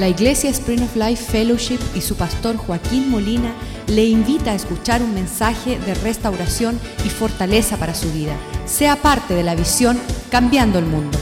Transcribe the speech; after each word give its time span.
La 0.00 0.08
Iglesia 0.08 0.48
Spring 0.48 0.82
of 0.82 0.96
Life 0.96 1.30
Fellowship 1.30 1.78
y 1.94 2.00
su 2.00 2.16
pastor 2.16 2.56
Joaquín 2.56 3.10
Molina 3.10 3.52
le 3.86 4.06
invita 4.06 4.52
a 4.52 4.54
escuchar 4.54 5.02
un 5.02 5.12
mensaje 5.12 5.78
de 5.78 5.92
restauración 5.92 6.80
y 7.04 7.10
fortaleza 7.10 7.76
para 7.76 7.94
su 7.94 8.10
vida. 8.10 8.34
Sea 8.64 8.96
parte 8.96 9.34
de 9.34 9.42
la 9.42 9.54
visión 9.54 10.00
Cambiando 10.30 10.78
el 10.78 10.86
Mundo. 10.86 11.18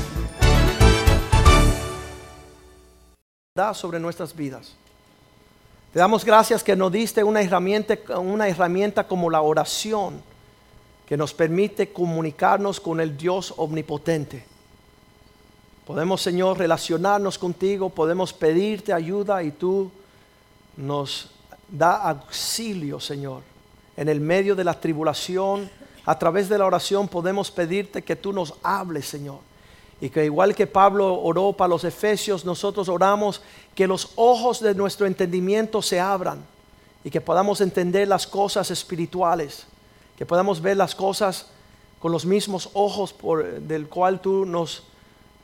sobre 3.74 3.98
nuestras 3.98 4.36
vidas. 4.36 4.76
Te 5.92 5.98
damos 5.98 6.24
gracias 6.24 6.62
que 6.62 6.76
nos 6.76 6.92
diste 6.92 7.24
una 7.24 7.42
herramienta, 7.42 7.98
una 8.20 8.46
herramienta 8.46 9.08
como 9.08 9.28
la 9.28 9.40
oración 9.40 10.22
que 11.04 11.16
nos 11.16 11.34
permite 11.34 11.92
comunicarnos 11.92 12.78
con 12.78 13.00
el 13.00 13.16
Dios 13.16 13.52
omnipotente. 13.56 14.44
Podemos, 15.88 16.20
Señor, 16.20 16.58
relacionarnos 16.58 17.38
contigo, 17.38 17.88
podemos 17.88 18.34
pedirte 18.34 18.92
ayuda 18.92 19.42
y 19.42 19.52
tú 19.52 19.90
nos 20.76 21.30
da 21.66 21.96
auxilio, 22.10 23.00
Señor. 23.00 23.40
En 23.96 24.10
el 24.10 24.20
medio 24.20 24.54
de 24.54 24.64
la 24.64 24.78
tribulación, 24.78 25.70
a 26.04 26.18
través 26.18 26.50
de 26.50 26.58
la 26.58 26.66
oración 26.66 27.08
podemos 27.08 27.50
pedirte 27.50 28.02
que 28.02 28.16
tú 28.16 28.34
nos 28.34 28.52
hables, 28.62 29.06
Señor. 29.06 29.38
Y 29.98 30.10
que 30.10 30.26
igual 30.26 30.54
que 30.54 30.66
Pablo 30.66 31.22
oró 31.22 31.54
para 31.54 31.68
los 31.68 31.84
efesios, 31.84 32.44
nosotros 32.44 32.90
oramos 32.90 33.40
que 33.74 33.86
los 33.86 34.12
ojos 34.16 34.60
de 34.60 34.74
nuestro 34.74 35.06
entendimiento 35.06 35.80
se 35.80 35.98
abran 35.98 36.44
y 37.02 37.08
que 37.08 37.22
podamos 37.22 37.62
entender 37.62 38.08
las 38.08 38.26
cosas 38.26 38.70
espirituales, 38.70 39.64
que 40.18 40.26
podamos 40.26 40.60
ver 40.60 40.76
las 40.76 40.94
cosas 40.94 41.46
con 41.98 42.12
los 42.12 42.26
mismos 42.26 42.68
ojos 42.74 43.14
por, 43.14 43.62
del 43.62 43.88
cual 43.88 44.20
tú 44.20 44.44
nos 44.44 44.82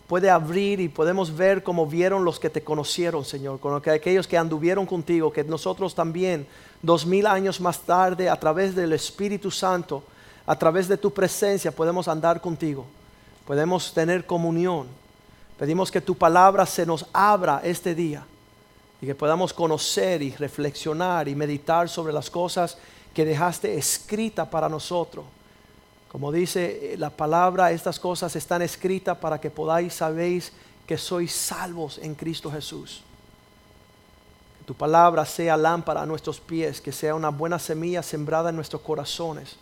puede 0.06 0.30
abrir 0.30 0.80
y 0.80 0.88
podemos 0.88 1.34
ver 1.34 1.62
como 1.62 1.86
vieron 1.86 2.24
los 2.24 2.38
que 2.38 2.50
te 2.50 2.62
conocieron, 2.62 3.24
Señor, 3.24 3.60
con 3.60 3.80
aquellos 3.88 4.26
que 4.26 4.37
anduvieron 4.37 4.87
contigo, 4.87 5.32
que 5.32 5.45
nosotros 5.45 5.95
también, 5.95 6.46
dos 6.82 7.06
mil 7.06 7.26
años 7.26 7.60
más 7.60 7.80
tarde, 7.80 8.29
a 8.29 8.38
través 8.38 8.74
del 8.74 8.92
Espíritu 8.92 9.51
Santo, 9.51 10.02
a 10.46 10.56
través 10.59 10.88
de 10.88 10.98
tu 10.98 11.10
presencia, 11.10 11.73
podemos 11.73 12.06
andar 12.06 12.40
contigo, 12.40 12.84
podemos 13.46 13.92
tener 13.95 14.26
comunión. 14.26 14.87
Pedimos 15.59 15.90
que 15.90 16.01
tu 16.01 16.14
palabra 16.14 16.66
se 16.66 16.84
nos 16.84 17.07
abra 17.12 17.60
este 17.64 17.95
día 17.95 18.26
y 19.01 19.07
que 19.07 19.14
podamos 19.14 19.52
conocer 19.52 20.20
y 20.20 20.32
reflexionar 20.32 21.29
y 21.29 21.34
meditar 21.34 21.88
sobre 21.88 22.12
las 22.12 22.29
cosas 22.29 22.76
que 23.14 23.24
dejaste 23.24 23.76
escrita 23.76 24.51
para 24.51 24.68
nosotros 24.68 25.24
como 26.15 26.30
dice 26.30 26.93
eh, 26.93 26.96
la 26.96 27.10
palabra, 27.10 27.73
estas 27.73 27.98
cosas 27.98 28.37
están 28.37 28.62
escritas 28.62 29.18
para 29.18 29.40
que 29.40 29.51
podáis 29.51 29.95
sabéis 29.95 30.52
que 30.87 30.96
sois 30.96 31.32
salvos 31.32 31.98
en 31.98 32.15
Cristo 32.15 32.52
Jesús. 32.52 33.02
Que 34.60 34.65
tu 34.65 34.74
palabra 34.74 35.24
sea 35.26 35.57
lámpara 35.57 36.02
a 36.02 36.07
nuestros 36.07 36.38
pies, 36.38 36.80
que 36.80 36.92
sea 36.92 37.16
una 37.16 37.30
buena 37.30 37.59
semilla 37.59 38.01
sembrada 38.01 38.51
en 38.51 38.54
nuestros 38.54 38.80
corazones. 38.82 39.57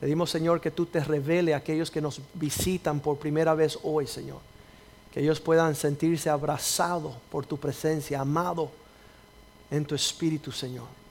Pedimos, 0.00 0.30
Señor, 0.30 0.62
que 0.62 0.70
tú 0.70 0.86
te 0.86 0.98
revele 0.98 1.52
a 1.52 1.58
aquellos 1.58 1.90
que 1.90 2.00
nos 2.00 2.22
visitan 2.32 2.98
por 2.98 3.18
primera 3.18 3.52
vez 3.52 3.78
hoy, 3.82 4.06
Señor. 4.06 4.38
Que 5.12 5.20
ellos 5.20 5.40
puedan 5.40 5.74
sentirse 5.74 6.30
abrazados 6.30 7.14
por 7.30 7.44
tu 7.44 7.58
presencia, 7.58 8.18
amados 8.18 8.70
en 9.70 9.84
tu 9.84 9.94
espíritu, 9.94 10.52
Señor. 10.52 11.01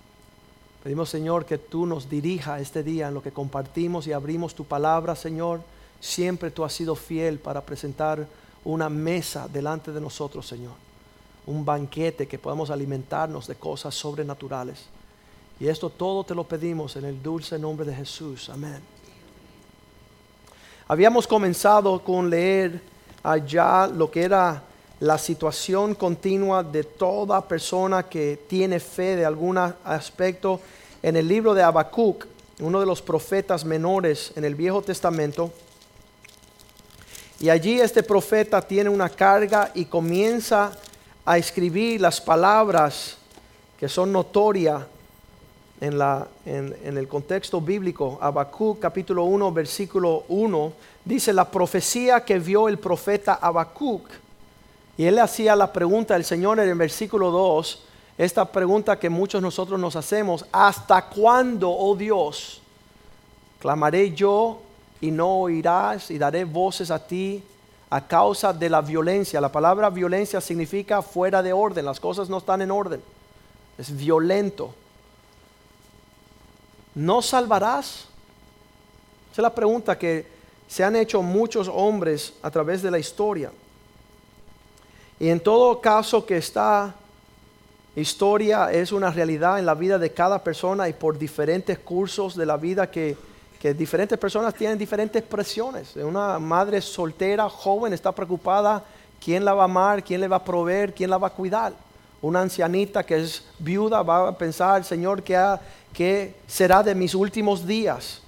Pedimos, 0.84 1.10
Señor, 1.10 1.46
que 1.46 1.60
tú 1.60 1.86
nos 1.86 2.10
dirija 2.10 2.60
este 2.60 2.82
día 2.82 3.08
en 3.08 3.14
lo 3.14 3.22
que 3.22 3.32
compartimos 3.32 4.08
y 4.08 4.14
abrimos 4.14 4.56
tu 4.56 4.66
palabra, 4.66 5.16
Señor. 5.16 5.62
Siempre 6.00 6.50
tú 6.50 6.64
has 6.64 6.74
sido 6.74 6.96
fiel 6.96 7.38
para 7.38 7.62
presentar 7.62 8.28
una 8.64 8.90
mesa 8.90 9.48
delante 9.48 9.92
de 9.92 10.02
nosotros, 10.02 10.48
Señor. 10.48 10.74
Un 11.46 11.64
banquete 11.64 12.28
que 12.28 12.40
podamos 12.40 12.72
alimentarnos 12.72 13.46
de 13.46 13.56
cosas 13.56 13.94
sobrenaturales. 13.94 14.86
Y 15.60 15.68
esto 15.68 15.92
todo 15.92 16.24
te 16.24 16.34
lo 16.34 16.46
pedimos 16.46 16.96
en 16.96 17.06
el 17.06 17.22
dulce 17.22 17.60
nombre 17.60 17.86
de 17.86 17.96
Jesús. 17.96 18.50
Amén. 18.50 18.80
Habíamos 20.88 21.28
comenzado 21.28 22.04
con 22.04 22.28
leer 22.28 22.82
allá 23.22 23.86
lo 23.86 24.10
que 24.10 24.24
era 24.24 24.64
la 25.02 25.18
situación 25.18 25.96
continua 25.96 26.62
de 26.62 26.84
toda 26.84 27.48
persona 27.48 28.04
que 28.04 28.42
tiene 28.48 28.80
fe 28.80 29.16
de 29.16 29.26
algún 29.26 29.58
aspecto 29.58 30.62
en 31.02 31.16
el 31.18 31.28
libro 31.28 31.56
de 31.56 31.64
Habacuc, 31.64 32.28
uno 32.60 32.80
de 32.80 32.86
los 32.86 33.02
profetas 33.02 33.66
menores 33.66 34.32
en 34.36 34.46
el 34.46 34.54
Viejo 34.54 34.84
Testamento. 34.84 35.52
Y 37.40 37.50
allí 37.50 37.82
este 37.82 38.04
profeta 38.04 38.62
tiene 38.62 38.92
una 38.92 39.10
carga 39.10 39.72
y 39.74 39.86
comienza 39.86 40.72
a 41.26 41.40
escribir 41.40 42.00
las 42.00 42.22
palabras 42.22 43.18
que 43.80 43.90
son 43.90 44.12
notorias 44.12 44.84
en, 45.80 45.98
el 46.86 47.08
contexto 47.08 47.60
bíblico. 47.60 48.20
Habacuc 48.22 48.78
capítulo 48.78 49.24
1, 49.24 49.52
versículo 49.52 50.26
1, 50.28 50.74
dice 51.04 51.34
la 51.34 51.50
profecía 51.50 52.24
que 52.24 52.38
vio 52.38 52.70
el 52.70 52.78
profeta 52.78 53.40
Habacuc 53.42 54.21
y 55.02 55.08
él 55.08 55.16
le 55.16 55.22
hacía 55.22 55.56
la 55.56 55.74
pregunta 55.74 56.14
al 56.14 56.24
Señor 56.24 56.60
en 56.60 56.70
el 56.70 56.76
versículo 56.76 57.32
2, 57.32 57.86
esta 58.20 58.46
pregunta 58.46 59.00
que 59.00 59.10
muchos 59.10 59.42
nosotros 59.42 59.80
nos 59.80 59.96
hacemos, 59.96 60.46
¿hasta 60.52 61.08
cuándo, 61.08 61.72
oh 61.72 61.96
Dios, 61.96 62.62
clamaré 63.60 64.14
yo 64.14 64.62
y 65.02 65.10
no 65.10 65.40
oirás 65.40 66.12
y 66.12 66.20
daré 66.20 66.44
voces 66.46 66.92
a 66.92 67.00
ti 67.00 67.44
a 67.90 68.06
causa 68.06 68.54
de 68.54 68.70
la 68.70 68.82
violencia? 68.82 69.42
La 69.42 69.52
palabra 69.52 69.90
violencia 69.90 70.40
significa 70.40 71.02
fuera 71.02 71.42
de 71.42 71.52
orden, 71.52 71.84
las 71.84 72.00
cosas 72.00 72.30
no 72.30 72.38
están 72.38 72.62
en 72.62 72.70
orden, 72.70 73.02
es 73.80 73.98
violento. 73.98 74.72
¿No 76.94 77.24
salvarás? 77.24 78.06
Esa 79.32 79.34
es 79.34 79.40
la 79.40 79.56
pregunta 79.56 79.98
que 79.98 80.28
se 80.68 80.84
han 80.84 80.96
hecho 80.96 81.24
muchos 81.24 81.68
hombres 81.68 82.36
a 82.44 82.52
través 82.52 82.84
de 82.84 82.92
la 82.92 83.00
historia. 83.00 83.52
Y 85.22 85.30
en 85.30 85.40
todo 85.40 85.80
caso 85.80 86.26
que 86.26 86.38
esta 86.38 86.96
historia 87.96 88.72
es 88.72 88.92
una 88.92 89.12
realidad 89.12 89.60
en 89.60 89.68
la 89.68 89.76
vida 89.76 90.00
de 90.00 90.12
cada 90.12 90.44
persona 90.44 90.90
y 90.90 90.94
por 90.94 91.16
diferentes 91.16 91.78
cursos 91.78 92.36
de 92.36 92.44
la 92.44 92.58
vida 92.58 92.90
que, 92.90 93.16
diferentes 93.78 94.18
personas 94.18 94.56
tienen 94.56 94.80
diferentes 94.80 95.22
presiones. 95.22 95.96
Una 95.96 96.40
madre 96.40 96.82
soltera, 96.82 97.48
joven, 97.48 97.94
está 97.94 98.12
preocupada 98.12 98.84
quién 99.24 99.46
la 99.46 99.54
va 99.54 99.62
a 99.62 99.66
amar, 99.66 100.04
quién 100.04 100.22
le 100.22 100.28
va 100.28 100.38
a 100.38 100.44
proveer, 100.44 100.92
quién 100.92 101.12
la 101.12 101.20
va 101.20 101.28
a 101.28 101.34
cuidar. 101.34 101.74
Una 102.20 102.42
ancianita 102.42 103.04
que 103.04 103.22
es 103.22 103.46
viuda 103.60 104.02
va 104.02 104.30
a 104.30 104.36
pensar, 104.36 104.84
Señor, 104.84 105.22
¿qué, 105.22 105.38
qué 105.94 106.34
será 106.48 106.82
de 106.82 106.96
mis 106.96 107.14
últimos 107.14 107.68
días? 107.68 108.24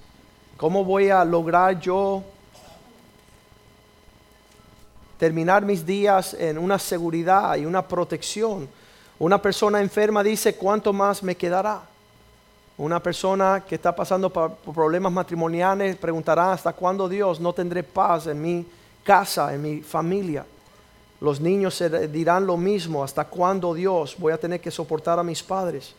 ¿Cómo 0.57 0.85
voy 0.85 1.09
a 1.09 1.25
lograr 1.25 1.79
yo 1.79 2.23
terminar 5.17 5.63
mis 5.63 5.85
días 5.85 6.33
en 6.33 6.57
una 6.57 6.79
seguridad 6.79 7.55
y 7.55 7.65
una 7.65 7.87
protección. 7.87 8.67
Una 9.19 9.41
persona 9.41 9.79
enferma 9.79 10.23
dice, 10.23 10.55
¿cuánto 10.55 10.91
más 10.91 11.23
me 11.23 11.35
quedará? 11.35 11.81
Una 12.77 12.99
persona 13.01 13.63
que 13.67 13.75
está 13.75 13.95
pasando 13.95 14.31
por 14.31 14.55
problemas 14.73 15.11
matrimoniales 15.11 15.95
preguntará, 15.95 16.53
¿hasta 16.53 16.73
cuándo 16.73 17.07
Dios 17.07 17.39
no 17.39 17.53
tendré 17.53 17.83
paz 17.83 18.27
en 18.27 18.41
mi 18.41 18.65
casa, 19.03 19.53
en 19.53 19.61
mi 19.61 19.81
familia? 19.81 20.45
Los 21.21 21.39
niños 21.39 21.75
se 21.75 22.07
dirán 22.07 22.45
lo 22.45 22.57
mismo, 22.57 23.03
¿hasta 23.03 23.25
cuándo 23.25 23.73
Dios 23.73 24.15
voy 24.17 24.33
a 24.33 24.37
tener 24.37 24.59
que 24.59 24.71
soportar 24.71 25.19
a 25.19 25.23
mis 25.23 25.41
padres? 25.43 25.93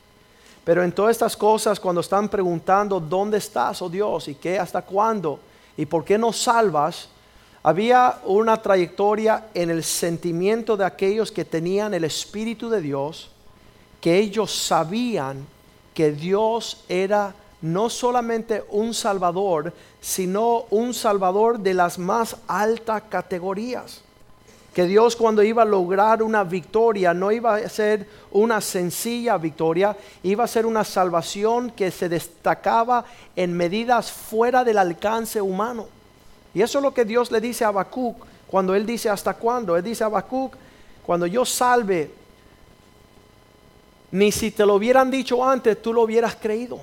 Pero 0.65 0.83
en 0.83 0.93
todas 0.93 1.13
estas 1.13 1.37
cosas, 1.37 1.79
cuando 1.79 2.01
están 2.01 2.29
preguntando, 2.29 2.99
¿dónde 2.99 3.39
estás, 3.39 3.81
oh 3.81 3.89
Dios? 3.89 4.29
¿Y 4.29 4.35
qué, 4.35 4.59
hasta 4.59 4.83
cuándo? 4.83 5.39
¿Y 5.77 5.87
por 5.87 6.05
qué 6.05 6.19
no 6.19 6.33
salvas? 6.33 7.09
Había 7.67 8.19
una 8.27 8.59
trayectoria 8.59 9.47
en 9.55 9.71
el 9.71 9.85
sentimiento 9.85 10.77
de 10.77 10.85
aquellos 10.85 11.33
que 11.33 11.47
tenían 11.47 11.95
el 11.95 12.05
Espíritu 12.05 12.69
de 12.69 12.83
Dios, 12.83 13.31
que 14.03 14.19
ellos 14.19 14.55
sabían 14.55 15.47
que 15.95 16.13
Dios 16.13 16.85
era 16.91 17.35
no 17.63 17.89
solamente 17.89 18.63
un 18.69 18.93
Salvador, 18.93 19.73
sino 19.99 20.67
un 20.69 20.93
Salvador 20.93 21.59
de 21.59 21.73
las 21.73 21.99
más 21.99 22.37
altas 22.47 23.05
categorías. 23.09 24.03
Que 24.75 24.85
Dios 24.85 25.17
cuando 25.17 25.43
iba 25.43 25.63
a 25.63 25.65
lograr 25.65 26.23
una 26.23 26.45
victoria 26.45 27.15
no 27.15 27.33
iba 27.33 27.55
a 27.55 27.69
ser 27.71 28.07
una 28.33 28.61
sencilla 28.61 29.39
victoria, 29.39 29.97
iba 30.23 30.45
a 30.45 30.49
ser 30.49 30.67
una 30.67 30.85
salvación 30.85 31.71
que 31.71 31.91
se 31.91 32.11
destacaba 32.11 33.07
en 33.35 33.57
medidas 33.57 34.13
fuera 34.13 34.65
del 34.65 34.77
alcance 34.77 35.41
humano. 35.41 35.94
Y 36.55 36.63
eso 36.63 36.79
es 36.79 36.83
lo 36.83 36.95
que 36.95 37.05
Dios 37.05 37.31
le 37.31 37.41
dice 37.41 37.65
a 37.65 37.69
Habacuc 37.69 38.17
cuando 38.47 38.75
él 38.75 38.87
dice 38.87 39.11
hasta 39.11 39.35
cuándo. 39.35 39.77
Él 39.77 39.83
dice 39.83 40.05
a 40.05 40.07
Habacuc, 40.07 40.57
cuando 41.05 41.27
yo 41.27 41.45
salve, 41.45 42.11
ni 44.13 44.31
si 44.31 44.53
te 44.53 44.65
lo 44.65 44.77
hubieran 44.77 45.11
dicho 45.11 45.45
antes, 45.45 45.83
tú 45.83 45.93
lo 45.93 46.03
hubieras 46.03 46.37
creído. 46.37 46.81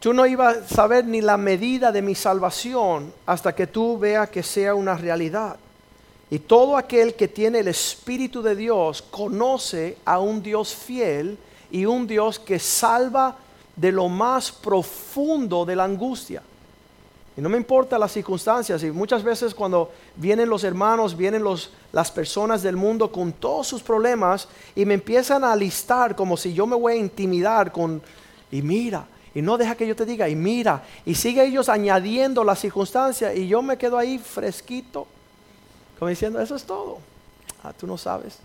Tú 0.00 0.12
no 0.12 0.26
ibas 0.26 0.56
a 0.56 0.68
saber 0.68 1.04
ni 1.04 1.20
la 1.20 1.36
medida 1.36 1.92
de 1.92 2.02
mi 2.02 2.16
salvación 2.16 3.12
hasta 3.24 3.54
que 3.54 3.68
tú 3.68 3.96
veas 3.96 4.28
que 4.28 4.42
sea 4.42 4.74
una 4.74 4.96
realidad. 4.96 5.56
Y 6.28 6.40
todo 6.40 6.76
aquel 6.76 7.14
que 7.14 7.28
tiene 7.28 7.60
el 7.60 7.68
Espíritu 7.68 8.42
de 8.42 8.56
Dios 8.56 9.02
conoce 9.02 9.98
a 10.04 10.18
un 10.18 10.42
Dios 10.42 10.74
fiel 10.74 11.38
y 11.70 11.84
un 11.84 12.08
Dios 12.08 12.40
que 12.40 12.58
salva 12.58 13.36
de 13.76 13.92
lo 13.92 14.08
más 14.08 14.50
profundo 14.50 15.64
de 15.64 15.76
la 15.76 15.84
angustia. 15.84 16.42
Y 17.36 17.40
no 17.40 17.48
me 17.48 17.56
importa 17.56 17.98
las 17.98 18.12
circunstancias. 18.12 18.82
Y 18.82 18.90
muchas 18.90 19.22
veces 19.22 19.54
cuando 19.54 19.90
vienen 20.16 20.48
los 20.48 20.64
hermanos, 20.64 21.16
vienen 21.16 21.42
los, 21.42 21.70
las 21.92 22.10
personas 22.10 22.62
del 22.62 22.76
mundo 22.76 23.10
con 23.10 23.32
todos 23.32 23.66
sus 23.66 23.82
problemas 23.82 24.48
y 24.74 24.84
me 24.84 24.94
empiezan 24.94 25.44
a 25.44 25.56
listar 25.56 26.14
como 26.14 26.36
si 26.36 26.52
yo 26.52 26.66
me 26.66 26.76
voy 26.76 26.92
a 26.92 26.96
intimidar 26.96 27.72
con, 27.72 28.02
y 28.50 28.60
mira, 28.60 29.06
y 29.34 29.40
no 29.40 29.56
deja 29.56 29.74
que 29.74 29.86
yo 29.86 29.96
te 29.96 30.04
diga, 30.04 30.28
y 30.28 30.36
mira, 30.36 30.82
y 31.06 31.14
sigue 31.14 31.44
ellos 31.44 31.70
añadiendo 31.70 32.44
las 32.44 32.58
circunstancias 32.60 33.34
y 33.34 33.48
yo 33.48 33.62
me 33.62 33.78
quedo 33.78 33.96
ahí 33.96 34.18
fresquito, 34.18 35.06
como 35.98 36.10
diciendo, 36.10 36.40
eso 36.40 36.54
es 36.54 36.64
todo. 36.64 36.98
Ah, 37.62 37.72
tú 37.72 37.86
no 37.86 37.96
sabes. 37.96 38.38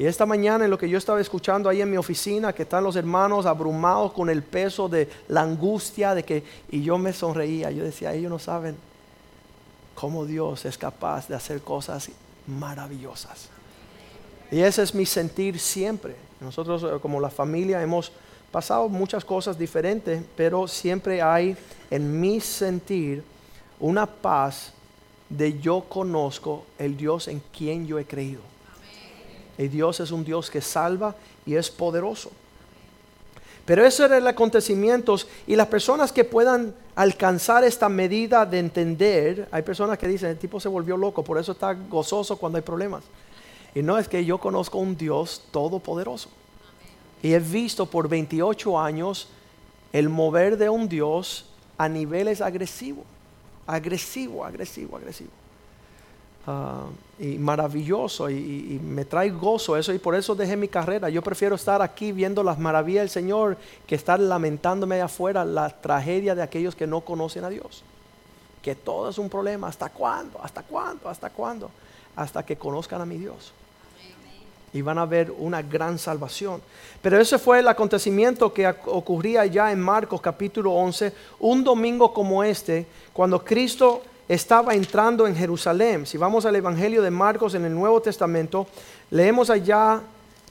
Y 0.00 0.06
esta 0.06 0.24
mañana 0.24 0.64
en 0.64 0.70
lo 0.70 0.78
que 0.78 0.88
yo 0.88 0.96
estaba 0.96 1.20
escuchando 1.20 1.68
ahí 1.68 1.82
en 1.82 1.90
mi 1.90 1.98
oficina, 1.98 2.54
que 2.54 2.62
están 2.62 2.82
los 2.82 2.96
hermanos 2.96 3.44
abrumados 3.44 4.14
con 4.14 4.30
el 4.30 4.42
peso 4.42 4.88
de 4.88 5.06
la 5.28 5.42
angustia, 5.42 6.14
de 6.14 6.22
que, 6.22 6.42
y 6.70 6.82
yo 6.82 6.96
me 6.96 7.12
sonreía, 7.12 7.70
yo 7.70 7.84
decía, 7.84 8.14
ellos 8.14 8.30
no 8.30 8.38
saben 8.38 8.76
cómo 9.94 10.24
Dios 10.24 10.64
es 10.64 10.78
capaz 10.78 11.28
de 11.28 11.34
hacer 11.34 11.60
cosas 11.60 12.08
maravillosas. 12.46 13.50
Y 14.50 14.60
ese 14.60 14.84
es 14.84 14.94
mi 14.94 15.04
sentir 15.04 15.58
siempre. 15.58 16.16
Nosotros 16.40 16.82
eh, 16.82 16.98
como 17.02 17.20
la 17.20 17.28
familia 17.28 17.82
hemos 17.82 18.10
pasado 18.50 18.88
muchas 18.88 19.22
cosas 19.22 19.58
diferentes, 19.58 20.24
pero 20.34 20.66
siempre 20.66 21.20
hay 21.20 21.54
en 21.90 22.18
mi 22.18 22.40
sentir 22.40 23.22
una 23.78 24.06
paz 24.06 24.72
de 25.28 25.60
yo 25.60 25.82
conozco 25.82 26.64
el 26.78 26.96
Dios 26.96 27.28
en 27.28 27.42
quien 27.52 27.86
yo 27.86 27.98
he 27.98 28.06
creído. 28.06 28.40
Y 29.60 29.68
Dios 29.68 30.00
es 30.00 30.10
un 30.10 30.24
Dios 30.24 30.50
que 30.50 30.62
salva 30.62 31.14
y 31.44 31.54
es 31.54 31.70
poderoso. 31.70 32.30
Pero 33.66 33.84
eso 33.84 34.06
era 34.06 34.16
el 34.16 34.26
acontecimiento 34.26 35.16
y 35.46 35.54
las 35.54 35.66
personas 35.66 36.12
que 36.12 36.24
puedan 36.24 36.74
alcanzar 36.94 37.62
esta 37.62 37.90
medida 37.90 38.46
de 38.46 38.58
entender, 38.58 39.48
hay 39.52 39.60
personas 39.60 39.98
que 39.98 40.08
dicen, 40.08 40.30
el 40.30 40.38
tipo 40.38 40.58
se 40.60 40.68
volvió 40.68 40.96
loco, 40.96 41.22
por 41.22 41.36
eso 41.36 41.52
está 41.52 41.74
gozoso 41.74 42.38
cuando 42.38 42.56
hay 42.56 42.62
problemas. 42.62 43.04
Y 43.74 43.82
no 43.82 43.98
es 43.98 44.08
que 44.08 44.24
yo 44.24 44.38
conozco 44.38 44.78
un 44.78 44.96
Dios 44.96 45.42
todopoderoso. 45.50 46.30
Y 47.22 47.34
he 47.34 47.38
visto 47.38 47.84
por 47.84 48.08
28 48.08 48.80
años 48.80 49.28
el 49.92 50.08
mover 50.08 50.56
de 50.56 50.70
un 50.70 50.88
Dios 50.88 51.44
a 51.76 51.86
niveles 51.86 52.40
agresivos, 52.40 53.04
agresivo, 53.66 54.42
agresivo, 54.42 54.96
agresivo. 54.96 55.39
Ah, 56.46 56.86
y 57.18 57.36
maravilloso 57.36 58.30
y, 58.30 58.80
me 58.82 59.04
trae 59.04 59.28
gozo 59.28 59.76
eso 59.76 59.92
y 59.92 59.98
por 59.98 60.14
eso 60.14 60.34
dejé 60.34 60.56
mi 60.56 60.68
carrera. 60.68 61.10
Yo 61.10 61.20
prefiero 61.20 61.54
estar 61.54 61.82
aquí 61.82 62.12
viendo 62.12 62.42
las 62.42 62.58
maravillas 62.58 63.02
del 63.02 63.10
Señor 63.10 63.58
que 63.86 63.94
estar 63.94 64.18
lamentándome 64.18 64.94
allá 64.94 65.04
afuera 65.04 65.44
la 65.44 65.68
tragedia 65.68 66.34
de 66.34 66.42
aquellos 66.42 66.74
que 66.74 66.86
no 66.86 67.02
conocen 67.02 67.44
a 67.44 67.50
Dios. 67.50 67.84
Que 68.62 68.74
todo 68.74 69.10
es 69.10 69.18
un 69.18 69.28
problema. 69.28 69.68
¿Hasta 69.68 69.90
cuándo? 69.90 70.40
¿Hasta 70.42 70.62
cuándo? 70.62 71.10
¿Hasta 71.10 71.28
cuándo? 71.28 71.70
Hasta 72.16 72.42
que 72.42 72.56
conozcan 72.56 73.02
a 73.02 73.06
mi 73.06 73.18
Dios. 73.18 73.52
Y 74.72 74.80
van 74.80 74.98
a 74.98 75.04
ver 75.04 75.30
una 75.36 75.60
gran 75.60 75.98
salvación. 75.98 76.62
Pero 77.02 77.20
ese 77.20 77.38
fue 77.38 77.58
el 77.58 77.68
acontecimiento 77.68 78.50
que 78.54 78.66
ocurría 78.86 79.44
ya 79.44 79.72
en 79.72 79.80
Marcos 79.80 80.22
capítulo 80.22 80.72
11, 80.72 81.12
un 81.40 81.64
domingo 81.64 82.14
como 82.14 82.42
este, 82.42 82.86
cuando 83.12 83.44
Cristo 83.44 84.02
estaba 84.30 84.76
entrando 84.76 85.26
en 85.26 85.34
Jerusalén. 85.34 86.06
Si 86.06 86.16
vamos 86.16 86.46
al 86.46 86.54
Evangelio 86.54 87.02
de 87.02 87.10
Marcos 87.10 87.54
en 87.54 87.64
el 87.64 87.74
Nuevo 87.74 88.00
Testamento, 88.00 88.68
leemos 89.10 89.50
allá 89.50 90.00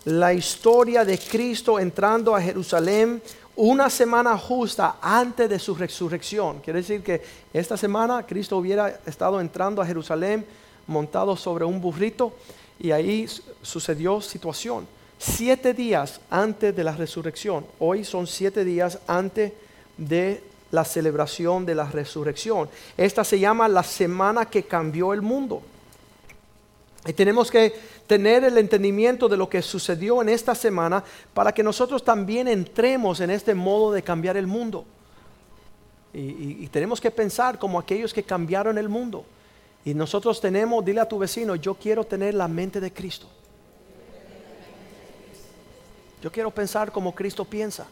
la 0.04 0.34
historia 0.34 1.06
de 1.06 1.18
Cristo 1.18 1.80
entrando 1.80 2.36
a 2.36 2.42
Jerusalén 2.42 3.22
una 3.56 3.90
semana 3.90 4.38
justa 4.38 4.98
antes 5.02 5.50
de 5.50 5.58
su 5.60 5.76
resurrección. 5.76 6.60
Quiere 6.60 6.82
decir 6.82 7.02
que 7.02 7.22
esta 7.54 7.78
semana 7.78 8.26
Cristo 8.26 8.58
hubiera 8.58 9.00
estado 9.06 9.40
entrando 9.40 9.82
a 9.82 9.86
Jerusalén 9.86 10.46
montado 10.86 11.38
sobre 11.38 11.64
un 11.64 11.80
burrito 11.80 12.34
y 12.80 12.92
ahí 12.92 13.28
sucedió 13.62 14.20
situación. 14.20 14.86
Siete 15.18 15.74
días 15.74 16.20
antes 16.30 16.76
de 16.76 16.84
la 16.84 16.98
resurrección. 16.98 17.66
Hoy 17.80 18.04
son 18.04 18.28
siete 18.28 18.66
días 18.66 19.00
antes 19.08 19.54
de 19.98 20.49
la 20.72 20.86
celebración 20.86 21.66
de 21.66 21.76
la 21.76 21.86
resurrección. 21.86 22.70
Esta 22.98 23.24
se 23.24 23.40
llama 23.40 23.68
la 23.68 23.84
semana 23.84 24.46
que 24.46 24.64
cambió 24.64 25.14
el 25.14 25.22
mundo. 25.22 25.62
Y 27.06 27.14
tenemos 27.14 27.50
que 27.50 27.74
tener 28.08 28.44
el 28.44 28.58
entendimiento 28.58 29.30
de 29.30 29.38
lo 29.38 29.50
que 29.50 29.62
sucedió 29.62 30.22
en 30.22 30.30
esta 30.30 30.54
semana 30.54 31.04
para 31.34 31.54
que 31.54 31.64
nosotros 31.64 32.04
también 32.04 32.48
entremos 32.48 33.22
en 33.22 33.30
este 33.30 33.56
modo 33.56 33.92
de 33.92 34.04
cambiar 34.04 34.36
el 34.36 34.48
mundo. 34.48 34.86
Y, 36.14 36.68
tenemos 36.68 37.00
que 37.00 37.12
pensar 37.12 37.60
como 37.60 37.78
aquellos 37.78 38.14
que 38.14 38.24
cambiaron 38.24 38.78
el 38.78 38.90
mundo. 38.90 39.26
Y 39.86 39.94
nosotros 39.94 40.42
tenemos, 40.42 40.84
dile 40.84 41.02
a 41.02 41.08
tu 41.08 41.20
vecino, 41.20 41.56
yo 41.56 41.76
quiero 41.76 42.04
tener 42.04 42.34
la 42.34 42.48
mente 42.48 42.80
de 42.80 42.92
Cristo. 42.92 43.28
Yo 46.22 46.32
quiero 46.32 46.52
pensar 46.52 46.92
como 46.92 47.16
Cristo 47.16 47.46
piensa. 47.46 47.88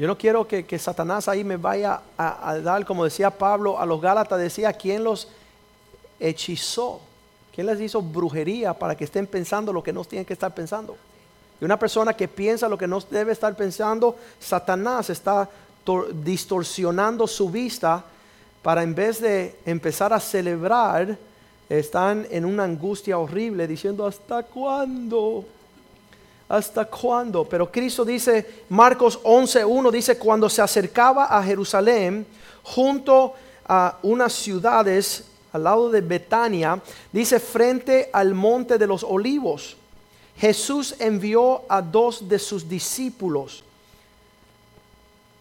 Yo 0.00 0.06
no 0.06 0.16
quiero 0.16 0.48
que, 0.48 0.78
Satanás 0.78 1.28
ahí 1.28 1.44
me 1.44 1.58
vaya 1.58 2.00
a, 2.16 2.56
dar, 2.56 2.86
como 2.86 3.04
decía 3.04 3.28
Pablo 3.28 3.78
a 3.78 3.84
los 3.84 4.00
Gálatas, 4.00 4.40
decía, 4.40 4.72
¿quién 4.72 5.04
los 5.04 5.28
hechizó? 6.18 7.02
¿Quién 7.54 7.66
les 7.66 7.78
hizo 7.82 8.00
brujería 8.00 8.72
para 8.72 8.96
que 8.96 9.04
estén 9.04 9.26
pensando 9.26 9.74
lo 9.74 9.82
que 9.82 9.92
no 9.92 10.02
tienen 10.06 10.24
que 10.24 10.32
estar 10.32 10.54
pensando? 10.54 10.96
Y 11.60 11.66
una 11.66 11.78
persona 11.78 12.14
que 12.14 12.28
piensa 12.28 12.66
lo 12.66 12.78
que 12.78 12.86
no 12.86 12.98
debe 13.10 13.32
estar 13.32 13.54
pensando, 13.54 14.16
Satanás 14.40 15.10
está 15.10 15.50
distorsionando 16.14 17.26
su 17.26 17.50
vista 17.50 18.02
para 18.62 18.82
en 18.82 18.94
vez 18.94 19.20
de 19.20 19.58
empezar 19.66 20.14
a 20.14 20.20
celebrar, 20.20 21.18
están 21.68 22.26
en 22.30 22.46
una 22.46 22.64
angustia 22.64 23.18
horrible 23.18 23.66
diciendo, 23.66 24.06
¿hasta 24.06 24.44
cuándo? 24.44 25.44
¿Hasta 26.50 26.84
cuándo? 26.84 27.44
Pero 27.44 27.70
Cristo 27.70 28.04
dice, 28.04 28.64
Marcos 28.70 29.22
11.1 29.22 29.92
dice, 29.92 30.18
cuando 30.18 30.48
se 30.48 30.60
acercaba 30.60 31.26
a 31.26 31.40
Jerusalén, 31.44 32.26
junto 32.64 33.34
a 33.68 33.98
unas 34.02 34.32
ciudades 34.32 35.26
al 35.52 35.62
lado 35.62 35.90
de 35.90 36.00
Betania, 36.00 36.82
dice, 37.12 37.38
frente 37.38 38.10
al 38.12 38.34
monte 38.34 38.78
de 38.78 38.86
los 38.88 39.04
olivos, 39.04 39.76
Jesús 40.38 40.96
envió 40.98 41.62
a 41.68 41.80
dos 41.80 42.28
de 42.28 42.40
sus 42.40 42.68
discípulos, 42.68 43.62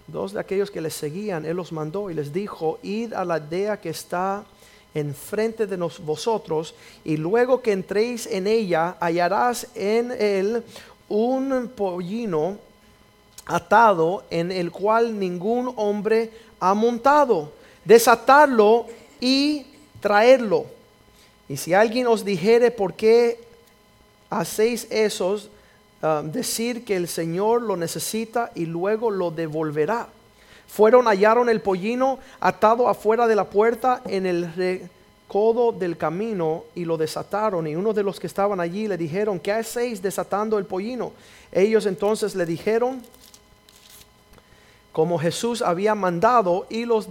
dos 0.06 0.34
de 0.34 0.40
aquellos 0.40 0.70
que 0.70 0.80
le 0.80 0.92
seguían, 0.92 1.44
Él 1.44 1.58
los 1.58 1.72
mandó 1.72 2.12
y 2.12 2.14
les 2.14 2.32
dijo, 2.32 2.78
id 2.84 3.14
a 3.14 3.26
la 3.26 3.34
aldea 3.36 3.82
que 3.82 3.90
está 3.90 4.44
enfrente 4.94 5.66
de 5.66 5.78
vosotros, 6.04 6.76
y 7.04 7.18
luego 7.18 7.64
que 7.64 7.72
entréis 7.72 8.28
en 8.28 8.46
ella, 8.46 8.96
hallarás 9.00 9.68
en 9.74 10.12
él 10.12 10.64
un 11.10 11.72
pollino 11.76 12.58
atado 13.46 14.24
en 14.30 14.52
el 14.52 14.72
cual 14.72 15.20
ningún 15.20 15.74
hombre 15.76 16.32
ha 16.60 16.74
montado. 16.74 17.52
Desatarlo 17.84 18.86
y 19.20 19.66
traerlo. 20.00 20.66
Y 21.48 21.58
si 21.58 21.74
alguien 21.74 22.08
os 22.08 22.24
dijere 22.24 22.72
por 22.72 22.94
qué 22.94 23.40
hacéis 24.30 24.88
esos, 24.92 25.50
um, 26.04 26.32
decir 26.32 26.86
que 26.86 26.96
el 26.96 27.08
Señor 27.08 27.64
lo 27.64 27.76
necesita 27.76 28.52
y 28.54 28.66
luego 28.66 29.10
lo 29.10 29.32
devolverá. 29.32 30.08
Fueron, 30.68 31.08
hallaron 31.08 31.50
el 31.50 31.62
pollino 31.62 32.20
atado 32.40 32.88
afuera 32.88 33.28
de 33.28 33.36
la 33.36 33.46
puerta 33.46 34.02
en 34.06 34.28
el 34.28 34.90
codo 35.30 35.72
del 35.72 35.96
camino 35.96 36.66
y 36.76 36.84
lo 36.84 36.98
desataron. 36.98 37.68
Y 37.68 37.76
uno 37.76 37.94
de 37.94 38.04
los 38.04 38.20
que 38.20 38.28
estaban 38.28 38.60
allí 38.60 38.88
le 38.88 38.98
dijeron, 38.98 39.40
¿qué 39.40 39.54
hacéis 39.54 40.02
desatando 40.02 40.58
el 40.58 40.66
pollino? 40.66 41.14
Ellos 41.52 41.86
entonces 41.86 42.36
le 42.36 42.46
dijeron, 42.46 43.02
como 44.92 45.20
Jesús 45.20 45.62
había 45.62 45.94
mandado, 45.94 46.66
y 46.70 46.84
los 46.86 47.08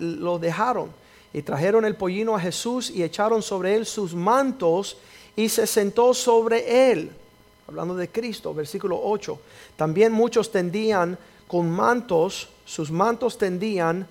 lo 0.00 0.38
dejaron. 0.38 0.90
Y 1.32 1.42
trajeron 1.42 1.84
el 1.84 1.94
pollino 1.94 2.34
a 2.34 2.40
Jesús 2.40 2.90
y 2.90 3.02
echaron 3.02 3.42
sobre 3.42 3.74
él 3.76 3.84
sus 3.84 4.14
mantos 4.14 4.96
y 5.36 5.50
se 5.50 5.66
sentó 5.66 6.14
sobre 6.14 6.90
él. 6.90 7.12
Hablando 7.68 7.94
de 7.94 8.08
Cristo, 8.08 8.54
versículo 8.54 8.98
8. 9.04 9.38
También 9.76 10.10
muchos 10.10 10.50
tendían 10.50 11.18
con 11.46 11.70
mantos, 11.70 12.48
sus 12.64 12.90
mantos 12.90 13.36
tendían 13.36 14.08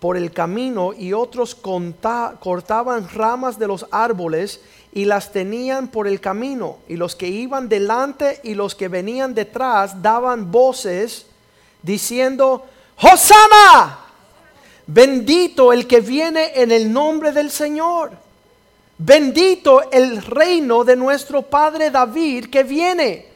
por 0.00 0.16
el 0.16 0.30
camino 0.30 0.92
y 0.92 1.12
otros 1.12 1.54
cortaban 1.54 3.08
ramas 3.08 3.58
de 3.58 3.66
los 3.66 3.86
árboles 3.90 4.60
y 4.92 5.04
las 5.04 5.32
tenían 5.32 5.88
por 5.88 6.06
el 6.06 6.20
camino. 6.20 6.78
Y 6.88 6.96
los 6.96 7.16
que 7.16 7.28
iban 7.28 7.68
delante 7.68 8.40
y 8.44 8.54
los 8.54 8.74
que 8.74 8.88
venían 8.88 9.34
detrás 9.34 10.00
daban 10.00 10.50
voces 10.50 11.26
diciendo, 11.82 12.66
Hosana, 13.00 13.98
bendito 14.86 15.72
el 15.72 15.86
que 15.86 16.00
viene 16.00 16.52
en 16.54 16.70
el 16.70 16.92
nombre 16.92 17.32
del 17.32 17.50
Señor. 17.50 18.12
bendito 19.00 19.90
el 19.92 20.20
reino 20.24 20.82
de 20.82 20.96
nuestro 20.96 21.42
Padre 21.42 21.90
David 21.90 22.46
que 22.50 22.64
viene. 22.64 23.26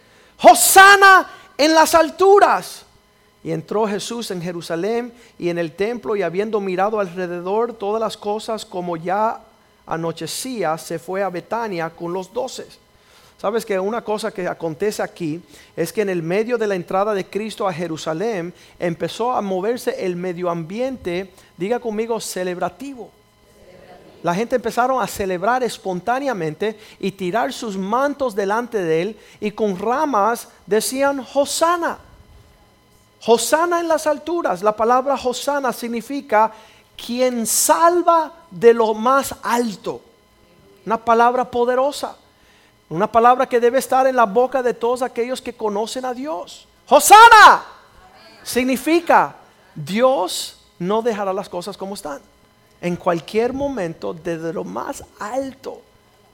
Hosana 0.42 1.31
en 1.57 1.75
las 1.75 1.95
alturas. 1.95 2.85
Y 3.45 3.51
entró 3.51 3.87
Jesús 3.87 4.31
en 4.31 4.41
Jerusalén 4.41 5.13
y 5.39 5.49
en 5.49 5.59
el 5.59 5.73
templo 5.73 6.15
y 6.15 6.23
habiendo 6.23 6.61
mirado 6.61 7.01
alrededor 7.01 7.73
todas 7.73 8.01
las 8.01 8.17
cosas 8.17 8.65
como 8.65 8.97
ya 8.97 9.41
anochecía, 9.87 10.79
se 10.79 10.99
fue 10.99 11.23
a 11.23 11.29
Betania 11.29 11.91
con 11.91 12.13
los 12.13 12.33
doces. 12.33 12.79
Sabes 13.43 13.67
que 13.67 13.77
una 13.81 14.05
cosa 14.05 14.31
que 14.31 14.47
acontece 14.47 15.03
aquí 15.03 15.43
es 15.75 15.93
que 15.93 16.03
en 16.03 16.11
el 16.11 16.23
medio 16.23 16.57
de 16.57 16.69
la 16.69 16.77
entrada 16.77 17.13
de 17.13 17.27
Cristo 17.27 17.67
a 17.67 17.73
Jerusalén 17.73 18.55
empezó 18.79 19.33
a 19.33 19.43
moverse 19.43 20.07
el 20.07 20.15
medio 20.15 20.49
ambiente, 20.49 21.33
diga 21.57 21.81
conmigo, 21.81 22.21
celebrativo. 22.21 23.11
La 24.23 24.33
gente 24.33 24.55
empezaron 24.55 25.03
a 25.03 25.09
celebrar 25.09 25.65
espontáneamente 25.65 26.79
y 27.01 27.11
tirar 27.11 27.53
sus 27.53 27.77
mantos 27.77 28.37
delante 28.37 28.79
de 28.79 29.03
él 29.03 29.19
y 29.41 29.51
con 29.51 29.77
ramas 29.77 30.49
decían 30.65 31.27
Hosana. 31.35 31.99
Hosana 33.26 33.81
en 33.81 33.88
las 33.88 34.07
alturas. 34.07 34.62
La 34.62 34.75
palabra 34.75 35.14
Hosana 35.14 35.73
significa 35.73 36.50
quien 36.97 37.47
salva 37.47 38.33
de 38.50 38.75
lo 38.75 38.95
más 38.95 39.35
alto. 39.43 40.00
Una 40.85 40.99
palabra 40.99 41.50
poderosa. 41.50 42.17
Una 42.88 43.11
palabra 43.11 43.47
que 43.49 43.61
debe 43.61 43.79
estar 43.79 44.07
en 44.07 44.17
la 44.17 44.26
boca 44.26 44.62
de 44.62 44.75
todos 44.75 45.02
aquellos 45.02 45.41
que 45.41 45.55
conocen 45.55 46.05
a 46.05 46.12
Dios. 46.12 46.67
Hosana 46.88 47.64
significa 48.43 49.37
Dios 49.75 50.59
no 50.79 51.00
dejará 51.00 51.33
las 51.33 51.49
cosas 51.49 51.76
como 51.76 51.95
están. 51.95 52.21
En 52.81 52.97
cualquier 52.97 53.52
momento, 53.52 54.12
desde 54.12 54.52
lo 54.52 54.64
más 54.64 55.05
alto, 55.21 55.81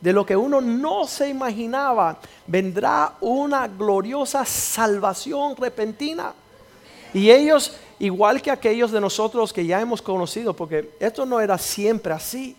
de 0.01 0.13
lo 0.13 0.25
que 0.25 0.37
uno 0.37 0.61
no 0.61 1.07
se 1.07 1.29
imaginaba, 1.29 2.17
vendrá 2.47 3.15
una 3.21 3.69
gloriosa 3.69 4.45
salvación 4.45 5.55
repentina. 5.57 6.33
Y 7.15 7.31
ellos, 7.31 7.77
igual 7.99 8.43
que 8.43 8.51
aquellos 8.51 8.91
de 8.91 9.01
nosotros 9.01 9.53
que 9.53 9.67
ya 9.67 9.81
hemos 9.81 10.03
conocido, 10.03 10.55
porque 10.55 10.91
esto 11.01 11.25
no 11.25 11.41
era 11.41 11.57
siempre 11.59 12.13
así. 12.13 12.57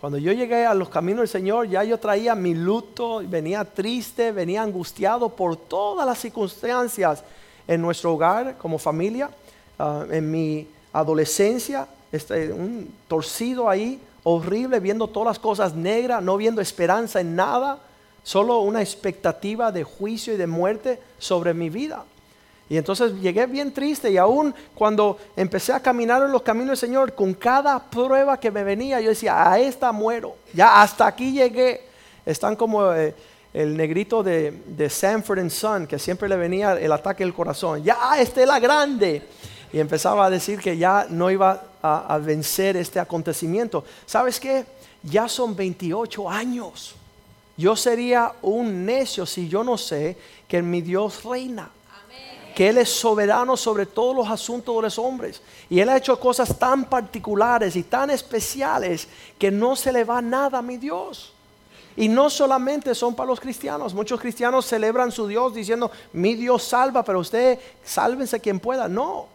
Cuando 0.00 0.18
yo 0.18 0.32
llegué 0.32 0.66
a 0.66 0.74
los 0.74 0.88
caminos 0.88 1.20
del 1.20 1.28
Señor, 1.28 1.68
ya 1.68 1.82
yo 1.82 1.98
traía 1.98 2.34
mi 2.34 2.54
luto, 2.54 3.22
venía 3.24 3.64
triste, 3.64 4.30
venía 4.30 4.62
angustiado 4.62 5.30
por 5.30 5.56
todas 5.56 6.06
las 6.06 6.18
circunstancias 6.18 7.24
en 7.66 7.80
nuestro 7.80 8.12
hogar 8.12 8.56
como 8.58 8.78
familia, 8.78 9.30
ah, 9.78 10.04
en 10.10 10.30
mi 10.30 10.68
adolescencia, 10.92 11.88
este, 12.12 12.52
un 12.52 12.92
torcido 13.08 13.68
ahí, 13.68 14.00
horrible, 14.22 14.80
viendo 14.80 15.08
todas 15.08 15.28
las 15.28 15.38
cosas 15.38 15.74
negras, 15.74 16.22
no 16.22 16.36
viendo 16.36 16.60
esperanza 16.60 17.20
en 17.20 17.34
nada, 17.34 17.78
solo 18.22 18.60
una 18.60 18.82
expectativa 18.82 19.72
de 19.72 19.84
juicio 19.84 20.34
y 20.34 20.36
de 20.36 20.46
muerte 20.46 21.00
sobre 21.18 21.54
mi 21.54 21.70
vida. 21.70 22.04
Y 22.68 22.76
entonces 22.76 23.12
llegué 23.20 23.46
bien 23.46 23.72
triste 23.72 24.10
y 24.10 24.16
aún 24.16 24.54
cuando 24.74 25.18
empecé 25.36 25.72
a 25.72 25.80
caminar 25.80 26.22
en 26.22 26.32
los 26.32 26.42
caminos 26.42 26.80
del 26.80 26.88
Señor, 26.88 27.14
con 27.14 27.32
cada 27.34 27.78
prueba 27.78 28.40
que 28.40 28.50
me 28.50 28.64
venía, 28.64 29.00
yo 29.00 29.10
decía, 29.10 29.50
a 29.50 29.58
esta 29.58 29.92
muero, 29.92 30.36
ya 30.52 30.82
hasta 30.82 31.06
aquí 31.06 31.32
llegué. 31.32 31.82
Están 32.24 32.56
como 32.56 32.92
eh, 32.92 33.14
el 33.54 33.76
negrito 33.76 34.22
de, 34.24 34.88
Sanford 34.90 35.48
Son, 35.48 35.86
que 35.86 35.98
siempre 35.98 36.28
le 36.28 36.36
venía 36.36 36.72
el 36.72 36.90
ataque 36.90 37.22
del 37.22 37.32
corazón, 37.32 37.84
ya, 37.84 38.18
esta 38.18 38.40
es 38.40 38.48
la 38.48 38.58
grande. 38.58 39.22
Y 39.72 39.78
empezaba 39.78 40.26
a 40.26 40.30
decir 40.30 40.58
que 40.58 40.76
ya 40.76 41.06
no 41.08 41.30
iba 41.30 41.62
a, 41.80 42.14
a 42.14 42.18
vencer 42.18 42.76
este 42.76 42.98
acontecimiento. 42.98 43.84
¿Sabes 44.06 44.40
qué? 44.40 44.64
Ya 45.04 45.28
son 45.28 45.54
28 45.54 46.28
años. 46.28 46.96
Yo 47.56 47.76
sería 47.76 48.32
un 48.42 48.84
necio 48.84 49.24
si 49.24 49.48
yo 49.48 49.62
no 49.62 49.78
sé 49.78 50.16
que 50.48 50.62
mi 50.62 50.82
Dios 50.82 51.22
reina 51.24 51.70
que 52.56 52.70
Él 52.70 52.78
es 52.78 52.88
soberano 52.88 53.54
sobre 53.54 53.84
todos 53.84 54.16
los 54.16 54.30
asuntos 54.30 54.74
de 54.76 54.80
los 54.80 54.98
hombres. 54.98 55.42
Y 55.68 55.78
Él 55.78 55.90
ha 55.90 55.98
hecho 55.98 56.18
cosas 56.18 56.58
tan 56.58 56.86
particulares 56.86 57.76
y 57.76 57.82
tan 57.82 58.08
especiales 58.08 59.08
que 59.38 59.50
no 59.50 59.76
se 59.76 59.92
le 59.92 60.04
va 60.04 60.22
nada 60.22 60.60
a 60.60 60.62
mi 60.62 60.78
Dios. 60.78 61.34
Y 61.98 62.08
no 62.08 62.30
solamente 62.30 62.94
son 62.94 63.14
para 63.14 63.28
los 63.28 63.40
cristianos. 63.40 63.92
Muchos 63.92 64.18
cristianos 64.18 64.64
celebran 64.64 65.12
su 65.12 65.26
Dios 65.26 65.54
diciendo, 65.54 65.90
mi 66.14 66.34
Dios 66.34 66.62
salva, 66.62 67.02
pero 67.02 67.18
usted 67.18 67.58
sálvense 67.84 68.40
quien 68.40 68.58
pueda. 68.58 68.88
No. 68.88 69.26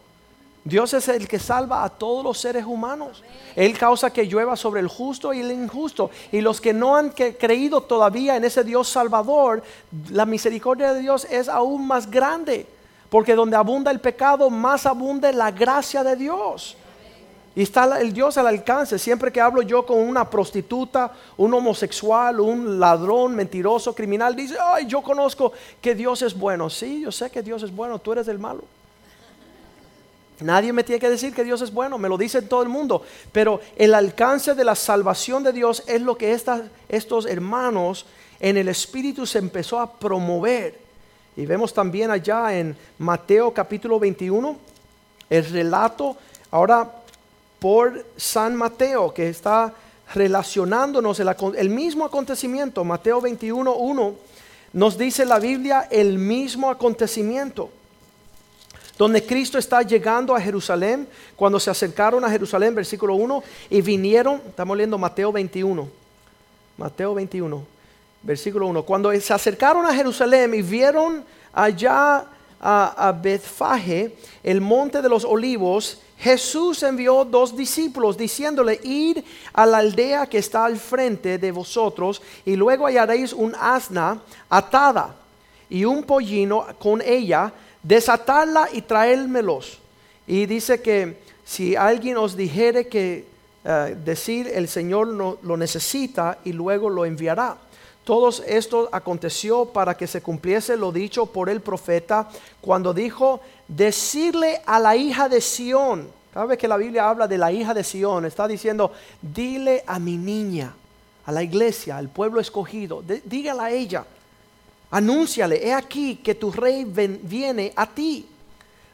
Dios 0.64 0.92
es 0.92 1.06
el 1.06 1.28
que 1.28 1.38
salva 1.38 1.84
a 1.84 1.90
todos 1.90 2.24
los 2.24 2.38
seres 2.38 2.64
humanos. 2.66 3.22
Él 3.54 3.78
causa 3.78 4.12
que 4.12 4.26
llueva 4.26 4.56
sobre 4.56 4.80
el 4.80 4.88
justo 4.88 5.32
y 5.32 5.38
el 5.38 5.52
injusto. 5.52 6.10
Y 6.32 6.40
los 6.40 6.60
que 6.60 6.72
no 6.72 6.96
han 6.96 7.10
creído 7.10 7.82
todavía 7.82 8.34
en 8.34 8.42
ese 8.42 8.64
Dios 8.64 8.88
salvador, 8.88 9.62
la 10.10 10.26
misericordia 10.26 10.92
de 10.92 11.02
Dios 11.02 11.24
es 11.30 11.48
aún 11.48 11.86
más 11.86 12.10
grande. 12.10 12.66
Porque 13.12 13.34
donde 13.34 13.58
abunda 13.58 13.90
el 13.90 14.00
pecado, 14.00 14.48
más 14.48 14.86
abunda 14.86 15.30
la 15.32 15.50
gracia 15.50 16.02
de 16.02 16.16
Dios. 16.16 16.78
Y 17.54 17.60
está 17.60 18.00
el 18.00 18.10
Dios 18.14 18.38
al 18.38 18.46
alcance. 18.46 18.98
Siempre 18.98 19.30
que 19.30 19.38
hablo 19.38 19.60
yo 19.60 19.84
con 19.84 19.98
una 19.98 20.30
prostituta, 20.30 21.12
un 21.36 21.52
homosexual, 21.52 22.40
un 22.40 22.80
ladrón, 22.80 23.34
mentiroso, 23.34 23.94
criminal, 23.94 24.34
dice, 24.34 24.56
ay, 24.58 24.86
yo 24.86 25.02
conozco 25.02 25.52
que 25.82 25.94
Dios 25.94 26.22
es 26.22 26.32
bueno. 26.32 26.70
Sí, 26.70 27.02
yo 27.02 27.12
sé 27.12 27.28
que 27.28 27.42
Dios 27.42 27.62
es 27.62 27.70
bueno, 27.70 27.98
tú 27.98 28.12
eres 28.12 28.28
el 28.28 28.38
malo. 28.38 28.64
Nadie 30.40 30.72
me 30.72 30.82
tiene 30.82 30.98
que 30.98 31.10
decir 31.10 31.34
que 31.34 31.44
Dios 31.44 31.60
es 31.60 31.70
bueno, 31.70 31.98
me 31.98 32.08
lo 32.08 32.16
dice 32.16 32.40
todo 32.40 32.62
el 32.62 32.70
mundo. 32.70 33.02
Pero 33.30 33.60
el 33.76 33.92
alcance 33.92 34.54
de 34.54 34.64
la 34.64 34.74
salvación 34.74 35.42
de 35.42 35.52
Dios 35.52 35.82
es 35.86 36.00
lo 36.00 36.16
que 36.16 36.32
estos 36.88 37.26
hermanos 37.26 38.06
en 38.40 38.56
el 38.56 38.68
Espíritu 38.68 39.26
se 39.26 39.38
empezó 39.38 39.80
a 39.80 39.92
promover. 39.92 40.80
Y 41.36 41.46
vemos 41.46 41.72
también 41.72 42.10
allá 42.10 42.56
en 42.58 42.76
Mateo 42.98 43.52
capítulo 43.52 43.98
21 43.98 44.56
el 45.30 45.44
relato 45.46 46.16
ahora 46.50 46.90
por 47.58 48.04
San 48.16 48.54
Mateo 48.54 49.14
que 49.14 49.30
está 49.30 49.72
relacionándonos 50.14 51.20
el, 51.20 51.70
mismo 51.70 52.04
acontecimiento. 52.04 52.84
Mateo 52.84 53.20
21, 53.20 53.74
1 53.74 54.14
nos 54.74 54.98
dice 54.98 55.24
la 55.24 55.38
Biblia 55.38 55.88
el 55.90 56.18
mismo 56.18 56.70
acontecimiento. 56.70 57.70
Donde 58.98 59.24
Cristo 59.24 59.56
está 59.56 59.80
llegando 59.80 60.36
a 60.36 60.40
Jerusalén, 60.40 61.08
cuando 61.34 61.58
se 61.58 61.70
acercaron 61.70 62.22
a 62.24 62.30
Jerusalén, 62.30 62.74
versículo 62.74 63.14
1, 63.14 63.42
y 63.70 63.80
vinieron, 63.80 64.42
estamos 64.46 64.76
leyendo 64.76 64.98
Mateo 64.98 65.32
21, 65.32 65.88
Mateo 66.76 67.14
21 67.14 67.71
versículo 68.22 68.66
1. 68.66 68.82
Cuando 68.82 69.12
se 69.20 69.32
acercaron 69.32 69.84
a 69.86 69.94
Jerusalén 69.94 70.54
y 70.54 70.62
vieron 70.62 71.24
allá 71.52 72.24
a, 72.60 73.08
a 73.08 73.22
el 74.42 74.60
monte 74.60 75.02
de 75.02 75.08
los 75.08 75.24
olivos, 75.24 76.00
Jesús 76.18 76.82
envió 76.84 77.24
dos 77.24 77.56
discípulos 77.56 78.16
diciéndole, 78.16 78.78
ir 78.84 79.24
a 79.52 79.66
la 79.66 79.78
aldea 79.78 80.26
que 80.26 80.38
está 80.38 80.64
al 80.64 80.78
frente 80.78 81.36
de 81.36 81.50
vosotros 81.50 82.22
y 82.44 82.54
luego 82.54 82.86
hallaréis 82.86 83.32
un 83.32 83.54
asna 83.58 84.22
atada 84.48 85.16
y 85.68 85.84
un 85.84 86.04
pollino 86.04 86.66
con 86.78 87.02
ella, 87.02 87.52
desatarla 87.82 88.68
y 88.72 88.82
traérmelos. 88.82 89.80
Y 90.26 90.46
dice 90.46 90.80
que 90.80 91.22
si 91.44 91.74
alguien 91.74 92.16
os 92.18 92.36
dijere 92.36 92.86
que 92.86 93.26
eh, 93.64 93.96
decir 94.04 94.50
el 94.54 94.68
Señor 94.68 95.08
no, 95.08 95.38
lo 95.42 95.56
necesita 95.56 96.38
y 96.44 96.52
luego 96.52 96.88
lo 96.88 97.04
enviará. 97.04 97.56
Todo 98.04 98.30
esto 98.46 98.88
aconteció 98.90 99.66
para 99.66 99.96
que 99.96 100.08
se 100.08 100.22
cumpliese 100.22 100.76
lo 100.76 100.90
dicho 100.90 101.26
por 101.26 101.48
el 101.48 101.60
profeta 101.60 102.28
cuando 102.60 102.92
dijo, 102.92 103.40
decirle 103.68 104.60
a 104.66 104.80
la 104.80 104.96
hija 104.96 105.28
de 105.28 105.40
Sión, 105.40 106.08
cada 106.34 106.46
vez 106.46 106.58
que 106.58 106.66
la 106.66 106.76
Biblia 106.76 107.08
habla 107.08 107.28
de 107.28 107.38
la 107.38 107.52
hija 107.52 107.72
de 107.72 107.84
Sión, 107.84 108.24
está 108.24 108.48
diciendo, 108.48 108.90
dile 109.20 109.84
a 109.86 110.00
mi 110.00 110.16
niña, 110.16 110.74
a 111.26 111.30
la 111.30 111.44
iglesia, 111.44 111.96
al 111.96 112.08
pueblo 112.08 112.40
escogido, 112.40 113.04
dígale 113.24 113.60
a 113.60 113.70
ella, 113.70 114.04
anúnciale, 114.90 115.64
he 115.64 115.72
aquí 115.72 116.16
que 116.16 116.34
tu 116.34 116.50
rey 116.50 116.84
viene 116.84 117.72
a 117.76 117.86
ti, 117.86 118.26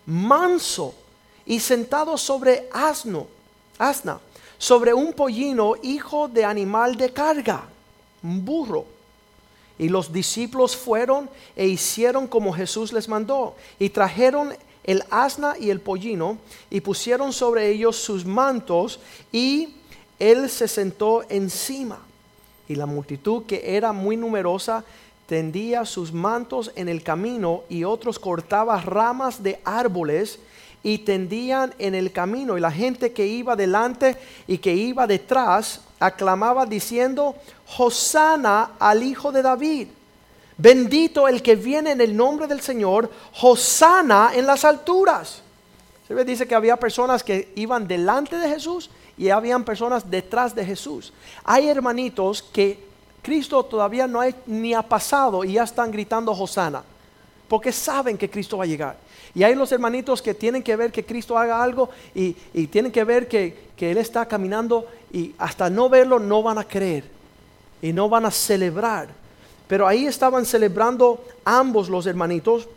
manso 0.05 0.95
y 1.47 1.61
sentado 1.61 2.19
sobre 2.19 2.69
asno, 2.75 3.27
asna, 3.79 4.21
sobre 4.59 4.93
un 4.93 5.15
pollino, 5.15 5.77
hijo 5.83 6.29
de 6.29 6.45
animal 6.45 6.95
de 6.97 7.11
carga, 7.11 7.63
un 8.23 8.45
burro 8.45 8.98
y 9.79 9.89
los 9.89 10.13
discípulos 10.13 10.77
fueron 10.77 11.31
e 11.55 11.67
hicieron 11.67 12.27
como 12.27 12.53
Jesús 12.53 12.93
les 12.93 13.09
mandó. 13.09 13.55
Y 13.79 13.91
trajeron 13.91 14.53
el 14.85 15.05
asna 15.11 15.55
y 15.59 15.71
el 15.71 15.81
pollino 15.81 16.39
y 16.71 16.81
pusieron 16.81 17.33
sobre 17.33 17.69
ellos 17.69 17.97
sus 17.97 18.25
mantos 18.25 19.01
y 19.31 19.75
él 20.19 20.51
se 20.51 20.67
sentó 20.67 21.25
encima. 21.29 22.01
Y 22.69 22.75
la 22.75 22.87
multitud 22.87 23.45
que 23.45 23.77
era 23.77 23.93
muy 23.93 24.17
numerosa 24.17 24.85
tendía 25.27 25.85
sus 25.85 26.13
mantos 26.13 26.73
en 26.75 26.89
el 26.89 27.03
camino 27.03 27.63
y 27.69 27.85
otros 27.85 28.19
cortaban 28.19 28.83
ramas 28.83 29.43
de 29.43 29.61
árboles 29.65 30.39
y 30.83 30.99
tendían 30.99 31.75
en 31.79 31.95
el 31.95 32.13
camino. 32.13 32.57
Y 32.57 32.61
la 32.61 32.73
gente 32.73 33.13
que 33.13 33.27
iba 33.27 33.55
delante 33.55 34.17
y 34.47 34.59
que 34.59 34.75
iba 34.75 35.07
detrás 35.07 35.83
aclamaba 36.01 36.67
diciendo, 36.67 37.37
Hosana 37.77 38.73
al 38.79 39.03
Hijo 39.03 39.33
de 39.33 39.43
David. 39.43 39.89
Bendito 40.57 41.29
el 41.29 41.43
que 41.43 41.55
viene 41.55 41.93
en 41.93 42.01
el 42.01 42.17
nombre 42.17 42.47
del 42.47 42.61
Señor, 42.61 43.11
Hosana 43.41 44.33
en 44.35 44.47
las 44.47 44.65
alturas. 44.65 45.43
Se 46.07 46.15
ve, 46.15 46.25
dice 46.25 46.49
que 46.49 46.55
había 46.55 46.77
personas 46.77 47.23
que 47.23 47.53
iban 47.55 47.87
delante 47.87 48.37
de 48.37 48.49
Jesús 48.49 48.91
y 49.17 49.29
habían 49.29 49.65
personas 49.65 50.11
detrás 50.11 50.55
de 50.55 50.65
Jesús. 50.65 51.13
Hay 51.45 51.69
hermanitos 51.69 52.43
que 52.43 52.89
Cristo 53.23 53.63
todavía 53.65 54.07
no 54.07 54.21
ni 54.47 54.73
ha 54.75 54.83
pasado 54.83 55.45
y 55.45 55.53
ya 55.55 55.65
están 55.65 55.91
gritando 55.91 56.33
Hosana, 56.33 56.83
porque 57.47 57.73
saben 57.73 58.17
que 58.17 58.31
Cristo 58.31 58.57
va 58.57 58.65
a 58.65 58.67
llegar. 58.67 58.97
Y 59.35 59.43
hay 59.43 59.55
los 59.55 59.71
hermanitos 59.73 60.23
que 60.23 60.35
tienen 60.35 60.63
que 60.63 60.77
ver 60.77 60.93
que 60.93 61.05
Cristo 61.05 61.39
haga 61.39 61.63
algo 61.63 61.91
y, 62.15 62.33
tienen 62.69 62.93
que 62.93 63.05
ver 63.05 63.29
que, 63.29 63.57
que 63.77 63.91
Él 63.91 63.99
está 63.99 64.27
caminando 64.27 64.87
y 65.13 65.35
hasta 65.39 65.71
no 65.71 65.89
verlo 65.89 66.19
no 66.19 66.43
van 66.43 66.59
a 66.59 66.65
creer 66.65 67.05
y 67.83 67.93
no 67.93 68.09
van 68.09 68.27
a 68.27 68.31
celebrar. 68.31 69.09
Pero 69.67 69.87
ahí 69.87 70.07
estaban 70.07 70.47
celebrando 70.47 71.23
ambos 71.45 71.89
los 71.89 72.07
hermanitos. 72.07 72.69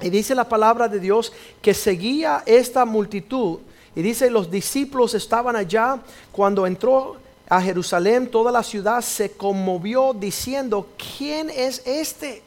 Y 0.00 0.10
dice 0.10 0.34
la 0.34 0.48
palabra 0.48 0.86
de 0.86 1.00
Dios 1.00 1.32
que 1.60 1.74
seguía 1.74 2.42
esta 2.46 2.84
multitud. 2.84 3.58
Y 3.96 4.02
dice, 4.02 4.30
los 4.30 4.50
discípulos 4.50 5.14
estaban 5.14 5.56
allá 5.56 5.98
cuando 6.30 6.66
entró 6.66 7.16
a 7.48 7.60
Jerusalén, 7.60 8.30
toda 8.30 8.52
la 8.52 8.62
ciudad 8.62 9.00
se 9.00 9.32
conmovió 9.32 10.12
diciendo, 10.12 10.86
¿quién 11.16 11.50
es 11.50 11.82
este? 11.84 12.42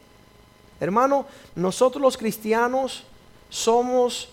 Hermano, 0.81 1.27
nosotros 1.53 2.01
los 2.01 2.17
cristianos 2.17 3.03
somos, 3.51 4.29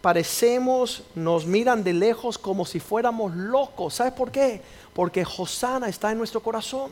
parecemos, 0.00 1.02
nos 1.14 1.44
miran 1.44 1.84
de 1.84 1.92
lejos 1.92 2.38
como 2.38 2.64
si 2.64 2.80
fuéramos 2.80 3.36
locos. 3.36 3.92
¿Sabes 3.92 4.14
por 4.14 4.30
qué? 4.30 4.62
Porque 4.94 5.26
Hosana 5.36 5.90
está 5.90 6.10
en 6.10 6.16
nuestro 6.16 6.40
corazón. 6.40 6.90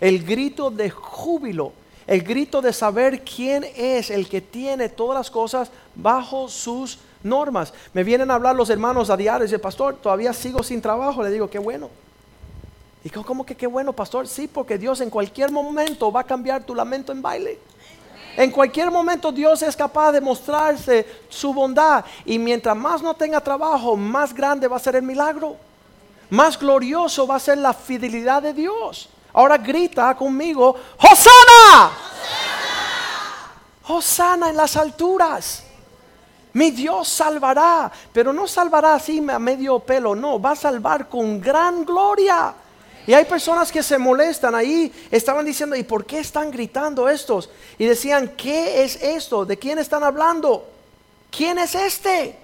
El 0.00 0.24
grito 0.24 0.68
de 0.68 0.90
júbilo, 0.90 1.72
el 2.08 2.22
grito 2.22 2.60
de 2.60 2.72
saber 2.72 3.22
quién 3.22 3.64
es 3.76 4.10
el 4.10 4.28
que 4.28 4.40
tiene 4.40 4.88
todas 4.88 5.16
las 5.16 5.30
cosas 5.30 5.70
bajo 5.94 6.48
sus 6.48 6.98
normas. 7.22 7.72
Me 7.94 8.02
vienen 8.02 8.32
a 8.32 8.34
hablar 8.34 8.56
los 8.56 8.68
hermanos 8.68 9.10
a 9.10 9.16
diario 9.16 9.44
y 9.44 9.46
dicen, 9.46 9.60
pastor, 9.60 9.94
todavía 10.02 10.32
sigo 10.32 10.64
sin 10.64 10.82
trabajo. 10.82 11.22
Le 11.22 11.30
digo, 11.30 11.48
qué 11.48 11.60
bueno. 11.60 11.88
Y 13.04 13.10
¿cómo 13.10 13.46
que 13.46 13.54
qué 13.54 13.68
bueno, 13.68 13.92
pastor? 13.92 14.26
Sí, 14.26 14.48
porque 14.48 14.76
Dios 14.76 15.00
en 15.00 15.10
cualquier 15.10 15.52
momento 15.52 16.10
va 16.10 16.22
a 16.22 16.24
cambiar 16.24 16.64
tu 16.64 16.74
lamento 16.74 17.12
en 17.12 17.22
baile. 17.22 17.60
En 18.36 18.50
cualquier 18.50 18.90
momento 18.90 19.30
Dios 19.30 19.62
es 19.62 19.76
capaz 19.76 20.12
de 20.12 20.20
mostrarse 20.20 21.06
su 21.28 21.52
bondad. 21.52 22.04
Y 22.24 22.38
mientras 22.38 22.76
más 22.76 23.02
no 23.02 23.14
tenga 23.14 23.40
trabajo, 23.40 23.96
más 23.96 24.32
grande 24.32 24.68
va 24.68 24.76
a 24.76 24.80
ser 24.80 24.96
el 24.96 25.02
milagro. 25.02 25.56
Más 26.30 26.58
glorioso 26.58 27.26
va 27.26 27.36
a 27.36 27.40
ser 27.40 27.58
la 27.58 27.74
fidelidad 27.74 28.42
de 28.42 28.54
Dios. 28.54 29.08
Ahora 29.34 29.58
grita 29.58 30.14
conmigo, 30.14 30.74
Hosana. 30.98 31.92
Hosana 33.88 34.50
en 34.50 34.56
las 34.56 34.76
alturas. 34.76 35.64
Mi 36.54 36.70
Dios 36.70 37.08
salvará, 37.08 37.90
pero 38.12 38.32
no 38.32 38.46
salvará 38.46 38.94
así 38.94 39.24
a 39.30 39.38
medio 39.38 39.78
pelo, 39.78 40.14
no, 40.14 40.40
va 40.40 40.50
a 40.50 40.56
salvar 40.56 41.08
con 41.08 41.40
gran 41.40 41.84
gloria. 41.84 42.54
Y 43.06 43.14
hay 43.14 43.24
personas 43.24 43.72
que 43.72 43.82
se 43.82 43.98
molestan 43.98 44.54
ahí, 44.54 44.92
estaban 45.10 45.44
diciendo, 45.44 45.74
¿y 45.74 45.82
por 45.82 46.04
qué 46.04 46.20
están 46.20 46.50
gritando 46.50 47.08
estos? 47.08 47.50
Y 47.78 47.86
decían, 47.86 48.32
¿qué 48.36 48.84
es 48.84 48.96
esto? 49.02 49.44
¿De 49.44 49.58
quién 49.58 49.78
están 49.78 50.04
hablando? 50.04 50.68
¿Quién 51.30 51.58
es 51.58 51.74
este? 51.74 52.36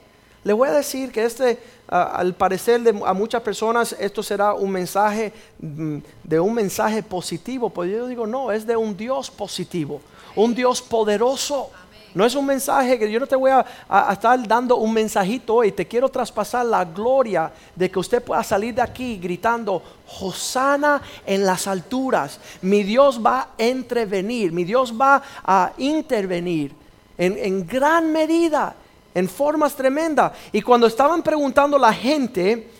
Le 0.42 0.52
voy 0.52 0.68
a 0.68 0.72
decir 0.72 1.12
que 1.12 1.24
este, 1.24 1.58
al 1.86 2.34
parecer 2.34 2.80
de, 2.80 2.90
a 3.04 3.12
muchas 3.12 3.42
personas, 3.42 3.94
esto 3.98 4.22
será 4.22 4.54
un 4.54 4.70
mensaje 4.70 5.32
mm, 5.58 5.98
de 6.24 6.40
un 6.40 6.54
mensaje 6.54 7.02
positivo, 7.02 7.70
pues 7.70 7.90
yo 7.90 8.06
digo, 8.06 8.26
no, 8.26 8.50
es 8.50 8.66
de 8.66 8.76
un 8.76 8.96
Dios 8.96 9.30
positivo, 9.30 10.00
un 10.34 10.54
Dios 10.54 10.82
poderoso. 10.82 11.70
No 12.14 12.24
es 12.24 12.34
un 12.34 12.46
mensaje 12.46 12.98
que 12.98 13.10
yo 13.10 13.20
no 13.20 13.26
te 13.26 13.36
voy 13.36 13.50
a, 13.50 13.64
estar 14.12 14.46
dando 14.46 14.76
un 14.76 14.92
mensajito 14.92 15.56
hoy. 15.56 15.72
Te 15.72 15.86
quiero 15.86 16.08
traspasar 16.08 16.64
la 16.64 16.84
gloria 16.84 17.52
de 17.74 17.90
que 17.90 17.98
usted 17.98 18.22
pueda 18.22 18.42
salir 18.42 18.74
de 18.74 18.82
aquí 18.82 19.18
gritando, 19.18 19.82
Hosana 20.20 21.02
en 21.26 21.44
las 21.44 21.66
alturas. 21.66 22.40
Mi 22.62 22.82
Dios 22.82 23.20
va 23.24 23.40
a 23.40 23.48
entrevenir, 23.58 24.52
mi 24.52 24.64
Dios 24.64 24.94
va 24.98 25.22
a 25.44 25.72
intervenir 25.76 26.72
en, 27.18 27.36
en 27.38 27.66
gran 27.66 28.10
medida, 28.10 28.74
en 29.14 29.28
formas 29.28 29.74
tremendas. 29.74 30.32
Y 30.50 30.62
cuando 30.62 30.86
estaban 30.86 31.22
preguntando 31.22 31.78
la 31.78 31.92
gente, 31.92 32.70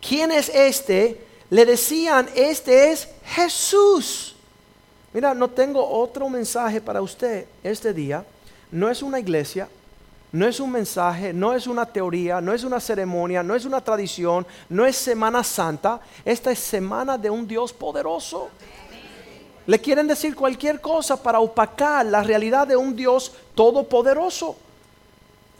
¿quién 0.00 0.32
es 0.32 0.48
este? 0.48 1.26
Le 1.50 1.66
decían, 1.66 2.28
este 2.34 2.92
es 2.92 3.08
Jesús. 3.24 4.34
Mira, 5.12 5.34
no 5.34 5.50
tengo 5.50 5.86
otro 5.86 6.28
mensaje 6.30 6.80
para 6.80 7.02
usted 7.02 7.44
este 7.62 7.92
día 7.92 8.24
no 8.72 8.88
es 8.88 9.02
una 9.02 9.18
iglesia, 9.18 9.68
no 10.32 10.46
es 10.46 10.60
un 10.60 10.70
mensaje, 10.70 11.32
no 11.32 11.54
es 11.54 11.66
una 11.66 11.84
teoría, 11.86 12.40
no 12.40 12.52
es 12.52 12.62
una 12.62 12.78
ceremonia, 12.78 13.42
no 13.42 13.54
es 13.54 13.64
una 13.64 13.80
tradición, 13.80 14.46
no 14.68 14.86
es 14.86 14.96
Semana 14.96 15.42
Santa. 15.42 16.00
Esta 16.24 16.52
es 16.52 16.60
semana 16.60 17.18
de 17.18 17.30
un 17.30 17.48
Dios 17.48 17.72
poderoso. 17.72 18.48
Le 19.66 19.78
quieren 19.80 20.06
decir 20.06 20.36
cualquier 20.36 20.80
cosa 20.80 21.20
para 21.20 21.40
opacar 21.40 22.06
la 22.06 22.22
realidad 22.22 22.66
de 22.66 22.76
un 22.76 22.94
Dios 22.94 23.32
todopoderoso. 23.54 24.56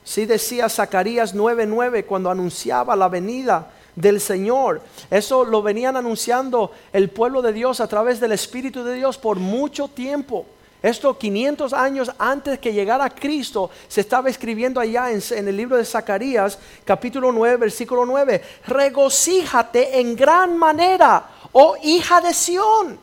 Si 0.05 0.25
decía 0.25 0.69
Zacarías 0.69 1.35
9:9 1.35 2.07
cuando 2.07 2.31
anunciaba 2.31 2.97
la 2.97 3.09
venida 3.09 3.71
del 3.97 4.21
Señor. 4.21 4.83
Eso 5.11 5.45
lo 5.45 5.63
venían 5.63 5.97
anunciando 5.97 6.73
el 6.93 7.11
pueblo 7.11 7.43
de 7.43 7.53
Dios 7.53 7.81
a 7.81 7.89
través 7.89 8.21
del 8.21 8.33
Espíritu 8.33 8.85
de 8.85 8.95
Dios 8.95 9.19
por 9.19 9.39
mucho 9.39 9.89
tiempo. 9.89 10.47
Esto 10.83 11.19
500 11.19 11.75
años 11.75 12.11
antes 12.19 12.59
que 12.59 12.73
llegara 12.73 13.11
Cristo 13.11 13.71
se 13.87 14.01
estaba 14.01 14.31
escribiendo 14.31 14.81
allá 14.81 15.11
en, 15.11 15.49
el 15.49 15.57
libro 15.57 15.77
de 15.77 15.85
Zacarías, 15.85 16.59
capítulo 16.87 17.31
9, 17.33 17.57
versículo 17.59 18.07
9. 18.07 18.43
Regocíjate 18.67 20.01
en 20.01 20.17
gran 20.17 20.57
manera, 20.57 21.29
oh 21.53 21.77
hija 21.83 22.23
de 22.23 22.33
Sión. 22.33 22.99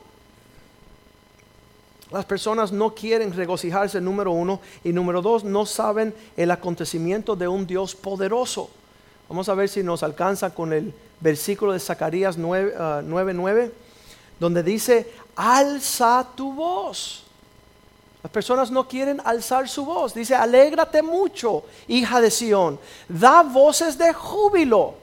Las 2.10 2.26
personas 2.26 2.72
no 2.72 2.96
quieren 2.96 3.32
regocijarse, 3.32 4.02
número 4.02 4.32
uno, 4.32 4.60
y 4.84 4.92
número 4.92 5.22
dos, 5.22 5.44
no 5.44 5.66
saben 5.66 6.16
el 6.36 6.50
acontecimiento 6.50 7.36
de 7.36 7.48
un 7.48 7.68
Dios 7.68 7.94
poderoso. 7.94 8.72
Vamos 9.30 9.50
a 9.50 9.54
ver 9.54 9.70
si 9.70 9.84
nos 9.84 10.02
alcanza 10.02 10.50
con 10.50 10.74
el 10.74 10.94
versículo 11.20 11.74
de 11.74 11.80
Zacarías 11.80 12.38
9, 12.38 13.04
9 13.04 13.72
ah, 13.72 13.78
donde 14.40 14.64
dice, 14.64 15.12
alza 15.36 16.26
tu 16.36 16.54
voz 16.54 17.27
las 18.28 18.34
personas 18.34 18.70
no 18.70 18.86
quieren 18.86 19.22
alzar 19.24 19.70
su 19.70 19.86
voz. 19.86 20.14
Dice, 20.14 20.36
alégrate 20.36 21.02
mucho, 21.02 21.64
hija 21.88 22.20
de 22.20 22.30
Sión. 22.30 22.78
Da 23.08 23.42
voces 23.42 23.98
de 23.98 24.12
júbilo. 24.12 24.96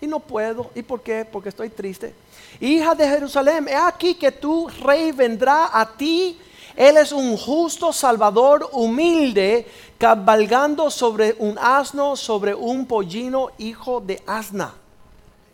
Y 0.00 0.08
no 0.08 0.18
puedo. 0.18 0.72
¿Y 0.74 0.82
por 0.82 1.00
qué? 1.00 1.24
Porque 1.24 1.50
estoy 1.50 1.70
triste. 1.70 2.12
Hija 2.60 2.96
de 2.96 3.08
Jerusalén, 3.08 3.68
he 3.68 3.76
aquí 3.76 4.16
que 4.16 4.32
tu 4.32 4.66
rey 4.82 5.12
vendrá 5.12 5.70
a 5.72 5.88
ti. 5.96 6.36
Él 6.74 6.96
es 6.96 7.12
un 7.12 7.36
justo 7.36 7.92
salvador 7.92 8.68
humilde, 8.72 9.68
cabalgando 9.96 10.90
sobre 10.90 11.36
un 11.38 11.56
asno, 11.60 12.16
sobre 12.16 12.56
un 12.56 12.86
pollino, 12.86 13.50
hijo 13.58 14.00
de 14.00 14.20
asna. 14.26 14.74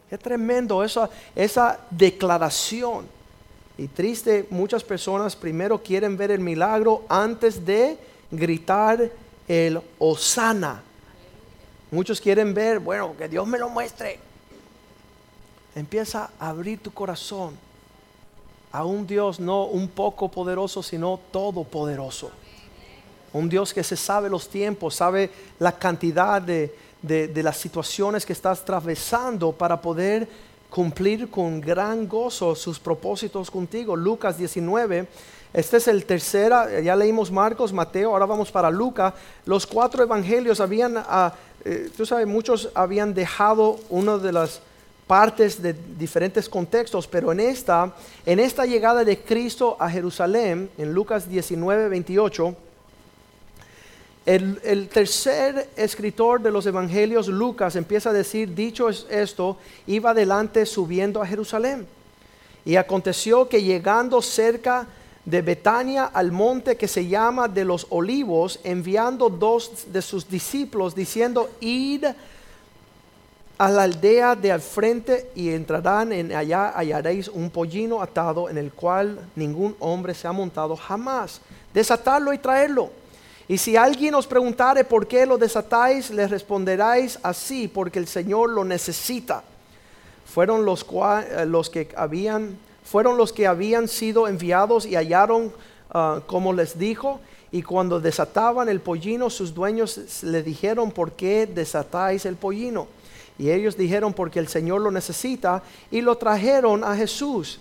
Qué 0.08 0.16
tremendo 0.16 0.82
esa, 0.82 1.10
esa 1.36 1.80
declaración. 1.90 3.19
Y 3.80 3.88
triste, 3.88 4.46
muchas 4.50 4.84
personas 4.84 5.34
primero 5.34 5.82
quieren 5.82 6.14
ver 6.14 6.30
el 6.30 6.40
milagro 6.40 7.02
antes 7.08 7.64
de 7.64 7.96
gritar 8.30 9.10
el 9.48 9.80
Osana. 9.98 10.82
Muchos 11.90 12.20
quieren 12.20 12.52
ver, 12.52 12.78
bueno, 12.78 13.16
que 13.16 13.26
Dios 13.26 13.46
me 13.46 13.58
lo 13.58 13.70
muestre. 13.70 14.18
Empieza 15.74 16.30
a 16.38 16.50
abrir 16.50 16.80
tu 16.80 16.92
corazón 16.92 17.56
a 18.70 18.84
un 18.84 19.06
Dios 19.06 19.40
no 19.40 19.64
un 19.64 19.88
poco 19.88 20.30
poderoso, 20.30 20.82
sino 20.82 21.18
todopoderoso. 21.32 22.30
Un 23.32 23.48
Dios 23.48 23.72
que 23.72 23.82
se 23.82 23.96
sabe 23.96 24.28
los 24.28 24.50
tiempos, 24.50 24.94
sabe 24.94 25.30
la 25.58 25.72
cantidad 25.72 26.42
de, 26.42 26.70
de 27.00 27.42
las 27.42 27.56
situaciones 27.56 28.26
que 28.26 28.34
estás 28.34 28.60
atravesando 28.60 29.52
para 29.52 29.80
poder 29.80 30.28
cumplir 30.70 31.28
con 31.30 31.60
gran 31.60 32.08
gozo 32.08 32.54
sus 32.54 32.78
propósitos 32.78 33.50
contigo. 33.50 33.96
Lucas 33.96 34.38
19. 34.38 35.06
Este 35.52 35.78
es 35.78 35.88
el 35.88 36.04
tercero, 36.04 36.80
ya 36.80 36.94
leímos 36.94 37.32
Marcos, 37.32 37.72
Mateo, 37.72 38.12
ahora 38.12 38.24
vamos 38.24 38.52
para 38.52 38.70
Lucas. 38.70 39.12
Los 39.44 39.66
cuatro 39.66 40.04
evangelios 40.04 40.60
habían, 40.60 40.94
ah, 40.96 41.34
eh, 41.64 41.90
tú 41.96 42.06
sabes, 42.06 42.28
muchos 42.28 42.70
habían 42.72 43.12
dejado 43.12 43.80
una 43.88 44.16
de 44.16 44.30
las 44.30 44.62
partes 45.08 45.60
de 45.60 45.74
diferentes 45.98 46.48
contextos, 46.48 47.08
pero 47.08 47.32
en 47.32 47.40
esta, 47.40 47.92
en 48.24 48.38
esta 48.38 48.64
llegada 48.64 49.02
de 49.02 49.18
Cristo 49.18 49.76
a 49.80 49.90
Jerusalén, 49.90 50.70
en 50.78 50.94
Lucas 50.94 51.28
19, 51.28 51.88
28, 51.88 52.54
El, 54.30 54.88
tercer 54.88 55.70
escritor 55.74 56.40
de 56.40 56.52
los 56.52 56.64
evangelios, 56.64 57.26
Lucas, 57.26 57.74
empieza 57.74 58.10
a 58.10 58.12
decir, 58.12 58.54
dicho 58.54 58.88
es 58.88 59.04
esto, 59.10 59.56
iba 59.88 60.10
adelante 60.10 60.64
subiendo 60.66 61.20
a 61.20 61.26
Jerusalén. 61.26 61.84
Y 62.64 62.76
aconteció 62.76 63.48
que 63.48 63.60
llegando 63.60 64.22
cerca 64.22 64.86
de 65.24 65.42
Betania 65.42 66.04
al 66.04 66.30
monte 66.30 66.76
que 66.76 66.86
se 66.86 67.08
llama 67.08 67.48
de 67.48 67.64
los 67.64 67.88
olivos, 67.90 68.60
enviando 68.62 69.30
dos 69.30 69.86
de 69.92 70.00
sus 70.00 70.28
discípulos, 70.28 70.94
diciendo, 70.94 71.50
id 71.58 72.04
a 73.58 73.68
la 73.68 73.82
aldea 73.82 74.36
de 74.36 74.52
al 74.52 74.60
frente 74.60 75.32
y 75.34 75.50
entrarán 75.50 76.12
en 76.12 76.32
allá 76.32 76.70
hallaréis 76.76 77.26
un 77.26 77.50
pollino 77.50 78.00
atado 78.00 78.48
en 78.48 78.58
el 78.58 78.70
cual 78.70 79.18
ningún 79.34 79.74
hombre 79.80 80.14
se 80.14 80.28
ha 80.28 80.32
montado 80.32 80.76
jamás. 80.76 81.40
Desatarlo 81.74 82.32
y 82.32 82.38
traerlo. 82.38 82.99
Y 83.50 83.58
si 83.58 83.76
alguien 83.76 84.14
os 84.14 84.28
preguntare 84.28 84.84
por 84.84 85.08
qué 85.08 85.26
lo 85.26 85.36
desatáis, 85.36 86.12
le 86.12 86.28
responderáis 86.28 87.18
así, 87.20 87.66
porque 87.66 87.98
el 87.98 88.06
Señor 88.06 88.50
lo 88.50 88.64
necesita. 88.64 89.42
Fueron 90.24 90.64
los, 90.64 90.86
eh, 90.88 91.46
los 91.46 91.68
que 91.68 91.88
habían 91.96 92.56
fueron 92.84 93.16
los 93.16 93.32
que 93.32 93.48
habían 93.48 93.88
sido 93.88 94.28
enviados 94.28 94.86
y 94.86 94.94
hallaron 94.94 95.52
ah, 95.90 96.20
como 96.28 96.52
les 96.52 96.78
dijo. 96.78 97.18
Y 97.50 97.62
cuando 97.62 97.98
desataban 97.98 98.68
el 98.68 98.80
pollino, 98.80 99.28
sus 99.30 99.52
dueños 99.52 100.22
le 100.22 100.44
dijeron, 100.44 100.92
¿por 100.92 101.10
qué 101.10 101.48
desatáis 101.48 102.26
el 102.26 102.36
pollino? 102.36 102.86
Y 103.36 103.50
ellos 103.50 103.76
dijeron, 103.76 104.12
porque 104.12 104.38
el 104.38 104.46
Señor 104.46 104.80
lo 104.80 104.92
necesita, 104.92 105.60
y 105.90 106.02
lo 106.02 106.16
trajeron 106.16 106.84
a 106.84 106.94
Jesús. 106.94 107.58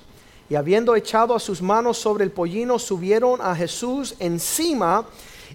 Y 0.51 0.55
habiendo 0.55 0.95
echado 0.95 1.33
a 1.33 1.39
sus 1.39 1.63
manos 1.63 1.97
sobre 1.97 2.25
el 2.25 2.31
pollino, 2.31 2.77
subieron 2.77 3.41
a 3.41 3.55
Jesús 3.55 4.13
encima 4.19 5.07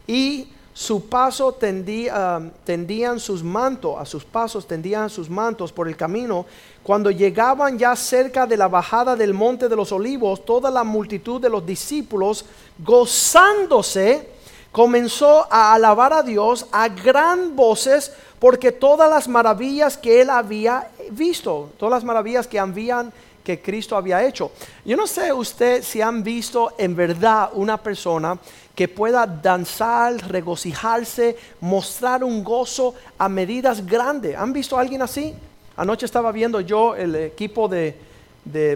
y 0.07 0.49
su 0.75 1.09
paso 1.09 1.53
tendía, 1.53 2.51
tendían 2.65 3.21
sus 3.21 3.45
mantos, 3.45 3.95
a 3.99 4.05
sus 4.05 4.25
pasos 4.25 4.67
tendían 4.67 5.09
sus 5.09 5.31
mantos 5.31 5.71
por 5.73 5.87
el 5.87 5.97
camino. 5.97 6.47
Cuando 6.83 7.13
llegaban 7.13 7.79
ya 7.79 7.95
cerca 7.95 8.45
de 8.45 8.57
la 8.57 8.67
bajada 8.67 9.15
del 9.15 9.35
monte 9.35 9.69
de 9.69 9.77
los 9.77 9.93
olivos, 9.93 10.45
toda 10.45 10.73
la 10.73 10.83
multitud 10.83 11.41
de 11.41 11.49
los 11.49 11.65
discípulos, 11.65 12.45
gozándose, 12.79 14.29
comenzó 14.73 15.47
a 15.49 15.75
alabar 15.75 16.13
a 16.13 16.23
Dios 16.25 16.67
a 16.73 16.89
gran 16.89 17.55
voces 17.55 18.13
porque 18.41 18.73
todas 18.73 19.09
las 19.09 19.29
maravillas 19.29 19.97
que 19.97 20.21
él 20.21 20.29
había 20.29 20.89
visto, 21.13 21.71
todas 21.79 21.93
las 21.93 22.05
maravillas 22.05 22.49
que 22.49 22.59
habían 22.59 23.13
que 23.45 23.61
Cristo 23.61 23.97
había 23.97 24.25
hecho. 24.25 24.51
Yo 24.85 24.97
no 24.97 25.07
sé 25.07 25.33
usted 25.33 25.83
si 25.83 26.01
han 26.01 26.23
visto 26.25 26.73
en 26.79 26.97
verdad 26.97 27.51
una 27.53 27.77
persona 27.77 28.39
que 28.75 28.89
pueda 28.89 29.27
danzar, 29.27 30.15
regocijarse, 30.29 31.37
mostrar 31.61 32.25
un 32.25 32.43
gozo 32.43 32.95
a 33.19 33.29
medidas 33.29 33.85
grandes. 33.85 34.37
¿Han 34.37 34.53
visto 34.53 34.77
a 34.77 34.81
alguien 34.81 35.03
así? 35.03 35.35
Anoche 35.77 36.07
estaba 36.07 36.33
viendo 36.33 36.61
yo 36.61 36.97
el 36.97 37.15
equipo 37.15 37.69
de, 37.69 37.97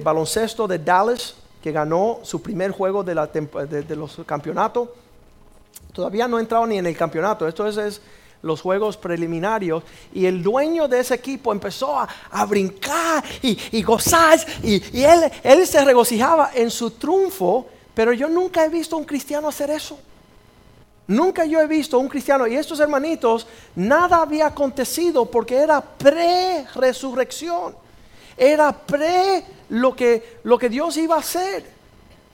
baloncesto 0.03 0.69
de 0.69 0.79
Dallas 0.79 1.35
que 1.63 1.73
ganó 1.73 2.21
su 2.23 2.41
primer 2.43 2.71
juego 2.71 3.03
de, 3.03 3.15
la, 3.15 3.27
de, 3.27 3.97
los 3.97 4.21
campeonatos. 4.27 4.91
Todavía 5.93 6.29
no 6.29 6.37
ha 6.37 6.41
entrado 6.41 6.67
ni 6.67 6.79
en 6.79 6.87
el 6.87 6.97
campeonato. 6.97 7.49
Esto 7.49 7.67
es 7.67 8.01
los 8.43 8.61
juegos 8.61 8.97
preliminarios 8.97 9.83
y 10.13 10.27
el 10.27 10.43
dueño 10.43 10.89
de 10.89 11.01
ese 11.01 11.15
equipo 11.15 11.53
empezó 11.53 11.99
a, 11.99 12.47
brincar 12.47 13.25
y, 13.43 13.83
gozar 13.83 14.39
y, 14.63 15.03
él, 15.03 15.31
él 15.43 15.67
se 15.67 15.85
regocijaba 15.85 16.51
en 16.55 16.71
su 16.71 16.93
triunfo, 16.93 17.67
pero 17.95 18.13
yo 18.13 18.29
nunca 18.29 18.65
he 18.65 18.69
visto 18.69 18.97
a 18.97 18.99
un 18.99 19.05
cristiano 19.05 19.49
hacer 19.49 19.71
eso. 19.71 19.99
Nunca 21.09 21.47
yo 21.47 21.61
he 21.61 21.67
visto 21.67 21.97
a 21.97 22.01
un 22.01 22.09
cristiano 22.09 22.47
y 22.47 22.55
estos 22.55 22.81
hermanitos, 22.81 23.47
nada 23.75 24.21
había 24.21 24.47
acontecido 24.47 25.25
porque 25.25 25.57
era 25.57 25.81
pre-resurrección. 25.81 27.75
Era 28.37 28.73
pre 28.73 29.43
lo 29.71 29.97
que, 29.97 30.39
lo 30.45 30.59
que 30.59 30.69
Dios 30.69 30.97
iba 30.99 31.17
a 31.17 31.21
hacer. 31.21 31.65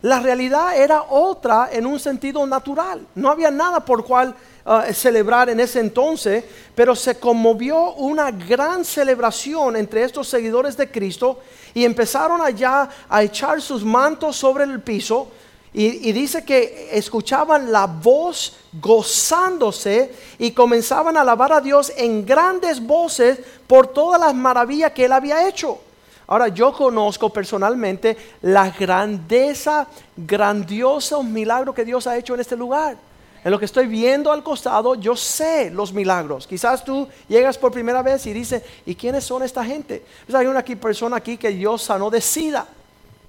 La 0.02 0.20
realidad 0.20 0.76
era 0.76 1.04
otra 1.08 1.70
en 1.72 1.86
un 1.86 1.98
sentido 1.98 2.46
natural. 2.46 3.06
No 3.14 3.30
había 3.30 3.50
nada 3.50 3.80
por 3.84 4.04
cual 4.04 4.34
uh, 4.64 4.92
celebrar 4.92 5.50
en 5.50 5.60
ese 5.60 5.80
entonces, 5.80 6.44
pero 6.74 6.94
se 6.94 7.18
conmovió 7.18 7.94
una 7.94 8.30
gran 8.30 8.84
celebración 8.84 9.76
entre 9.76 10.04
estos 10.04 10.28
seguidores 10.28 10.76
de 10.76 10.90
Cristo 10.90 11.40
y 11.72 11.84
empezaron 11.84 12.40
allá 12.40 12.88
a 13.08 13.22
echar 13.22 13.60
sus 13.60 13.84
mantos 13.84 14.36
sobre 14.36 14.64
el 14.64 14.80
piso. 14.80 15.28
Y, 15.76 16.12
dice 16.12 16.44
que 16.44 16.90
escuchaban 16.92 17.72
la 17.72 17.86
voz 17.86 18.56
gozándose 18.80 20.14
y 20.38 20.52
comenzaban 20.52 21.16
a 21.16 21.22
alabar 21.22 21.52
a 21.52 21.60
Dios 21.60 21.92
en 21.96 22.24
grandes 22.24 22.80
voces 22.80 23.40
por 23.66 23.88
todas 23.88 24.20
las 24.20 24.32
maravillas 24.36 24.92
que 24.92 25.06
él 25.06 25.12
había 25.12 25.48
hecho. 25.48 25.80
Ahora 26.28 26.46
yo 26.46 26.72
conozco 26.72 27.28
personalmente 27.30 28.16
la 28.42 28.70
grandeza, 28.70 29.88
grandioso 30.16 31.24
milagro 31.24 31.74
que 31.74 31.84
Dios 31.84 32.06
ha 32.06 32.16
hecho 32.16 32.34
en 32.34 32.40
este 32.40 32.56
lugar. 32.56 32.96
En 33.44 33.50
lo 33.50 33.58
que 33.58 33.66
estoy 33.66 33.86
viendo 33.86 34.32
al 34.32 34.42
costado, 34.42 34.94
yo 34.94 35.14
sé 35.14 35.70
los 35.70 35.92
milagros. 35.92 36.46
Quizás 36.46 36.82
tú 36.82 37.06
llegas 37.28 37.58
por 37.58 37.72
primera 37.72 38.00
vez 38.00 38.24
y 38.24 38.32
dices, 38.32 38.62
¿y 38.86 38.94
quiénes 38.94 39.22
son 39.22 39.42
esta 39.42 39.62
gente? 39.62 40.02
Pues 40.24 40.34
hay 40.34 40.46
una 40.46 40.64
persona 40.64 41.18
aquí 41.18 41.36
que 41.36 41.50
Dios 41.50 41.82
sanó 41.82 42.08
de 42.08 42.22
sida. 42.22 42.66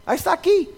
Ahí 0.05 0.15
está 0.15 0.31
aquí. 0.31 0.69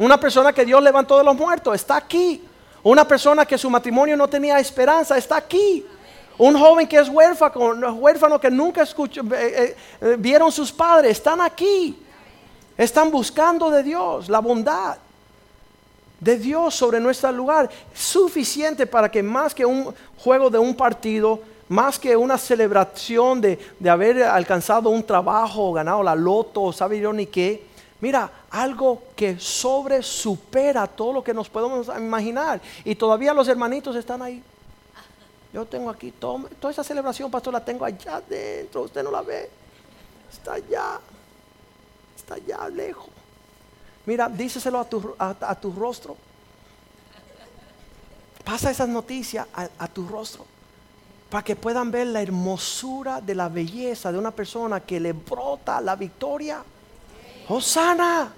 Una 0.00 0.18
persona 0.18 0.52
que 0.52 0.64
Dios 0.64 0.82
levantó 0.82 1.16
de 1.16 1.22
los 1.22 1.36
muertos, 1.36 1.76
está 1.76 1.96
aquí. 1.96 2.42
Una 2.82 3.06
persona 3.06 3.46
que 3.46 3.56
su 3.56 3.70
matrimonio 3.70 4.16
no 4.16 4.26
tenía 4.26 4.58
esperanza, 4.58 5.16
está 5.16 5.36
aquí. 5.36 5.86
Un 6.36 6.58
joven 6.58 6.88
que 6.88 6.98
es 6.98 7.08
huérfano, 7.08 7.92
huérfano 7.92 8.40
que 8.40 8.50
nunca 8.50 8.82
escuchó, 8.82 9.20
eh, 9.20 9.26
eh, 9.30 9.76
eh, 10.00 10.16
vieron 10.18 10.50
sus 10.50 10.72
padres, 10.72 11.12
están 11.12 11.40
aquí. 11.40 11.96
Están 12.76 13.12
buscando 13.12 13.70
de 13.70 13.84
Dios 13.84 14.28
la 14.28 14.40
bondad 14.40 14.96
de 16.22 16.38
Dios 16.38 16.74
sobre 16.74 17.00
nuestro 17.00 17.32
lugar. 17.32 17.68
Suficiente 17.92 18.86
para 18.86 19.10
que 19.10 19.22
más 19.22 19.52
que 19.52 19.66
un 19.66 19.92
juego 20.18 20.48
de 20.48 20.58
un 20.58 20.76
partido, 20.76 21.40
más 21.68 21.98
que 21.98 22.16
una 22.16 22.38
celebración 22.38 23.40
de, 23.40 23.58
de 23.78 23.90
haber 23.90 24.22
alcanzado 24.22 24.88
un 24.88 25.02
trabajo, 25.02 25.72
ganado 25.72 26.00
la 26.02 26.14
loto, 26.14 26.72
sabe 26.72 27.00
yo 27.00 27.12
ni 27.12 27.26
qué. 27.26 27.64
Mira, 28.00 28.30
algo 28.50 29.02
que 29.16 29.38
sobre 29.40 30.00
supera 30.02 30.86
todo 30.86 31.12
lo 31.12 31.24
que 31.24 31.34
nos 31.34 31.48
podemos 31.48 31.88
imaginar. 31.98 32.60
Y 32.84 32.94
todavía 32.94 33.34
los 33.34 33.48
hermanitos 33.48 33.96
están 33.96 34.22
ahí. 34.22 34.42
Yo 35.52 35.66
tengo 35.66 35.90
aquí 35.90 36.12
toda 36.12 36.70
esa 36.70 36.84
celebración, 36.84 37.30
pastor, 37.30 37.52
la 37.52 37.64
tengo 37.64 37.84
allá 37.84 38.16
adentro. 38.16 38.82
Usted 38.82 39.02
no 39.02 39.10
la 39.10 39.22
ve. 39.22 39.50
Está 40.32 40.54
allá. 40.54 41.00
Está 42.16 42.34
allá 42.34 42.68
lejos. 42.68 43.11
Mira, 44.06 44.28
díselo 44.28 44.80
a 44.80 44.84
tu, 44.84 45.14
a, 45.18 45.54
tu 45.54 45.72
rostro. 45.72 46.16
Pasa 48.44 48.70
esas 48.70 48.88
noticias 48.88 49.46
a, 49.54 49.68
a 49.78 49.88
tu 49.88 50.06
rostro 50.08 50.44
para 51.32 51.44
que 51.44 51.56
puedan 51.56 51.90
ver 51.90 52.08
la 52.08 52.20
hermosura 52.20 53.20
de 53.20 53.34
la 53.34 53.48
belleza 53.48 54.12
de 54.12 54.18
una 54.18 54.32
persona 54.32 54.80
que 54.80 55.00
le 55.00 55.14
brota 55.14 55.80
la 55.80 55.96
victoria. 55.96 56.62
Hosana, 57.48 58.30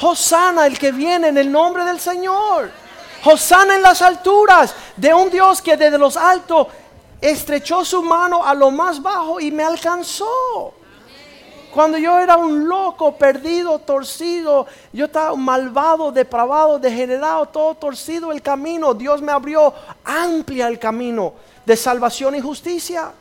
Hosana, 0.00 0.66
el 0.66 0.78
que 0.78 0.92
viene 0.92 1.28
en 1.28 1.38
el 1.38 1.50
nombre 1.50 1.86
del 1.86 1.98
Señor. 1.98 2.70
Hosana 3.24 3.76
en 3.76 3.82
las 3.82 4.02
alturas 4.02 4.74
de 4.94 5.14
un 5.14 5.30
Dios 5.30 5.62
que 5.62 5.76
desde 5.76 5.96
los 5.96 6.18
altos 6.18 6.66
estrechó 7.20 7.84
su 7.84 8.02
mano 8.02 8.44
a 8.44 8.52
lo 8.52 8.70
más 8.70 9.02
bajo 9.02 9.40
y 9.40 9.50
me 9.50 9.64
alcanzó. 9.64 10.74
Cuando 11.72 11.98
yo 11.98 12.18
era 12.18 12.36
un 12.36 12.68
loco, 12.68 13.16
perdido, 13.16 13.78
torcido, 13.78 14.66
yo 14.92 15.06
estaba 15.06 15.34
malvado, 15.36 16.10
depravado, 16.10 16.78
degenerado, 16.78 17.46
todo 17.46 17.74
torcido 17.74 18.32
el 18.32 18.42
camino, 18.42 18.94
Dios 18.94 19.20
me 19.22 19.32
abrió 19.32 19.74
amplia 20.04 20.68
el 20.68 20.78
camino 20.78 21.34
de 21.64 21.76
salvación 21.76 22.34
y 22.34 22.40
justicia. 22.40 23.12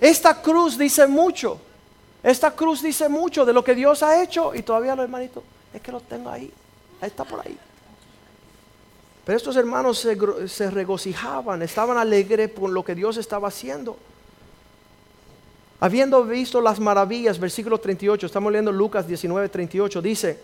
Esta 0.00 0.42
cruz 0.42 0.76
dice 0.76 1.06
mucho. 1.06 1.60
Esta 2.22 2.50
cruz 2.50 2.82
dice 2.82 3.08
mucho 3.08 3.44
de 3.44 3.52
lo 3.52 3.62
que 3.62 3.74
Dios 3.74 4.02
ha 4.02 4.22
hecho 4.22 4.54
y 4.54 4.62
todavía 4.62 4.96
los 4.96 5.04
hermanitos, 5.04 5.44
es 5.72 5.80
que 5.80 5.92
lo 5.92 6.00
tengo 6.00 6.30
ahí. 6.30 6.52
Ahí 7.00 7.08
está 7.08 7.24
por 7.24 7.46
ahí. 7.46 7.58
Pero 9.24 9.36
estos 9.38 9.56
hermanos 9.56 10.06
se, 10.46 10.70
regocijaban, 10.70 11.62
estaban 11.62 11.96
alegres 11.96 12.50
por 12.50 12.70
lo 12.70 12.84
que 12.84 12.94
Dios 12.94 13.16
estaba 13.16 13.48
haciendo. 13.48 13.96
Habiendo 15.84 16.24
visto 16.24 16.62
las 16.62 16.80
maravillas, 16.80 17.38
versículo 17.38 17.76
38, 17.76 18.24
estamos 18.24 18.50
leyendo 18.50 18.72
Lucas 18.72 19.06
19, 19.06 19.50
38, 19.50 20.00
dice, 20.00 20.38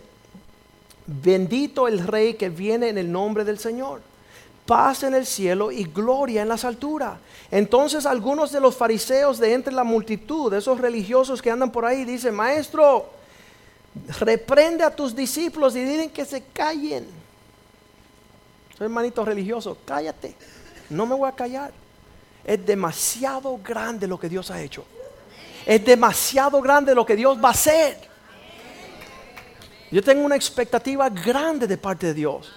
bendito 1.07 1.88
el 1.88 2.07
rey 2.07 2.35
que 2.35 2.50
viene 2.50 2.90
en 2.90 2.98
el 2.98 3.11
nombre 3.11 3.42
del 3.42 3.59
Señor, 3.59 4.03
paz 4.66 5.03
en 5.03 5.14
el 5.14 5.24
cielo 5.24 5.72
y 5.72 5.85
gloria 5.85 6.42
en 6.42 6.48
las 6.48 6.66
alturas. 6.66 7.14
Entonces 7.50 8.05
algunos 8.05 8.53
de 8.53 8.61
los 8.61 8.76
fariseos 8.76 9.38
de 9.38 9.55
entre 9.55 9.72
la 9.72 9.83
multitud, 9.83 10.53
esos 10.53 10.79
religiosos 10.79 11.40
que 11.40 11.50
andan 11.50 11.72
por 11.72 11.87
ahí, 11.87 12.05
dicen, 12.05 12.35
maestro, 12.35 13.09
reprende 14.18 14.85
a 14.85 14.94
tus 14.94 15.16
discípulos 15.16 15.74
y 15.74 15.83
dicen 15.83 16.11
que 16.11 16.26
se 16.26 16.42
callen 16.53 17.07
hermanito 18.79 19.24
religioso, 19.24 19.79
cállate. 19.87 20.35
no 20.90 21.07
me 21.07 21.14
voy 21.14 21.31
a 21.31 21.33
callar. 21.33 21.72
Es 22.44 22.66
demasiado 22.66 23.59
grande 23.64 24.07
lo 24.07 24.20
que 24.20 24.29
Dios 24.29 24.50
ha 24.50 24.61
hecho. 24.61 24.85
Es 25.66 25.85
demasiado 25.85 26.61
grande 26.61 26.94
lo 26.94 27.05
que 27.05 27.16
Dios 27.16 27.38
va 27.42 27.49
a 27.49 27.53
hacer. 27.53 27.96
Yo 29.90 30.03
tengo 30.03 30.25
una 30.25 30.37
expectativa 30.37 31.09
grande 31.09 31.66
de 31.66 31.77
parte 31.77 32.07
de 32.09 32.14
Dios. 32.14 32.53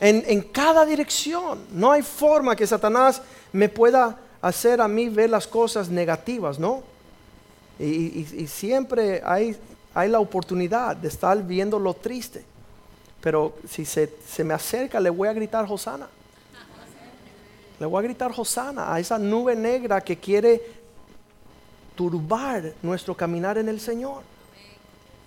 En, 0.00 0.22
en, 0.26 0.42
cada 0.42 0.84
dirección. 0.84 1.66
No 1.72 1.92
hay 1.92 2.02
forma 2.02 2.56
que 2.56 2.66
Satanás 2.66 3.22
me 3.52 3.68
pueda 3.68 4.18
hacer 4.40 4.80
a 4.80 4.88
mí 4.88 5.08
ver 5.08 5.30
las 5.30 5.46
cosas 5.46 5.88
negativas, 5.88 6.58
¿no? 6.58 6.82
Y, 7.78 8.46
siempre 8.46 9.22
hay, 9.24 9.56
hay, 9.94 10.08
la 10.08 10.20
oportunidad 10.20 10.94
de 10.94 11.08
estar 11.08 11.40
viendo 11.42 11.78
lo 11.78 11.94
triste. 11.94 12.44
Pero 13.20 13.56
si 13.68 13.84
se, 13.84 14.12
se 14.28 14.44
me 14.44 14.54
acerca, 14.54 15.00
le 15.00 15.10
voy 15.10 15.28
a 15.28 15.32
gritar 15.32 15.66
Hosana. 15.68 16.08
Le 17.80 17.86
voy 17.86 17.98
a 17.98 18.02
gritar 18.02 18.30
Hosana 18.36 18.92
a 18.92 19.00
esa 19.00 19.18
nube 19.18 19.56
negra 19.56 20.00
que 20.00 20.16
quiere 20.16 20.81
turbar 21.94 22.72
nuestro 22.82 23.16
caminar 23.16 23.58
en 23.58 23.68
el 23.68 23.80
Señor. 23.80 24.22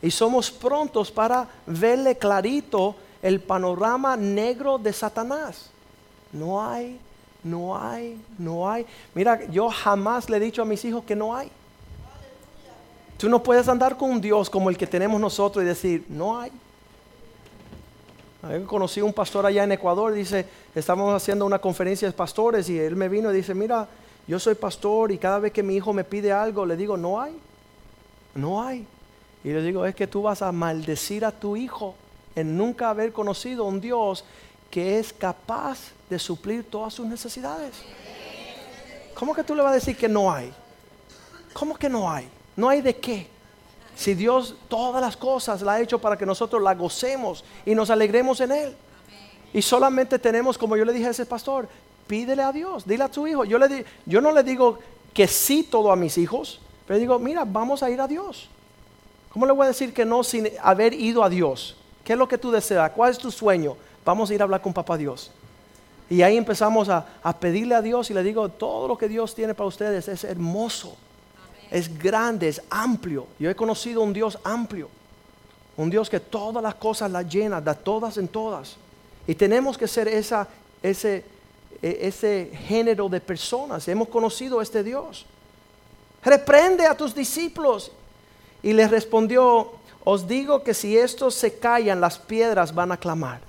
Y 0.01 0.11
somos 0.11 0.51
prontos 0.51 1.11
para 1.11 1.47
verle 1.65 2.17
clarito 2.17 2.95
el 3.21 3.39
panorama 3.39 4.15
negro 4.15 4.77
de 4.77 4.93
Satanás. 4.93 5.71
No 6.31 6.63
hay, 6.63 6.99
no 7.43 7.77
hay, 7.77 8.21
no 8.37 8.69
hay. 8.69 8.85
Mira, 9.13 9.45
yo 9.45 9.69
jamás 9.69 10.29
le 10.29 10.37
he 10.37 10.39
dicho 10.39 10.61
a 10.61 10.65
mis 10.65 10.83
hijos 10.85 11.03
que 11.05 11.15
no 11.15 11.35
hay. 11.35 11.49
Tú 13.17 13.29
no 13.29 13.41
puedes 13.41 13.67
andar 13.67 13.97
con 13.97 14.09
un 14.09 14.21
Dios 14.21 14.49
como 14.49 14.69
el 14.69 14.77
que 14.77 14.85
tenemos 14.85 15.19
nosotros 15.19 15.63
y 15.63 15.67
decir, 15.67 16.05
no 16.09 16.39
hay. 16.39 16.51
Conocí 18.67 19.01
un 19.01 19.13
pastor 19.13 19.45
allá 19.45 19.63
en 19.63 19.71
Ecuador, 19.71 20.13
dice, 20.13 20.45
estamos 20.75 21.15
haciendo 21.15 21.45
una 21.45 21.57
conferencia 21.57 22.07
de 22.07 22.13
pastores 22.13 22.69
y 22.69 22.77
él 22.77 22.95
me 22.95 23.09
vino 23.09 23.31
y 23.31 23.37
dice, 23.37 23.55
mira, 23.55 23.87
yo 24.27 24.39
soy 24.39 24.55
pastor 24.55 25.11
y 25.11 25.17
cada 25.17 25.39
vez 25.39 25.51
que 25.51 25.63
mi 25.63 25.75
hijo 25.75 25.93
me 25.93 26.03
pide 26.03 26.31
algo, 26.31 26.65
le 26.65 26.75
digo, 26.75 26.97
no 26.97 27.21
hay, 27.21 27.37
no 28.33 28.61
hay. 28.61 28.87
Y 29.43 29.49
le 29.49 29.61
digo, 29.61 29.85
es 29.85 29.93
que 29.93 30.07
tú 30.07 30.23
vas 30.23 30.41
a 30.41 30.51
maldecir 30.51 31.23
a 31.23 31.31
tu 31.31 31.55
hijo 31.55 31.95
en 32.35 32.57
nunca 32.57 32.89
haber 32.89 33.13
conocido 33.13 33.65
un 33.65 33.79
Dios 33.79 34.25
que 34.71 34.97
es 34.99 35.13
capaz 35.13 35.91
de 36.09 36.17
suplir 36.17 36.69
todas 36.69 36.93
sus 36.93 37.05
necesidades. 37.05 37.75
¿Cómo 39.13 39.33
que 39.33 39.43
tú 39.43 39.55
le 39.55 39.61
vas 39.61 39.71
a 39.71 39.75
decir 39.75 39.95
que 39.95 40.09
no 40.09 40.31
hay? 40.31 40.51
¿Cómo 41.53 41.75
que 41.77 41.87
no 41.87 42.11
hay? 42.11 42.27
No 42.55 42.67
hay 42.67 42.81
de 42.81 42.95
qué. 42.97 43.27
Si 43.95 44.13
Dios 44.13 44.55
todas 44.67 45.01
las 45.01 45.15
cosas 45.15 45.61
la 45.61 45.73
ha 45.73 45.81
hecho 45.81 45.99
para 45.99 46.17
que 46.17 46.25
nosotros 46.25 46.61
la 46.61 46.73
gocemos 46.73 47.45
y 47.65 47.75
nos 47.75 47.89
alegremos 47.89 48.41
en 48.41 48.51
Él. 48.51 48.75
Y 49.53 49.61
solamente 49.61 50.19
tenemos, 50.19 50.57
como 50.57 50.75
yo 50.75 50.83
le 50.83 50.91
dije 50.91 51.07
a 51.07 51.11
ese 51.11 51.25
pastor, 51.25 51.69
pídele 52.07 52.41
a 52.41 52.51
Dios, 52.51 52.85
dile 52.85 53.03
a 53.03 53.09
tu 53.09 53.27
hijo. 53.27 53.45
Yo, 53.45 53.57
le 53.57 53.85
yo 54.05 54.21
no 54.21 54.31
le 54.31 54.43
digo 54.43 54.79
que 55.13 55.27
sí 55.27 55.63
todo 55.63 55.91
a 55.91 55.95
mis 55.95 56.17
hijos, 56.17 56.59
pero 56.87 56.99
digo, 56.99 57.19
mira, 57.19 57.45
vamos 57.45 57.83
a 57.83 57.89
ir 57.89 58.01
a 58.01 58.07
Dios. 58.07 58.49
¿Cómo 59.31 59.45
le 59.45 59.51
voy 59.51 59.65
a 59.65 59.69
decir 59.69 59.93
que 59.93 60.05
no 60.05 60.23
sin 60.23 60.49
haber 60.61 60.93
ido 60.93 61.23
a 61.23 61.29
Dios? 61.29 61.75
¿Qué 62.03 62.13
es 62.13 62.19
lo 62.19 62.27
que 62.27 62.37
tú 62.37 62.51
deseas? 62.51 62.91
¿Cuál 62.91 63.11
es 63.11 63.17
tu 63.17 63.31
sueño? 63.31 63.75
Vamos 64.05 64.29
a 64.29 64.33
ir 64.33 64.41
a 64.41 64.43
hablar 64.43 64.61
con 64.61 64.73
papá 64.73 64.97
Dios. 64.97 65.31
Y 66.09 66.21
ahí 66.21 66.37
empezamos 66.37 66.87
a, 66.89 67.05
a 67.23 67.37
pedirle 67.37 67.75
a 67.75 67.81
Dios 67.81 68.09
y 68.11 68.13
le 68.13 68.23
digo, 68.23 68.47
todo 68.49 68.87
lo 68.87 68.97
que 68.97 69.07
Dios 69.07 69.33
tiene 69.33 69.55
para 69.55 69.67
ustedes 69.67 70.07
es 70.07 70.23
hermoso 70.23 70.95
es 71.71 71.97
grande, 71.97 72.47
es 72.47 72.61
amplio. 72.69 73.27
Yo 73.39 73.49
he 73.49 73.55
conocido 73.55 74.01
un 74.01 74.13
Dios 74.13 74.37
amplio, 74.43 74.89
un 75.77 75.89
Dios 75.89 76.09
que 76.09 76.19
todas 76.19 76.61
las 76.61 76.75
cosas 76.75 77.11
las 77.11 77.27
llena, 77.27 77.61
da 77.61 77.73
todas 77.73 78.17
en 78.17 78.27
todas. 78.27 78.77
Y 79.27 79.35
tenemos 79.35 79.77
que 79.77 79.87
ser 79.87 80.07
esa, 80.07 80.47
ese, 80.81 81.25
ese 81.81 82.51
género 82.67 83.09
de 83.09 83.19
personas. 83.19 83.87
Hemos 83.87 84.07
conocido 84.07 84.59
a 84.59 84.63
este 84.63 84.83
Dios. 84.83 85.25
Reprende 86.23 86.85
a 86.85 86.95
tus 86.95 87.13
discípulos. 87.13 87.91
Y 88.63 88.73
les 88.73 88.89
respondió, 88.89 89.73
os 90.03 90.27
digo 90.27 90.63
que 90.63 90.73
si 90.73 90.97
estos 90.97 91.35
se 91.35 91.59
callan, 91.59 92.01
las 92.01 92.17
piedras 92.17 92.73
van 92.73 92.91
a 92.91 92.97
clamar. 92.97 93.39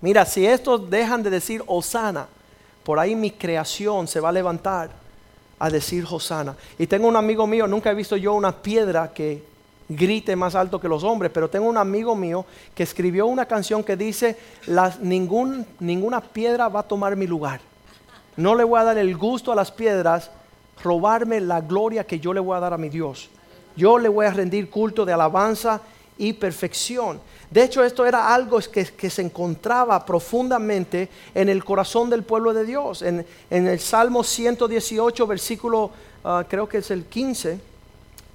Mira, 0.00 0.24
si 0.26 0.46
estos 0.46 0.88
dejan 0.90 1.22
de 1.22 1.30
decir 1.30 1.62
Osana, 1.66 2.28
por 2.84 2.98
ahí 2.98 3.16
mi 3.16 3.30
creación 3.30 4.06
se 4.06 4.20
va 4.20 4.28
a 4.28 4.32
levantar 4.32 4.90
a 5.58 5.70
decir 5.70 6.04
Hosana. 6.08 6.56
Y 6.78 6.86
tengo 6.86 7.08
un 7.08 7.16
amigo 7.16 7.46
mío, 7.46 7.66
nunca 7.66 7.90
he 7.90 7.94
visto 7.94 8.16
yo 8.16 8.34
una 8.34 8.52
piedra 8.52 9.12
que 9.12 9.42
grite 9.88 10.34
más 10.36 10.54
alto 10.54 10.80
que 10.80 10.88
los 10.88 11.04
hombres, 11.04 11.30
pero 11.32 11.50
tengo 11.50 11.68
un 11.68 11.76
amigo 11.76 12.14
mío 12.14 12.44
que 12.74 12.82
escribió 12.82 13.26
una 13.26 13.46
canción 13.46 13.84
que 13.84 13.96
dice, 13.96 14.36
las, 14.66 15.00
ninguna 15.00 16.20
piedra 16.20 16.68
va 16.68 16.80
a 16.80 16.88
tomar 16.88 17.16
mi 17.16 17.26
lugar. 17.26 17.60
No 18.36 18.54
le 18.54 18.64
voy 18.64 18.80
a 18.80 18.84
dar 18.84 18.98
el 18.98 19.16
gusto 19.16 19.52
a 19.52 19.54
las 19.54 19.70
piedras, 19.70 20.30
robarme 20.82 21.40
la 21.40 21.60
gloria 21.60 22.04
que 22.04 22.18
yo 22.18 22.32
le 22.32 22.40
voy 22.40 22.56
a 22.56 22.60
dar 22.60 22.72
a 22.72 22.78
mi 22.78 22.88
Dios. 22.88 23.30
Yo 23.76 23.98
le 23.98 24.08
voy 24.08 24.26
a 24.26 24.30
rendir 24.30 24.70
culto 24.70 25.04
de 25.04 25.12
alabanza 25.12 25.80
y 26.16 26.32
perfección. 26.32 27.20
De 27.50 27.62
hecho, 27.62 27.84
esto 27.84 28.06
era 28.06 28.34
algo 28.34 28.58
que, 28.58 29.10
se 29.10 29.22
encontraba 29.22 30.04
profundamente 30.04 31.08
en 31.34 31.48
el 31.48 31.64
corazón 31.64 32.10
del 32.10 32.24
pueblo 32.24 32.52
de 32.52 32.64
Dios. 32.64 33.02
En, 33.02 33.24
el 33.50 33.78
Salmo 33.80 34.24
118, 34.24 35.26
versículo, 35.26 35.90
ah, 36.24 36.44
creo 36.48 36.68
que 36.68 36.78
es 36.78 36.90
el 36.90 37.04
15, 37.04 37.60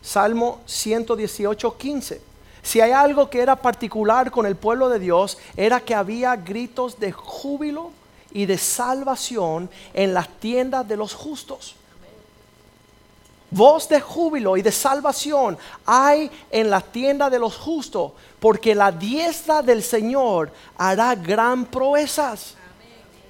Salmo 0.02 0.62
118, 0.66 1.78
15. 1.78 2.22
Si 2.62 2.82
hay 2.82 2.92
algo 2.92 3.30
que 3.30 3.42
era 3.42 3.56
particular 3.56 4.32
con 4.32 4.46
el 4.46 4.56
pueblo 4.56 4.90
de 4.90 5.00
Dios, 5.00 5.38
era 5.56 5.80
que 5.80 5.96
había 5.96 6.36
gritos 6.36 7.00
de 7.00 7.12
júbilo 7.12 7.92
y 8.32 8.46
de 8.46 8.58
salvación 8.58 9.70
en 9.94 10.14
las 10.14 10.28
tiendas 10.40 10.88
de 10.88 10.98
los 10.98 11.14
justos. 11.14 11.76
Voz 13.52 13.90
de 13.90 14.00
júbilo 14.00 14.58
y 14.58 14.62
de 14.62 14.72
salvación 14.72 15.58
hay 15.86 16.30
en 16.52 16.70
la 16.70 16.82
tienda 16.82 17.30
de 17.30 17.40
los 17.40 17.58
justos, 17.58 18.12
porque 18.40 18.76
la 18.76 18.92
diestra 18.92 19.64
del 19.64 19.82
Señor 19.82 20.52
hará 20.78 21.16
gran 21.16 21.66
proezas. 21.66 22.56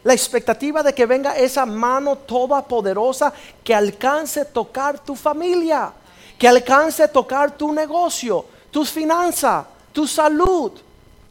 La 0.04 0.14
expectativa 0.14 0.84
de 0.84 0.94
que 0.94 1.06
venga 1.06 1.38
esa 1.38 1.66
mano 1.66 2.18
toda 2.18 2.62
poderosa 2.62 3.34
que 3.64 3.74
alcance 3.74 4.44
tocar 4.46 5.00
tu 5.00 5.16
familia, 5.16 5.94
que 6.40 6.48
alcance 6.48 7.04
a 7.04 7.12
tocar 7.12 7.52
tu 7.52 7.74
negocio, 7.74 8.46
tus 8.72 8.90
finanzas, 8.90 9.66
tu 9.92 10.08
salud. 10.08 10.72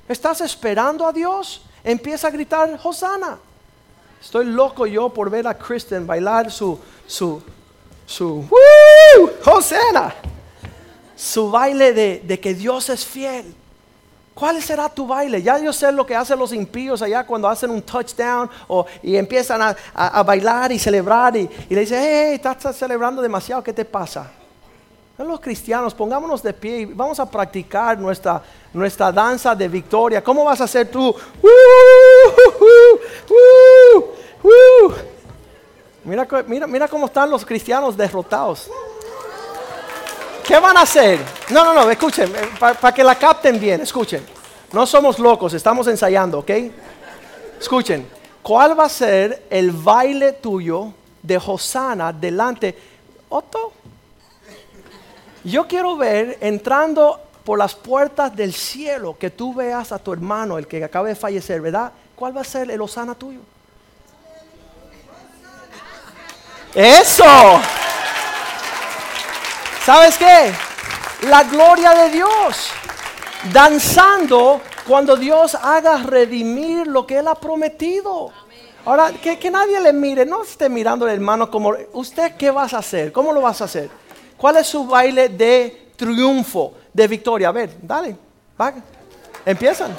¿Estás 0.06 0.42
esperando 0.42 1.06
a 1.06 1.12
Dios? 1.12 1.62
Empieza 1.82 2.28
a 2.28 2.30
gritar, 2.30 2.78
Hosanna. 2.82 3.38
Estoy 4.20 4.44
loco 4.44 4.86
yo 4.86 5.08
por 5.08 5.30
ver 5.30 5.46
a 5.46 5.56
Kristen 5.56 6.06
bailar 6.06 6.50
su, 6.50 6.78
su, 7.06 7.42
su, 8.04 8.46
Hosanna, 9.46 10.14
su 11.16 11.50
baile 11.50 11.94
de, 11.94 12.22
de 12.26 12.38
que 12.38 12.52
Dios 12.52 12.90
es 12.90 13.06
fiel. 13.06 13.54
¿Cuál 14.34 14.62
será 14.62 14.90
tu 14.90 15.06
baile? 15.06 15.42
Ya 15.42 15.58
yo 15.58 15.72
sé 15.72 15.90
lo 15.90 16.04
que 16.04 16.14
hacen 16.14 16.38
los 16.38 16.52
impíos 16.52 17.00
allá 17.00 17.26
cuando 17.26 17.48
hacen 17.48 17.70
un 17.70 17.80
touchdown 17.80 18.50
o, 18.66 18.84
y 19.02 19.16
empiezan 19.16 19.62
a, 19.62 19.76
a, 19.94 20.22
bailar 20.22 20.70
y 20.70 20.78
celebrar 20.78 21.34
y, 21.34 21.48
y 21.68 21.74
le 21.74 21.80
dicen, 21.80 21.98
hey, 22.00 22.34
estás 22.34 22.76
celebrando 22.76 23.22
demasiado, 23.22 23.64
¿qué 23.64 23.72
te 23.72 23.84
pasa? 23.84 24.30
Los 25.18 25.40
cristianos, 25.40 25.94
pongámonos 25.94 26.40
de 26.44 26.52
pie 26.52 26.81
y 26.81 26.85
vamos 26.85 27.18
a 27.18 27.28
practicar 27.28 27.98
nuestra, 27.98 28.40
nuestra 28.72 29.11
danza 29.11 29.52
de 29.52 29.66
victoria. 29.66 30.22
¿Cómo 30.22 30.44
vas 30.44 30.61
a 30.61 30.64
hacer 30.64 30.88
tú? 30.88 31.12
Mira, 36.04 36.26
mira, 36.46 36.66
mira 36.68 36.88
cómo 36.88 37.07
están 37.07 37.28
los 37.31 37.44
cristianos 37.44 37.96
derrotados. 37.96 38.70
¿Qué 40.46 40.59
van 40.59 40.76
a 40.76 40.83
hacer? 40.83 41.18
No, 41.50 41.64
no, 41.64 41.74
no, 41.74 41.90
escuchen, 41.90 42.35
eh, 42.35 42.50
para 42.59 42.94
que 42.94 43.02
la 43.02 43.16
capten 43.16 43.59
bien, 43.59 43.81
escuchen. 43.81 44.24
No 44.72 44.87
somos 44.87 45.18
locos, 45.18 45.52
estamos 45.52 45.88
ensayando, 45.88 46.38
¿ok? 46.38 46.50
Escuchen, 47.61 48.09
¿cuál 48.40 48.78
va 48.78 48.85
a 48.85 48.88
ser 48.88 49.46
el 49.50 49.72
baile 49.72 50.35
tuyo 50.35 50.92
de 51.22 51.37
Hosana 51.37 52.12
delante? 52.12 52.78
Otto, 53.28 53.72
yo 55.48 55.66
quiero 55.66 55.96
ver 55.96 56.38
entrando 56.40 57.20
por 57.44 57.58
las 57.58 57.74
puertas 57.74 58.34
del 58.34 58.52
cielo 58.52 59.16
que 59.18 59.30
tú 59.30 59.54
veas 59.54 59.92
a 59.92 59.98
tu 59.98 60.12
hermano, 60.12 60.58
el 60.58 60.66
que 60.66 60.84
acaba 60.84 61.08
de 61.08 61.14
fallecer, 61.14 61.61
¿verdad? 61.61 61.92
¿Cuál 62.14 62.37
va 62.37 62.42
a 62.42 62.44
ser 62.44 62.70
el 62.70 62.80
Hosana 62.80 63.14
tuyo? 63.14 63.40
Eso. 66.74 67.24
¿Sabes 69.84 70.18
qué? 70.18 70.52
La 71.28 71.44
gloria 71.44 71.94
de 71.94 72.11
Dios. 72.11 72.70
Danzando 73.52 74.61
cuando 74.87 75.16
Dios 75.16 75.54
haga 75.54 75.98
redimir 75.98 76.87
lo 76.87 77.06
que 77.06 77.18
Él 77.18 77.28
ha 77.28 77.34
prometido. 77.34 78.32
Ahora, 78.84 79.12
que, 79.12 79.50
nadie 79.50 79.80
le 79.80 79.92
mire, 79.92 80.24
no 80.24 80.42
esté 80.42 80.68
mirando 80.68 81.04
al 81.04 81.12
hermano 81.12 81.50
como, 81.50 81.72
¿usted 81.92 82.37
qué 82.37 82.50
vas 82.50 82.74
a 82.74 82.78
hacer? 82.78 83.12
¿Cómo 83.12 83.32
lo 83.32 83.40
vas 83.40 83.61
a 83.61 83.64
hacer? 83.64 83.90
¿Cuál 84.38 84.57
es 84.59 84.68
su 84.68 84.87
baile 84.87 85.29
de 85.29 85.90
triunfo, 85.96 86.74
de 86.92 87.09
victoria? 87.09 87.48
A 87.48 87.53
ver, 87.53 87.70
dale, 87.83 88.16
va. 88.59 88.72
empiezan. 89.44 89.92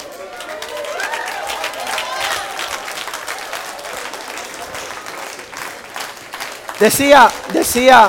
Decía, 6.80 7.30
decía, 7.52 8.08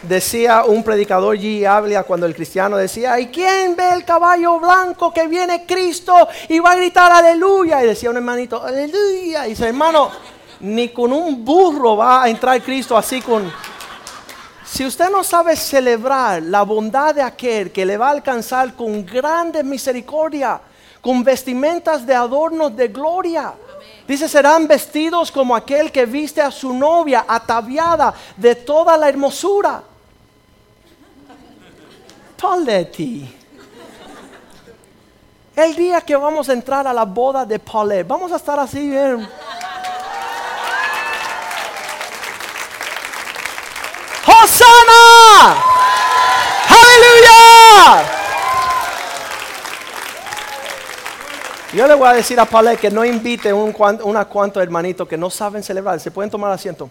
decía 0.00 0.64
un 0.64 0.82
predicador 0.82 1.36
G. 1.36 1.66
Avlia 1.66 2.02
cuando 2.04 2.24
el 2.24 2.34
cristiano 2.34 2.78
decía, 2.78 3.20
¿y 3.20 3.26
quién 3.26 3.76
ve 3.76 3.90
el 3.90 4.06
caballo 4.06 4.58
blanco 4.58 5.12
que 5.12 5.28
viene 5.28 5.66
Cristo 5.66 6.26
y 6.48 6.58
va 6.60 6.72
a 6.72 6.76
gritar 6.76 7.12
aleluya? 7.12 7.84
Y 7.84 7.88
decía 7.88 8.08
un 8.08 8.16
hermanito, 8.16 8.64
aleluya. 8.64 9.46
Y 9.46 9.50
dice, 9.50 9.68
hermano, 9.68 10.10
ni 10.60 10.88
con 10.88 11.12
un 11.12 11.44
burro 11.44 11.98
va 11.98 12.22
a 12.22 12.30
entrar 12.30 12.62
Cristo 12.62 12.96
así 12.96 13.20
con... 13.20 13.52
Si 14.66 14.84
usted 14.84 15.10
no 15.10 15.22
sabe 15.22 15.56
celebrar 15.56 16.42
la 16.42 16.62
bondad 16.62 17.14
de 17.14 17.22
aquel 17.22 17.70
que 17.70 17.84
le 17.84 17.96
va 17.96 18.08
a 18.08 18.12
alcanzar 18.12 18.74
con 18.74 19.04
grande 19.04 19.62
misericordia, 19.62 20.60
con 21.00 21.22
vestimentas 21.22 22.06
de 22.06 22.14
adornos 22.14 22.74
de 22.74 22.88
gloria, 22.88 23.54
Dice, 24.06 24.28
serán 24.28 24.66
vestidos 24.66 25.32
como 25.32 25.56
aquel 25.56 25.90
que 25.90 26.04
viste 26.04 26.42
a 26.42 26.50
su 26.50 26.74
novia 26.74 27.24
ataviada 27.26 28.12
de 28.36 28.54
toda 28.54 28.96
la 28.98 29.08
hermosura. 29.08 29.82
Paulette. 32.40 33.26
El 35.56 35.74
día 35.74 36.00
que 36.02 36.16
vamos 36.16 36.48
a 36.48 36.52
entrar 36.52 36.86
a 36.86 36.92
la 36.92 37.04
boda 37.04 37.46
de 37.46 37.58
Paulette, 37.58 38.06
vamos 38.06 38.30
a 38.32 38.36
estar 38.36 38.58
así 38.58 38.90
bien. 38.90 39.26
¡Hosana! 44.26 45.56
¡Aleluya! 46.68 48.04
Yo 51.72 51.86
le 51.88 51.94
voy 51.94 52.08
a 52.08 52.12
decir 52.12 52.38
a 52.38 52.44
Paulette 52.44 52.80
que 52.80 52.90
no 52.90 53.04
invite 53.04 53.52
un, 53.52 53.74
unos 54.04 54.26
cuantos 54.26 54.62
hermanitos 54.62 55.08
que 55.08 55.16
no 55.16 55.28
saben 55.28 55.62
celebrar, 55.62 55.98
se 55.98 56.10
pueden 56.10 56.30
tomar 56.30 56.52
asiento. 56.52 56.88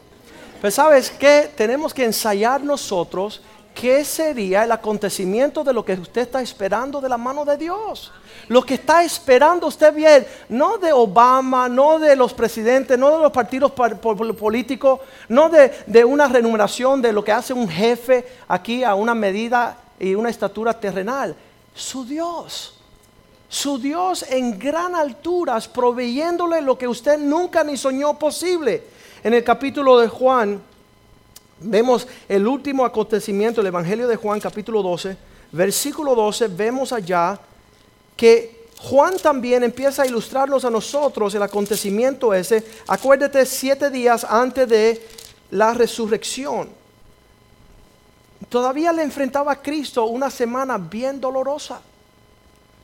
Pero 0.61 0.71
sabes 0.71 1.09
que 1.09 1.51
tenemos 1.55 1.93
que 1.93 2.05
ensayar 2.05 2.61
nosotros 2.61 3.41
qué 3.73 4.05
sería 4.05 4.63
el 4.63 4.71
acontecimiento 4.71 5.63
de 5.63 5.73
lo 5.73 5.83
que 5.83 5.93
usted 5.93 6.21
está 6.21 6.41
esperando 6.41 7.01
de 7.01 7.09
la 7.09 7.17
mano 7.17 7.43
de 7.45 7.57
Dios. 7.57 8.11
Lo 8.47 8.61
que 8.63 8.75
está 8.75 9.03
esperando 9.03 9.67
usted 9.67 9.93
bien, 9.93 10.25
no 10.49 10.77
de 10.77 10.91
Obama, 10.91 11.69
no 11.69 11.99
de 11.99 12.15
los 12.15 12.33
presidentes, 12.33 12.97
no 12.97 13.11
de 13.11 13.23
los 13.23 13.31
partidos 13.31 13.71
políticos, 13.71 14.99
no 15.29 15.49
de, 15.49 16.05
una 16.05 16.27
remuneración 16.27 17.01
de 17.01 17.13
lo 17.13 17.23
que 17.23 17.31
hace 17.31 17.53
un 17.53 17.67
jefe 17.67 18.25
aquí 18.47 18.83
a 18.83 18.95
una 18.95 19.15
medida 19.15 19.77
y 19.99 20.15
una 20.15 20.29
estatura 20.29 20.73
terrenal. 20.79 21.35
Su 21.73 22.05
Dios 22.05 22.79
su 23.49 23.77
Dios 23.77 24.25
en 24.31 24.57
gran 24.57 24.95
alturas, 24.95 25.67
proveyéndole 25.67 26.59
lo 26.59 26.75
que 26.75 26.87
usted 26.87 27.19
nunca 27.19 27.63
ni 27.63 27.77
soñó 27.77 28.17
posible. 28.17 28.83
En 29.23 29.35
el 29.35 29.43
capítulo 29.43 29.99
de 29.99 30.07
Juan, 30.07 30.59
vemos 31.63 32.07
el 32.27 32.47
último 32.47 32.85
acontecimiento, 32.85 33.61
el 33.61 33.67
Evangelio 33.67 34.07
de 34.07 34.15
Juan, 34.15 34.39
capítulo 34.39 34.81
12, 34.81 35.17
versículo 35.51 36.15
12, 36.15 36.47
vemos 36.49 36.93
allá 36.93 37.39
que 38.15 38.63
Juan 38.79 39.15
también 39.17 39.63
empieza 39.63 40.03
a 40.03 40.05
ilustrarnos 40.05 40.65
a 40.65 40.69
nosotros 40.69 41.33
el 41.33 41.43
acontecimiento 41.43 42.33
ese. 42.33 42.63
Acuérdate, 42.87 43.45
siete 43.45 43.89
días 43.89 44.25
antes 44.29 44.67
de 44.67 45.01
la 45.51 45.73
resurrección. 45.73 46.69
Todavía 48.49 48.91
le 48.91 49.03
enfrentaba 49.03 49.53
a 49.53 49.61
Cristo 49.61 50.05
una 50.05 50.29
semana 50.29 50.77
bien 50.77 51.21
dolorosa. 51.21 51.81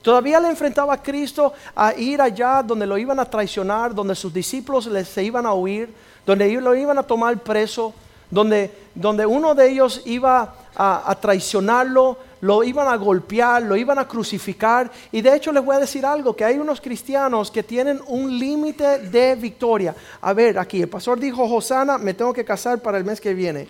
Todavía 0.02 0.40
le 0.40 0.48
enfrentaba 0.48 0.94
a 0.94 1.04
Cristo 1.04 1.54
a 1.76 1.94
ir 1.94 2.22
allá 2.22 2.64
donde 2.64 2.88
lo 2.88 2.98
iban 2.98 3.20
a 3.20 3.26
traicionar, 3.26 3.94
donde 3.94 4.16
sus 4.16 4.34
discípulos 4.34 4.86
les, 4.86 5.10
se 5.10 5.24
iban 5.24 5.46
a 5.46 5.54
huir, 5.54 5.94
donde 6.26 6.50
lo 6.62 6.74
iban 6.74 6.98
a 6.98 7.04
tomar 7.04 7.38
preso, 7.40 7.94
donde, 8.30 8.72
donde 8.96 9.26
uno 9.26 9.56
de 9.56 9.70
ellos 9.70 10.02
iba 10.06 10.56
a, 10.76 11.12
a, 11.12 11.16
traicionarlo, 11.16 12.18
lo 12.42 12.64
iban 12.64 12.88
a 12.88 12.96
golpear, 12.96 13.64
lo 13.64 13.76
iban 13.76 14.00
a 14.00 14.08
crucificar. 14.08 14.92
Y 15.12 15.22
de 15.22 15.36
hecho 15.36 15.52
les 15.52 15.64
voy 15.64 15.76
a 15.76 15.80
decir 15.80 16.06
algo, 16.06 16.36
que 16.36 16.46
hay 16.46 16.58
unos 16.58 16.80
cristianos 16.80 17.52
que 17.52 17.64
tienen 17.64 18.00
un 18.08 18.38
límite 18.38 19.00
de 19.00 19.36
victoria. 19.36 19.96
A 20.22 20.34
ver, 20.34 20.60
aquí 20.60 20.82
el 20.82 20.90
pastor 20.90 21.20
dijo, 21.20 21.48
Josana, 21.48 21.98
me 21.98 22.14
tengo 22.14 22.34
que 22.34 22.46
casar 22.46 22.80
para 22.80 22.98
el 22.98 23.04
mes 23.04 23.20
que 23.20 23.34
viene. 23.34 23.68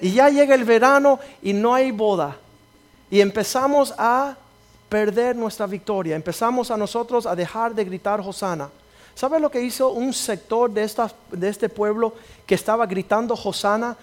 Y 0.00 0.12
ya 0.12 0.28
llega 0.28 0.54
el 0.54 0.64
verano 0.64 1.18
y 1.42 1.52
no 1.52 1.74
hay 1.74 1.90
boda. 1.90 2.36
Y 3.10 3.20
empezamos 3.20 3.94
a 3.96 4.36
perder 4.88 5.34
nuestra 5.34 5.66
victoria. 5.66 6.14
Empezamos 6.14 6.70
a 6.70 6.76
nosotros 6.76 7.26
a 7.26 7.34
dejar 7.34 7.74
de 7.74 7.84
gritar 7.84 8.20
Hosana. 8.20 8.70
¿Sabe 9.18 9.40
lo 9.40 9.50
que 9.50 9.60
hizo 9.60 9.90
un 9.90 10.14
sector 10.14 10.70
de, 10.70 10.88
de 11.32 11.48
este 11.48 11.68
pueblo 11.68 12.14
que 12.46 12.54
estaba 12.54 12.86
gritando 12.86 13.34
Hosana? 13.34 13.96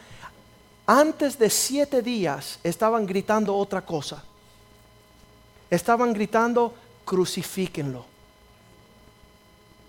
Antes 0.85 1.39
de 1.39 1.49
siete 1.49 2.01
días 2.01 2.59
estaban 2.65 3.05
gritando 3.05 3.55
otra 3.55 3.85
cosa. 3.85 4.21
Estaban 5.69 6.11
gritando, 6.11 6.73
crucifíquenlo. 7.05 8.05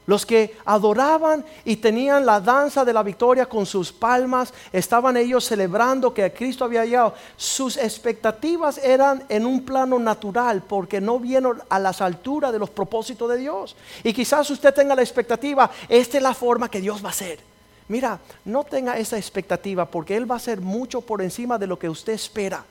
Los 0.07 0.25
que 0.25 0.57
adoraban 0.64 1.45
y 1.64 1.77
tenían 1.77 2.25
la 2.25 2.40
danza 2.40 2.85
de 2.85 2.92
la 2.92 3.03
victoria 3.03 3.47
con 3.47 3.66
sus 3.66 3.92
palmas, 3.92 4.55
estaban 4.73 5.16
ellos 5.16 5.45
celebrando 5.45 6.14
que 6.14 6.33
Cristo 6.33 6.64
había 6.64 6.85
llegado. 6.85 7.14
Sus 7.37 7.77
expectativas 7.77 8.79
eran 8.79 9.25
en 9.29 9.45
un 9.45 9.64
plano 9.64 9.99
natural 9.99 10.62
porque 10.62 11.01
no 11.01 11.19
vieron 11.19 11.61
a 11.69 11.81
las 11.81 12.01
alturas 12.01 12.53
de 12.53 12.61
los 12.61 12.71
propósitos 12.71 13.29
de 13.29 13.38
Dios. 13.38 13.75
Y 14.05 14.12
quizás 14.12 14.49
usted 14.49 14.73
tenga 14.73 14.95
la 14.95 15.03
expectativa, 15.03 15.71
esta 15.88 16.16
es 16.16 16.23
la 16.23 16.35
forma 16.35 16.71
que 16.71 16.81
Dios 16.81 17.05
va 17.05 17.11
a 17.11 17.12
ser. 17.12 17.40
Mira, 17.88 18.19
no 18.45 18.62
tenga 18.64 18.99
esa 18.99 19.16
expectativa 19.16 19.87
porque 19.87 20.16
Él 20.16 20.31
va 20.31 20.37
a 20.37 20.40
ser 20.40 20.61
mucho 20.61 21.01
por 21.01 21.21
encima 21.21 21.59
de 21.59 21.66
lo 21.66 21.79
que 21.79 21.88
usted 21.88 22.12
espera. 22.12 22.64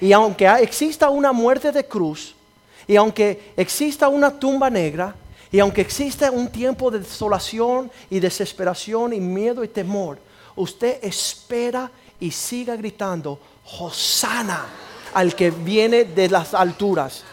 Y 0.00 0.12
aunque 0.12 0.46
exista 0.46 1.10
una 1.10 1.32
muerte 1.32 1.72
de 1.72 1.84
cruz, 1.84 2.34
y 2.86 2.96
aunque 2.96 3.52
exista 3.56 4.08
una 4.08 4.30
tumba 4.30 4.70
negra, 4.70 5.14
y 5.52 5.58
aunque 5.58 5.80
exista 5.80 6.30
un 6.30 6.48
tiempo 6.48 6.90
de 6.90 7.00
desolación 7.00 7.90
y 8.08 8.20
desesperación 8.20 9.12
y 9.12 9.20
miedo 9.20 9.64
y 9.64 9.68
temor, 9.68 10.18
usted 10.54 11.02
espera 11.02 11.90
y 12.20 12.30
siga 12.30 12.76
gritando, 12.76 13.38
Hosana 13.78 14.66
al 15.14 15.34
que 15.34 15.50
viene 15.50 16.04
de 16.04 16.28
las 16.28 16.54
alturas. 16.54 17.24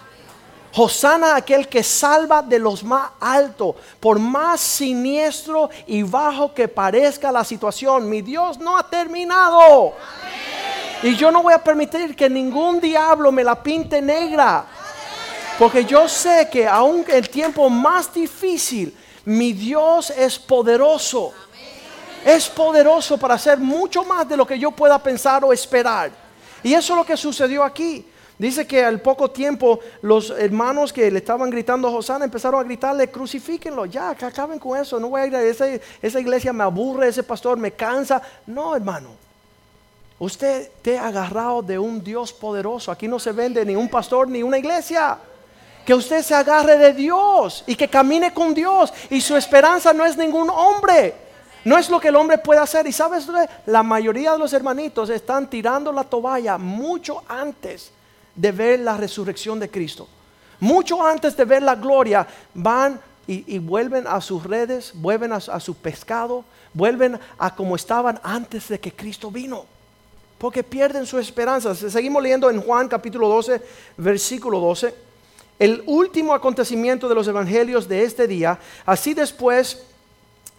Hosana 0.76 1.36
aquel 1.36 1.68
que 1.68 1.82
salva 1.82 2.42
de 2.42 2.60
los 2.60 2.84
más 2.84 3.12
altos, 3.20 3.76
por 4.00 4.20
más 4.20 4.60
siniestro 4.60 5.70
y 5.88 6.04
bajo 6.04 6.54
que 6.54 6.68
parezca 6.68 7.32
la 7.32 7.44
situación. 7.44 8.10
Mi 8.10 8.22
Dios 8.22 8.60
no 8.60 8.78
ha 8.78 8.88
terminado. 8.88 9.94
Y 11.04 11.16
yo 11.16 11.32
no 11.32 11.44
voy 11.44 11.54
a 11.54 11.64
permitir 11.64 12.16
que 12.16 12.30
ningún 12.30 12.80
diablo 12.80 13.32
me 13.32 13.44
la 13.44 13.62
pinte 13.62 14.02
negra. 14.02 14.66
Porque 15.58 15.84
yo 15.86 16.08
sé 16.08 16.48
que 16.52 16.66
en 16.66 17.06
el 17.08 17.30
tiempo 17.30 17.68
más 17.68 18.14
difícil, 18.14 18.96
mi 19.26 19.54
Dios 19.54 20.12
es 20.12 20.38
poderoso. 20.38 21.34
Es 22.24 22.48
poderoso 22.48 23.18
para 23.18 23.34
hacer 23.36 23.58
mucho 23.58 24.04
más 24.04 24.30
de 24.30 24.38
lo 24.38 24.46
que 24.46 24.60
yo 24.60 24.70
pueda 24.70 25.02
pensar 25.02 25.44
o 25.44 25.52
esperar. 25.52 26.12
Y 26.62 26.74
eso 26.74 26.94
es 26.94 26.98
lo 26.98 27.06
que 27.06 27.18
sucedió 27.18 27.64
aquí. 27.64 28.06
Dice 28.38 28.68
que 28.68 28.86
al 28.86 29.02
poco 29.02 29.32
tiempo 29.32 29.80
los 30.02 30.30
hermanos 30.30 30.94
que 30.94 31.10
le 31.10 31.18
estaban 31.18 31.50
gritando 31.50 31.88
a 31.88 31.92
Josana 31.92 32.26
empezaron 32.26 32.60
a 32.60 32.64
gritarle, 32.64 33.10
crucifíquenlo, 33.10 33.88
ya, 33.88 34.14
que 34.14 34.26
acaben 34.26 34.60
con 34.60 34.80
eso, 34.80 35.00
no 35.00 35.10
voy 35.10 35.22
a 35.22 35.26
ir 35.26 35.36
a 35.36 35.42
esa, 35.42 35.66
esa 36.00 36.20
iglesia, 36.20 36.54
me 36.54 36.64
aburre, 36.64 37.08
ese 37.08 37.24
pastor 37.24 37.58
me 37.58 37.72
cansa. 37.72 38.22
No, 38.46 38.76
hermano, 38.76 39.10
usted 40.20 40.70
te 40.84 41.00
ha 41.00 41.08
agarrado 41.08 41.64
de 41.64 41.80
un 41.80 42.04
Dios 42.04 42.32
poderoso. 42.32 42.92
Aquí 42.92 43.08
no 43.08 43.18
se 43.18 43.32
vende 43.32 43.66
ni 43.66 43.76
un 43.76 43.90
pastor 43.90 44.28
ni 44.28 44.44
una 44.44 44.60
iglesia 44.60 45.18
que 45.88 45.96
usted 45.96 46.22
se 46.22 46.36
agarre 46.36 46.78
de 46.78 46.92
Dios 46.92 47.64
y 47.66 47.74
que 47.74 47.88
camine 47.88 48.34
con 48.34 48.54
Dios. 48.54 48.92
Y 49.10 49.22
su 49.22 49.38
esperanza 49.38 49.94
no 49.94 50.06
es 50.06 50.18
ningún 50.18 50.50
hombre. 50.50 51.16
No 51.64 51.78
es 51.78 51.90
lo 51.90 51.98
que 51.98 52.10
el 52.10 52.18
hombre 52.18 52.38
puede 52.40 52.60
hacer. 52.60 52.86
Y 52.88 52.92
sabes, 52.92 53.26
la 53.66 53.84
mayoría 53.84 54.34
de 54.34 54.38
los 54.38 54.52
hermanitos 54.52 55.10
están 55.10 55.50
tirando 55.50 55.94
la 55.94 56.04
toalla 56.04 56.58
mucho 56.58 57.24
antes 57.30 57.90
de 58.36 58.52
ver 58.52 58.82
la 58.82 58.98
resurrección 58.98 59.62
de 59.62 59.72
Cristo. 59.72 60.10
Mucho 60.60 61.02
antes 61.02 61.38
de 61.38 61.46
ver 61.46 61.64
la 61.64 61.76
gloria, 61.76 62.28
van 62.54 63.00
y, 63.26 63.58
vuelven 63.58 64.08
a 64.08 64.20
sus 64.20 64.44
redes, 64.44 64.92
vuelven 64.94 65.32
a, 65.32 65.38
a 65.38 65.60
su 65.62 65.74
pescado, 65.74 66.44
vuelven 66.74 67.18
a 67.38 67.56
como 67.56 67.78
estaban 67.78 68.20
antes 68.24 68.68
de 68.68 68.78
que 68.78 68.92
Cristo 68.92 69.32
vino. 69.32 69.66
Porque 70.38 70.66
pierden 70.66 71.06
su 71.06 71.18
esperanza. 71.18 71.74
Seguimos 71.74 72.22
leyendo 72.22 72.50
en 72.50 72.62
Juan 72.62 72.90
capítulo 72.90 73.30
12, 73.30 73.62
versículo 73.96 74.60
12 74.60 75.07
el 75.60 75.84
último 75.86 76.34
acontecimiento 76.34 77.10
de 77.10 77.16
los 77.16 77.28
evangelios 77.28 77.88
de 77.88 78.04
este 78.04 78.28
día. 78.28 78.60
Así 78.86 79.14
después, 79.14 79.84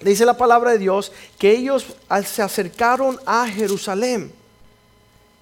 dice 0.00 0.24
la 0.24 0.36
palabra 0.36 0.72
de 0.72 0.78
Dios, 0.78 1.12
que 1.38 1.50
ellos 1.52 1.86
se 2.24 2.42
acercaron 2.42 3.18
a 3.24 3.46
Jerusalén. 3.46 4.32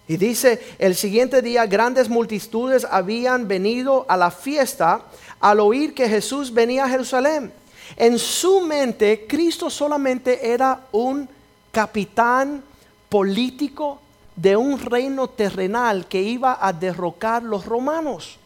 Y 0.09 0.17
dice, 0.17 0.63
el 0.79 0.95
siguiente 0.95 1.43
día 1.43 1.67
grandes 1.67 2.09
multitudes 2.09 2.87
habían 2.89 3.49
venido 3.49 4.07
a 4.09 4.17
la 4.17 4.31
fiesta 4.31 5.03
al 5.41 5.61
oír 5.61 5.95
que 5.95 6.09
Jesús 6.09 6.53
venía 6.53 6.85
a 6.85 6.89
Jerusalén. 6.89 7.53
En 7.97 8.19
su 8.19 8.61
mente, 8.61 9.27
Cristo 9.29 9.69
solamente 9.71 10.49
era 10.53 10.87
un 10.93 11.29
capitán 11.73 12.63
político 13.09 14.01
de 14.35 14.57
un 14.57 14.79
reino 14.79 15.29
terrenal 15.29 16.07
que 16.07 16.21
iba 16.21 16.59
a 16.61 16.73
derrocar 16.73 17.43
los 17.43 17.65
romanos. 17.65 18.39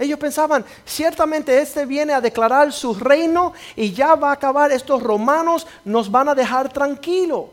Ellos 0.00 0.18
pensaban, 0.18 0.64
ciertamente 0.86 1.60
este 1.60 1.84
viene 1.84 2.14
a 2.14 2.22
declarar 2.22 2.72
su 2.72 2.94
reino 2.94 3.52
y 3.76 3.92
ya 3.92 4.14
va 4.14 4.30
a 4.30 4.32
acabar, 4.32 4.72
estos 4.72 5.02
romanos 5.02 5.66
nos 5.84 6.10
van 6.10 6.30
a 6.30 6.34
dejar 6.34 6.72
tranquilo. 6.72 7.50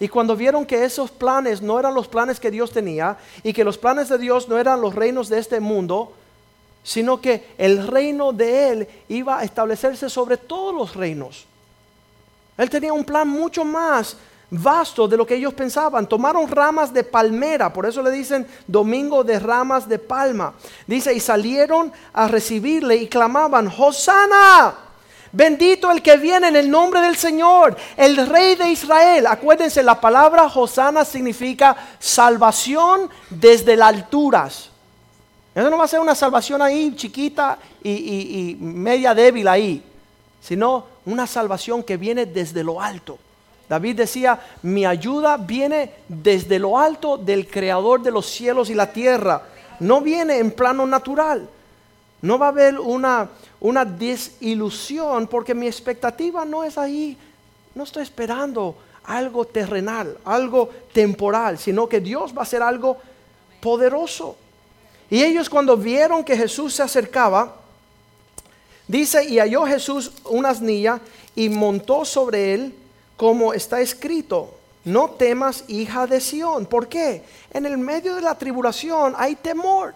Y 0.00 0.08
cuando 0.08 0.34
vieron 0.34 0.66
que 0.66 0.84
esos 0.84 1.12
planes 1.12 1.62
no 1.62 1.78
eran 1.78 1.94
los 1.94 2.08
planes 2.08 2.40
que 2.40 2.50
Dios 2.50 2.72
tenía 2.72 3.16
y 3.44 3.52
que 3.52 3.62
los 3.62 3.78
planes 3.78 4.08
de 4.08 4.18
Dios 4.18 4.48
no 4.48 4.58
eran 4.58 4.80
los 4.80 4.92
reinos 4.92 5.28
de 5.28 5.38
este 5.38 5.60
mundo, 5.60 6.12
sino 6.82 7.20
que 7.20 7.54
el 7.58 7.86
reino 7.86 8.32
de 8.32 8.70
Él 8.70 8.88
iba 9.08 9.38
a 9.38 9.44
establecerse 9.44 10.10
sobre 10.10 10.36
todos 10.36 10.74
los 10.74 10.96
reinos. 10.96 11.46
Él 12.58 12.68
tenía 12.70 12.92
un 12.92 13.04
plan 13.04 13.28
mucho 13.28 13.64
más 13.64 14.16
vasto 14.62 15.08
de 15.08 15.16
lo 15.16 15.26
que 15.26 15.36
ellos 15.36 15.54
pensaban. 15.54 16.08
Tomaron 16.08 16.48
ramas 16.48 16.92
de 16.92 17.04
palmera, 17.04 17.72
por 17.72 17.86
eso 17.86 18.02
le 18.02 18.10
dicen 18.10 18.46
domingo 18.66 19.24
de 19.24 19.38
ramas 19.38 19.88
de 19.88 19.98
palma. 19.98 20.54
Dice, 20.86 21.12
y 21.12 21.20
salieron 21.20 21.92
a 22.12 22.28
recibirle 22.28 22.96
y 22.96 23.08
clamaban, 23.08 23.72
Hosanna. 23.76 24.74
Bendito 25.32 25.90
el 25.90 26.00
que 26.00 26.16
viene 26.16 26.46
en 26.46 26.56
el 26.56 26.70
nombre 26.70 27.00
del 27.00 27.16
Señor, 27.16 27.76
el 27.96 28.24
Rey 28.28 28.54
de 28.54 28.68
Israel. 28.68 29.26
Acuérdense, 29.26 29.82
la 29.82 30.00
palabra 30.00 30.44
Hosanna 30.44 31.04
significa 31.04 31.76
salvación 31.98 33.10
desde 33.30 33.74
las 33.74 33.88
alturas. 33.88 34.70
Eso 35.52 35.70
no 35.70 35.78
va 35.78 35.84
a 35.84 35.88
ser 35.88 35.98
una 35.98 36.14
salvación 36.14 36.62
ahí 36.62 36.94
chiquita 36.94 37.58
y, 37.82 37.90
y 37.90 38.56
media 38.60 39.12
débil 39.12 39.48
ahí, 39.48 39.82
sino 40.40 40.86
una 41.04 41.26
salvación 41.26 41.82
que 41.82 41.96
viene 41.96 42.26
desde 42.26 42.62
lo 42.62 42.80
alto. 42.80 43.18
David 43.68 43.96
decía, 43.96 44.40
mi 44.62 44.84
ayuda 44.84 45.36
viene 45.36 45.90
desde 46.08 46.58
lo 46.58 46.78
alto 46.78 47.16
del 47.16 47.48
creador 47.48 48.02
de 48.02 48.10
los 48.10 48.26
cielos 48.26 48.68
y 48.68 48.74
la 48.74 48.92
tierra. 48.92 49.42
No 49.80 50.00
viene 50.00 50.38
en 50.38 50.50
plano 50.50 50.86
natural. 50.86 51.48
No 52.20 52.38
va 52.38 52.46
a 52.46 52.50
haber 52.50 52.78
una, 52.78 53.28
una 53.60 53.84
desilusión 53.84 55.26
porque 55.26 55.54
mi 55.54 55.66
expectativa 55.66 56.44
no 56.44 56.62
es 56.62 56.76
ahí. 56.76 57.16
No 57.74 57.84
estoy 57.84 58.02
esperando 58.02 58.76
algo 59.04 59.46
terrenal, 59.46 60.16
algo 60.24 60.70
temporal, 60.92 61.58
sino 61.58 61.88
que 61.88 62.00
Dios 62.00 62.34
va 62.34 62.40
a 62.40 62.42
hacer 62.44 62.62
algo 62.62 62.98
poderoso. 63.60 64.36
Y 65.10 65.22
ellos 65.22 65.48
cuando 65.48 65.76
vieron 65.76 66.24
que 66.24 66.36
Jesús 66.36 66.74
se 66.74 66.82
acercaba, 66.82 67.56
dice, 68.86 69.24
y 69.24 69.38
halló 69.38 69.64
Jesús 69.66 70.12
una 70.24 70.50
asnilla 70.50 71.00
y 71.34 71.48
montó 71.48 72.04
sobre 72.04 72.54
él 72.54 72.74
como 73.24 73.54
está 73.54 73.80
escrito, 73.80 74.52
no 74.84 75.08
temas 75.08 75.64
hija 75.68 76.06
de 76.06 76.20
Sión. 76.20 76.66
¿Por 76.66 76.88
qué? 76.88 77.22
En 77.54 77.64
el 77.64 77.78
medio 77.78 78.16
de 78.16 78.20
la 78.20 78.34
tribulación 78.34 79.14
hay 79.16 79.34
temor, 79.34 79.94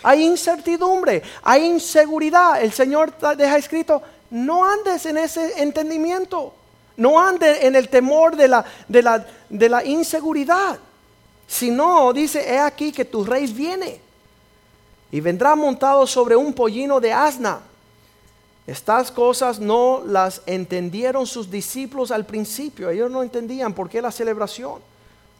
hay 0.00 0.22
incertidumbre, 0.22 1.24
hay 1.42 1.64
inseguridad. 1.64 2.62
El 2.62 2.72
Señor 2.72 3.12
deja 3.36 3.56
escrito, 3.56 4.00
no 4.30 4.64
andes 4.64 5.06
en 5.06 5.18
ese 5.18 5.60
entendimiento, 5.60 6.54
no 6.96 7.18
andes 7.18 7.64
en 7.64 7.74
el 7.74 7.88
temor 7.88 8.36
de 8.36 8.46
la, 8.46 8.64
de 8.86 9.02
la, 9.02 9.26
de 9.48 9.68
la 9.68 9.84
inseguridad, 9.84 10.78
sino 11.48 12.12
dice, 12.12 12.48
he 12.48 12.60
aquí 12.60 12.92
que 12.92 13.04
tu 13.04 13.24
rey 13.24 13.52
viene 13.52 14.00
y 15.10 15.20
vendrá 15.20 15.56
montado 15.56 16.06
sobre 16.06 16.36
un 16.36 16.52
pollino 16.52 17.00
de 17.00 17.12
asna 17.12 17.58
estas 18.68 19.10
cosas 19.10 19.60
no 19.60 20.02
las 20.04 20.42
entendieron 20.44 21.26
sus 21.26 21.50
discípulos 21.50 22.10
al 22.10 22.26
principio. 22.26 22.90
Ellos 22.90 23.10
no 23.10 23.22
entendían 23.22 23.72
por 23.72 23.88
qué 23.88 24.02
la 24.02 24.12
celebración. 24.12 24.82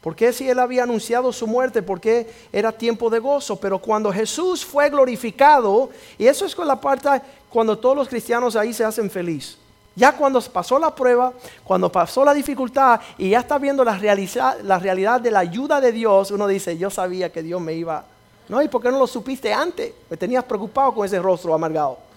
¿Por 0.00 0.16
qué 0.16 0.32
si 0.32 0.48
él 0.48 0.58
había 0.58 0.84
anunciado 0.84 1.30
su 1.30 1.46
muerte? 1.46 1.82
¿Por 1.82 2.00
qué 2.00 2.26
era 2.50 2.72
tiempo 2.72 3.10
de 3.10 3.18
gozo? 3.18 3.56
Pero 3.56 3.80
cuando 3.80 4.10
Jesús 4.10 4.64
fue 4.64 4.88
glorificado, 4.88 5.90
y 6.16 6.26
eso 6.26 6.46
es 6.46 6.54
con 6.54 6.66
la 6.66 6.80
parte 6.80 7.20
cuando 7.50 7.76
todos 7.76 7.94
los 7.94 8.08
cristianos 8.08 8.56
ahí 8.56 8.72
se 8.72 8.82
hacen 8.82 9.10
feliz. 9.10 9.58
Ya 9.94 10.16
cuando 10.16 10.40
pasó 10.40 10.78
la 10.78 10.94
prueba, 10.94 11.34
cuando 11.64 11.92
pasó 11.92 12.24
la 12.24 12.32
dificultad 12.32 12.98
y 13.18 13.28
ya 13.28 13.40
está 13.40 13.58
viendo 13.58 13.84
la 13.84 13.98
realidad, 13.98 14.56
la 14.62 14.78
realidad 14.78 15.20
de 15.20 15.30
la 15.30 15.40
ayuda 15.40 15.82
de 15.82 15.92
Dios, 15.92 16.30
uno 16.30 16.46
dice, 16.46 16.78
yo 16.78 16.88
sabía 16.88 17.30
que 17.30 17.42
Dios 17.42 17.60
me 17.60 17.74
iba. 17.74 18.06
No, 18.48 18.62
¿y 18.62 18.68
por 18.68 18.80
qué 18.80 18.90
no 18.90 18.98
lo 18.98 19.06
supiste 19.06 19.52
antes? 19.52 19.92
Me 20.08 20.16
tenías 20.16 20.44
preocupado 20.44 20.94
con 20.94 21.04
ese 21.04 21.18
rostro 21.18 21.52
amargado. 21.52 22.07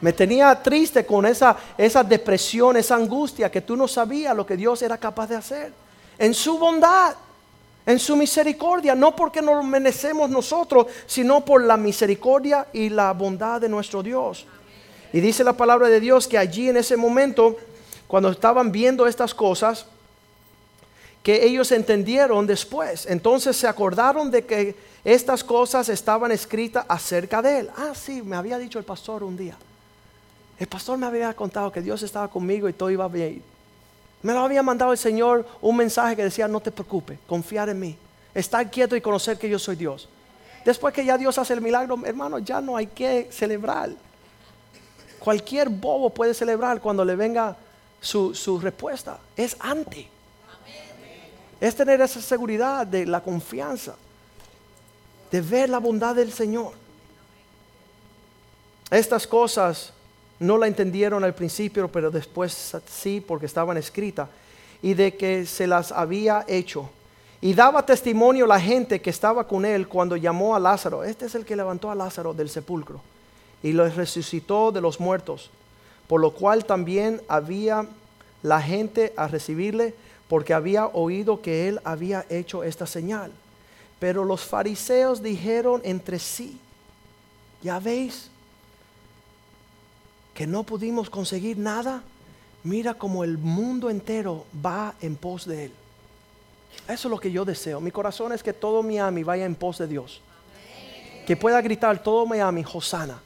Me 0.00 0.12
tenía 0.12 0.54
triste 0.62 1.04
con 1.04 1.26
esa, 1.26 1.56
esa 1.76 2.04
depresión, 2.04 2.76
esa 2.76 2.94
angustia 2.94 3.50
que 3.50 3.62
tú 3.62 3.76
no 3.76 3.88
sabías 3.88 4.36
lo 4.36 4.46
que 4.46 4.56
Dios 4.56 4.80
era 4.82 4.96
capaz 4.96 5.28
de 5.28 5.36
hacer. 5.36 5.72
En 6.18 6.34
su 6.34 6.58
bondad, 6.58 7.14
en 7.84 7.98
su 7.98 8.16
misericordia, 8.16 8.94
no 8.94 9.16
porque 9.16 9.42
nos 9.42 9.64
merecemos 9.64 10.30
nosotros, 10.30 10.86
sino 11.06 11.44
por 11.44 11.64
la 11.64 11.76
misericordia 11.76 12.66
y 12.72 12.90
la 12.90 13.12
bondad 13.12 13.60
de 13.60 13.68
nuestro 13.68 14.02
Dios. 14.02 14.46
Y 15.12 15.20
dice 15.20 15.42
la 15.42 15.54
palabra 15.54 15.88
de 15.88 15.98
Dios 15.98 16.28
que 16.28 16.38
allí 16.38 16.68
en 16.68 16.76
ese 16.76 16.96
momento, 16.96 17.56
cuando 18.06 18.30
estaban 18.30 18.70
viendo 18.70 19.06
estas 19.06 19.34
cosas, 19.34 19.86
que 21.22 21.44
ellos 21.44 21.72
entendieron 21.72 22.46
después. 22.46 23.06
Entonces 23.06 23.56
se 23.56 23.66
acordaron 23.66 24.30
de 24.30 24.44
que 24.44 24.76
estas 25.04 25.42
cosas 25.42 25.88
estaban 25.88 26.30
escritas 26.30 26.84
acerca 26.88 27.42
de 27.42 27.60
él. 27.60 27.70
Ah, 27.76 27.92
sí, 27.94 28.22
me 28.22 28.36
había 28.36 28.58
dicho 28.58 28.78
el 28.78 28.84
pastor 28.84 29.22
un 29.22 29.36
día. 29.36 29.56
El 30.58 30.66
pastor 30.66 30.98
me 30.98 31.06
había 31.06 31.32
contado 31.34 31.70
que 31.70 31.80
Dios 31.80 32.02
estaba 32.02 32.28
conmigo 32.28 32.68
y 32.68 32.72
todo 32.72 32.90
iba 32.90 33.06
bien. 33.08 33.42
Me 34.22 34.32
lo 34.32 34.40
había 34.40 34.62
mandado 34.62 34.92
el 34.92 34.98
Señor 34.98 35.46
un 35.60 35.76
mensaje 35.76 36.16
que 36.16 36.24
decía, 36.24 36.48
no 36.48 36.60
te 36.60 36.72
preocupes, 36.72 37.18
confiar 37.28 37.68
en 37.68 37.78
mí. 37.78 37.96
Estar 38.34 38.68
quieto 38.70 38.96
y 38.96 39.00
conocer 39.00 39.38
que 39.38 39.48
yo 39.48 39.58
soy 39.58 39.76
Dios. 39.76 40.08
Después 40.64 40.92
que 40.92 41.04
ya 41.04 41.16
Dios 41.16 41.38
hace 41.38 41.54
el 41.54 41.60
milagro, 41.60 41.96
hermano, 42.04 42.40
ya 42.40 42.60
no 42.60 42.76
hay 42.76 42.88
que 42.88 43.28
celebrar. 43.30 43.90
Cualquier 45.20 45.68
bobo 45.68 46.10
puede 46.10 46.34
celebrar 46.34 46.80
cuando 46.80 47.04
le 47.04 47.14
venga 47.14 47.56
su, 48.00 48.34
su 48.34 48.58
respuesta. 48.58 49.18
Es 49.36 49.56
antes. 49.60 50.06
Es 51.60 51.74
tener 51.74 52.00
esa 52.00 52.20
seguridad 52.20 52.86
de 52.86 53.06
la 53.06 53.20
confianza, 53.20 53.94
de 55.30 55.40
ver 55.40 55.70
la 55.70 55.78
bondad 55.78 56.14
del 56.14 56.32
Señor. 56.32 56.72
Estas 58.90 59.26
cosas 59.26 59.92
no 60.40 60.58
la 60.58 60.66
entendieron 60.66 61.24
al 61.24 61.34
principio, 61.34 61.88
pero 61.88 62.10
después 62.10 62.76
sí, 62.88 63.20
porque 63.20 63.46
estaban 63.46 63.76
escritas, 63.76 64.28
y 64.82 64.94
de 64.94 65.16
que 65.16 65.46
se 65.46 65.66
las 65.66 65.90
había 65.92 66.44
hecho. 66.46 66.90
Y 67.40 67.54
daba 67.54 67.86
testimonio 67.86 68.46
la 68.46 68.60
gente 68.60 69.00
que 69.00 69.10
estaba 69.10 69.46
con 69.46 69.64
él 69.64 69.86
cuando 69.88 70.16
llamó 70.16 70.56
a 70.56 70.60
Lázaro. 70.60 71.04
Este 71.04 71.26
es 71.26 71.34
el 71.34 71.44
que 71.44 71.56
levantó 71.56 71.90
a 71.90 71.94
Lázaro 71.94 72.34
del 72.34 72.48
sepulcro 72.48 73.00
y 73.62 73.72
lo 73.72 73.88
resucitó 73.88 74.72
de 74.72 74.80
los 74.80 75.00
muertos, 75.00 75.50
por 76.06 76.20
lo 76.20 76.32
cual 76.32 76.64
también 76.64 77.20
había 77.28 77.86
la 78.42 78.60
gente 78.60 79.12
a 79.16 79.28
recibirle, 79.28 79.94
porque 80.28 80.54
había 80.54 80.86
oído 80.86 81.40
que 81.40 81.68
él 81.68 81.80
había 81.84 82.24
hecho 82.28 82.62
esta 82.62 82.86
señal. 82.86 83.32
Pero 83.98 84.24
los 84.24 84.42
fariseos 84.42 85.22
dijeron 85.22 85.80
entre 85.84 86.18
sí, 86.18 86.60
ya 87.62 87.80
veis, 87.80 88.30
que 90.38 90.46
no 90.46 90.62
pudimos 90.62 91.10
conseguir 91.10 91.58
nada, 91.58 92.00
mira 92.62 92.94
como 92.94 93.24
el 93.24 93.38
mundo 93.38 93.90
entero 93.90 94.46
va 94.64 94.94
en 95.00 95.16
pos 95.16 95.44
de 95.46 95.64
Él. 95.64 95.72
Eso 96.86 97.08
es 97.08 97.10
lo 97.10 97.18
que 97.18 97.32
yo 97.32 97.44
deseo. 97.44 97.80
Mi 97.80 97.90
corazón 97.90 98.32
es 98.32 98.40
que 98.40 98.52
todo 98.52 98.84
Miami 98.84 99.24
vaya 99.24 99.44
en 99.44 99.56
pos 99.56 99.78
de 99.78 99.88
Dios. 99.88 100.20
Que 101.26 101.36
pueda 101.36 101.60
gritar 101.60 102.00
todo 102.04 102.24
Miami, 102.24 102.64
Hosanna. 102.72 103.18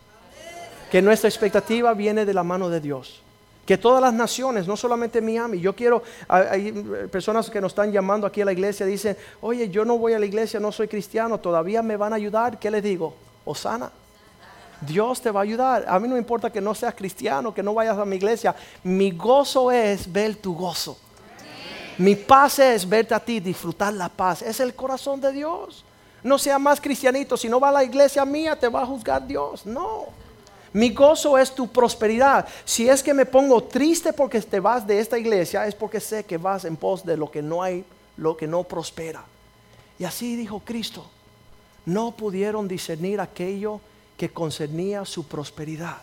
Que 0.90 1.02
nuestra 1.02 1.28
expectativa 1.28 1.92
viene 1.92 2.24
de 2.24 2.32
la 2.32 2.44
mano 2.44 2.70
de 2.70 2.80
Dios. 2.80 3.20
Que 3.66 3.76
todas 3.76 4.00
las 4.00 4.14
naciones, 4.14 4.66
no 4.66 4.74
solamente 4.78 5.20
Miami, 5.20 5.60
yo 5.60 5.76
quiero, 5.76 6.02
hay 6.26 6.72
personas 7.12 7.50
que 7.50 7.60
nos 7.60 7.72
están 7.72 7.92
llamando 7.92 8.26
aquí 8.26 8.40
a 8.40 8.46
la 8.46 8.54
iglesia, 8.54 8.86
dicen, 8.86 9.18
oye, 9.42 9.68
yo 9.68 9.84
no 9.84 9.98
voy 9.98 10.14
a 10.14 10.18
la 10.18 10.24
iglesia, 10.24 10.58
no 10.58 10.72
soy 10.72 10.88
cristiano, 10.88 11.38
todavía 11.38 11.82
me 11.82 11.98
van 11.98 12.14
a 12.14 12.16
ayudar. 12.16 12.58
¿Qué 12.58 12.70
les 12.70 12.82
digo? 12.82 13.14
Hosanna. 13.44 13.92
Dios 14.86 15.20
te 15.20 15.30
va 15.30 15.40
a 15.40 15.42
ayudar. 15.44 15.84
A 15.86 15.98
mí 15.98 16.08
no 16.08 16.14
me 16.14 16.20
importa 16.20 16.50
que 16.50 16.60
no 16.60 16.74
seas 16.74 16.94
cristiano, 16.94 17.54
que 17.54 17.62
no 17.62 17.74
vayas 17.74 17.96
a 17.98 18.04
mi 18.04 18.16
iglesia. 18.16 18.54
Mi 18.82 19.10
gozo 19.10 19.70
es 19.70 20.10
ver 20.10 20.36
tu 20.36 20.54
gozo. 20.54 20.98
Mi 21.98 22.16
paz 22.16 22.58
es 22.58 22.88
verte 22.88 23.14
a 23.14 23.20
ti, 23.20 23.40
disfrutar 23.40 23.92
la 23.92 24.08
paz. 24.08 24.42
Es 24.42 24.60
el 24.60 24.74
corazón 24.74 25.20
de 25.20 25.32
Dios. 25.32 25.84
No 26.22 26.38
sea 26.38 26.58
más 26.58 26.80
cristianito. 26.80 27.36
Si 27.36 27.48
no 27.48 27.60
va 27.60 27.68
a 27.68 27.72
la 27.72 27.84
iglesia 27.84 28.24
mía, 28.24 28.58
te 28.58 28.68
va 28.68 28.82
a 28.82 28.86
juzgar 28.86 29.26
Dios. 29.26 29.66
No. 29.66 30.06
Mi 30.72 30.90
gozo 30.90 31.36
es 31.36 31.54
tu 31.54 31.68
prosperidad. 31.68 32.48
Si 32.64 32.88
es 32.88 33.02
que 33.02 33.12
me 33.12 33.26
pongo 33.26 33.62
triste 33.62 34.12
porque 34.12 34.40
te 34.40 34.58
vas 34.58 34.86
de 34.86 34.98
esta 34.98 35.18
iglesia, 35.18 35.66
es 35.66 35.74
porque 35.74 36.00
sé 36.00 36.24
que 36.24 36.38
vas 36.38 36.64
en 36.64 36.76
pos 36.76 37.04
de 37.04 37.16
lo 37.16 37.30
que 37.30 37.42
no 37.42 37.62
hay, 37.62 37.84
lo 38.16 38.36
que 38.36 38.46
no 38.46 38.64
prospera. 38.64 39.22
Y 39.98 40.04
así 40.04 40.34
dijo 40.34 40.60
Cristo. 40.64 41.06
No 41.84 42.12
pudieron 42.12 42.68
discernir 42.68 43.20
aquello 43.20 43.80
que 44.22 44.30
concernía 44.30 45.04
su 45.04 45.26
prosperidad. 45.26 45.96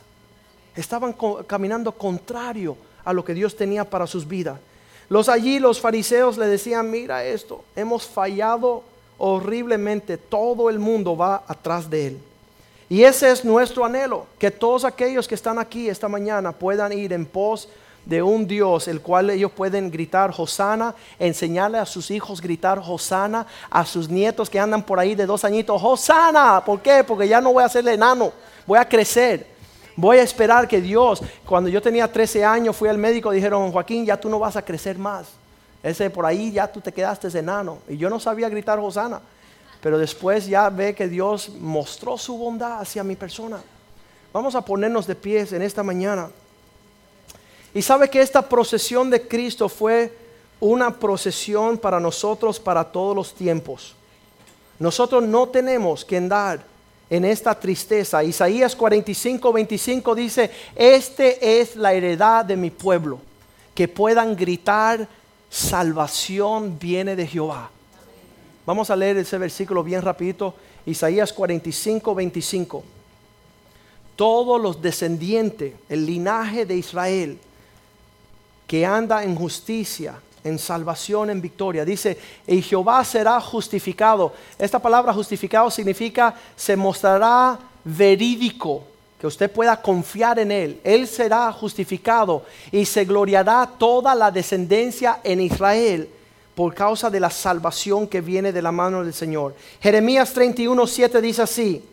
Estaban 0.75 1.15
caminando 1.47 1.93
contrario 1.93 2.75
a 3.05 3.13
lo 3.13 3.23
que 3.23 3.33
Dios 3.33 3.55
tenía 3.55 3.89
para 3.89 4.05
sus 4.07 4.27
vidas. 4.27 4.59
Los 5.07 5.29
allí, 5.29 5.57
los 5.57 5.79
fariseos 5.79 6.37
le 6.37 6.47
decían, 6.47 6.91
mira 6.91 7.23
esto, 7.23 7.63
hemos 7.77 8.05
fallado 8.05 8.83
horriblemente, 9.19 10.17
todo 10.17 10.69
el 10.69 10.79
mundo 10.79 11.15
va 11.15 11.45
atrás 11.47 11.89
de 11.89 12.07
él. 12.07 12.19
Y 12.89 13.03
ese 13.03 13.31
es 13.31 13.45
nuestro 13.45 13.85
anhelo, 13.85 14.27
que 14.37 14.51
todos 14.51 14.83
aquellos 14.83 15.25
que 15.25 15.35
están 15.35 15.57
aquí 15.57 15.87
esta 15.87 16.09
mañana 16.09 16.51
puedan 16.51 16.91
ir 16.91 17.13
en 17.13 17.25
pos 17.25 17.69
de 18.05 18.23
un 18.23 18.47
Dios, 18.47 18.87
el 18.87 19.01
cual 19.01 19.29
ellos 19.29 19.51
pueden 19.51 19.91
gritar 19.91 20.33
Hosana, 20.35 20.95
enseñarle 21.17 21.77
a 21.77 21.85
sus 21.85 22.11
hijos 22.11 22.41
gritar 22.41 22.81
Hosana, 22.85 23.45
a 23.69 23.85
sus 23.85 24.09
nietos 24.09 24.49
que 24.49 24.59
andan 24.59 24.83
por 24.83 24.99
ahí 24.99 25.15
de 25.15 25.25
dos 25.25 25.45
añitos, 25.45 25.81
Hosana, 25.83 26.63
¿por 26.65 26.81
qué? 26.81 27.03
Porque 27.03 27.27
ya 27.27 27.41
no 27.41 27.53
voy 27.53 27.63
a 27.63 27.69
ser 27.69 27.87
enano, 27.87 28.31
voy 28.65 28.79
a 28.79 28.87
crecer. 28.87 29.59
Voy 29.95 30.17
a 30.17 30.23
esperar 30.23 30.65
que 30.65 30.79
Dios, 30.79 31.21
cuando 31.45 31.69
yo 31.69 31.81
tenía 31.81 32.09
13 32.09 32.45
años, 32.45 32.73
fui 32.73 32.87
al 32.87 32.97
médico, 32.97 33.31
dijeron, 33.31 33.69
Joaquín, 33.69 34.05
ya 34.05 34.15
tú 34.15 34.29
no 34.29 34.39
vas 34.39 34.55
a 34.55 34.61
crecer 34.61 34.97
más. 34.97 35.27
Ese 35.83 36.09
por 36.09 36.25
ahí 36.25 36.53
ya 36.53 36.71
tú 36.71 36.79
te 36.79 36.93
quedaste 36.93 37.27
enano. 37.37 37.79
Y 37.87 37.97
yo 37.97 38.09
no 38.09 38.17
sabía 38.17 38.47
gritar 38.47 38.79
Hosana. 38.79 39.19
Pero 39.81 39.97
después 39.97 40.45
ya 40.45 40.69
ve 40.69 40.95
que 40.95 41.07
Dios 41.07 41.49
mostró 41.59 42.17
su 42.17 42.37
bondad 42.37 42.79
hacia 42.79 43.03
mi 43.03 43.15
persona. 43.15 43.59
Vamos 44.31 44.55
a 44.55 44.61
ponernos 44.61 45.07
de 45.07 45.15
pies 45.15 45.53
en 45.53 45.61
esta 45.61 45.83
mañana. 45.83 46.29
Y 47.73 47.81
sabe 47.81 48.09
que 48.09 48.21
esta 48.21 48.47
procesión 48.47 49.09
de 49.09 49.27
Cristo 49.27 49.69
fue 49.69 50.11
una 50.59 50.97
procesión 50.97 51.77
para 51.77 51.99
nosotros 51.99 52.59
para 52.59 52.83
todos 52.83 53.15
los 53.15 53.33
tiempos. 53.33 53.95
Nosotros 54.79 55.23
no 55.23 55.47
tenemos 55.49 56.03
que 56.03 56.17
andar 56.17 56.63
en 57.09 57.25
esta 57.25 57.57
tristeza. 57.59 58.23
Isaías 58.23 58.75
45, 58.75 59.53
25 59.53 60.15
dice, 60.15 60.51
este 60.75 61.59
es 61.59 61.75
la 61.75 61.93
heredad 61.93 62.45
de 62.45 62.55
mi 62.55 62.69
pueblo, 62.69 63.19
que 63.73 63.87
puedan 63.87 64.35
gritar, 64.35 65.07
salvación 65.49 66.77
viene 66.79 67.15
de 67.15 67.27
Jehová. 67.27 67.71
Vamos 68.65 68.89
a 68.89 68.95
leer 68.95 69.17
ese 69.17 69.37
versículo 69.37 69.83
bien 69.83 70.01
rapidito, 70.01 70.53
Isaías 70.85 71.33
45, 71.33 72.15
25. 72.15 72.83
Todos 74.15 74.61
los 74.61 74.81
descendientes, 74.81 75.73
el 75.87 76.05
linaje 76.05 76.65
de 76.65 76.75
Israel, 76.75 77.39
que 78.69 78.85
anda 78.85 79.23
en 79.23 79.35
justicia, 79.35 80.13
en 80.43 80.59
salvación, 80.59 81.31
en 81.31 81.41
victoria. 81.41 81.83
Dice, 81.83 82.15
y 82.45 82.61
Jehová 82.61 83.03
será 83.03 83.41
justificado. 83.41 84.31
Esta 84.59 84.77
palabra 84.77 85.11
justificado 85.11 85.71
significa 85.71 86.35
se 86.55 86.75
mostrará 86.75 87.57
verídico, 87.83 88.83
que 89.19 89.25
usted 89.25 89.51
pueda 89.51 89.81
confiar 89.81 90.37
en 90.37 90.51
Él. 90.51 90.79
Él 90.83 91.07
será 91.07 91.51
justificado 91.51 92.45
y 92.71 92.85
se 92.85 93.05
gloriará 93.05 93.67
toda 93.79 94.13
la 94.13 94.29
descendencia 94.29 95.19
en 95.23 95.41
Israel 95.41 96.07
por 96.53 96.75
causa 96.75 97.09
de 97.09 97.19
la 97.19 97.31
salvación 97.31 98.07
que 98.07 98.21
viene 98.21 98.51
de 98.51 98.61
la 98.61 98.71
mano 98.71 99.03
del 99.03 99.15
Señor. 99.15 99.55
Jeremías 99.81 100.31
31, 100.31 100.85
7 100.85 101.21
dice 101.21 101.41
así. 101.41 101.83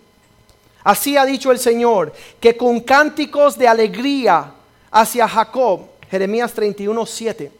Así 0.85 1.17
ha 1.17 1.25
dicho 1.25 1.51
el 1.51 1.59
Señor, 1.59 2.13
que 2.39 2.55
con 2.55 2.81
cánticos 2.81 3.57
de 3.57 3.67
alegría 3.67 4.53
hacia 4.91 5.27
Jacob, 5.27 5.96
Jeremías 6.11 6.53
31, 6.53 7.07
7. 7.07 7.53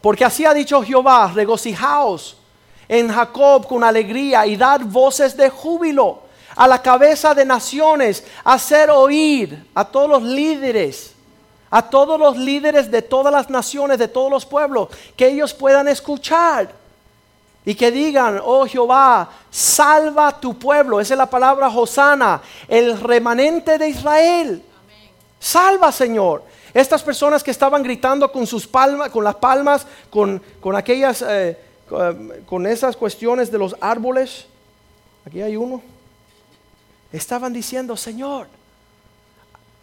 Porque 0.00 0.24
así 0.24 0.44
ha 0.44 0.54
dicho 0.54 0.82
Jehová, 0.82 1.30
regocijaos 1.34 2.36
en 2.88 3.08
Jacob 3.08 3.66
con 3.68 3.84
alegría 3.84 4.46
y 4.46 4.56
dar 4.56 4.84
voces 4.84 5.36
de 5.36 5.50
júbilo 5.50 6.20
a 6.56 6.66
la 6.66 6.82
cabeza 6.82 7.34
de 7.34 7.44
naciones, 7.44 8.24
hacer 8.44 8.90
oír 8.90 9.66
a 9.74 9.84
todos 9.84 10.08
los 10.08 10.22
líderes, 10.22 11.14
a 11.70 11.88
todos 11.88 12.18
los 12.18 12.36
líderes 12.36 12.90
de 12.90 13.02
todas 13.02 13.32
las 13.32 13.48
naciones, 13.48 13.98
de 13.98 14.08
todos 14.08 14.30
los 14.30 14.44
pueblos, 14.44 14.88
que 15.16 15.28
ellos 15.28 15.54
puedan 15.54 15.86
escuchar 15.86 16.72
y 17.64 17.74
que 17.74 17.90
digan, 17.90 18.40
oh 18.42 18.66
Jehová, 18.66 19.28
salva 19.50 20.40
tu 20.40 20.58
pueblo. 20.58 21.00
Esa 21.00 21.14
es 21.14 21.18
la 21.18 21.30
palabra 21.30 21.68
Hosana, 21.68 22.40
el 22.66 22.98
remanente 22.98 23.78
de 23.78 23.88
Israel. 23.88 24.62
Salva, 25.38 25.92
Señor. 25.92 26.42
Estas 26.72 27.02
personas 27.02 27.42
que 27.42 27.50
estaban 27.50 27.82
gritando 27.82 28.30
con 28.30 28.46
sus 28.46 28.66
palmas, 28.66 29.10
con 29.10 29.24
las 29.24 29.34
palmas, 29.36 29.86
con, 30.08 30.40
aquellas, 30.76 31.22
eh, 31.22 31.58
con 32.46 32.66
esas 32.66 32.96
cuestiones 32.96 33.50
de 33.50 33.58
los 33.58 33.76
árboles, 33.80 34.46
aquí 35.26 35.42
hay 35.42 35.56
uno, 35.56 35.82
estaban 37.12 37.52
diciendo, 37.52 37.96
Señor, 37.96 38.46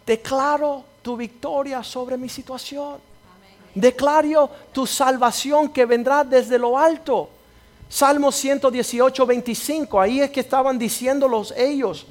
declaro 0.06 0.84
tu 1.02 1.16
victoria 1.16 1.82
sobre 1.82 2.16
mi 2.16 2.28
situación. 2.28 2.98
Declaro 3.74 4.50
tu 4.72 4.86
salvación 4.86 5.68
que 5.68 5.84
vendrá 5.84 6.24
desde 6.24 6.58
lo 6.58 6.78
alto. 6.78 7.28
Salmo 7.88 8.32
118, 8.32 9.26
25, 9.26 10.00
ahí 10.00 10.20
es 10.20 10.30
que 10.30 10.40
estaban 10.40 10.78
diciéndolos 10.78 11.54
ellos. 11.56 12.06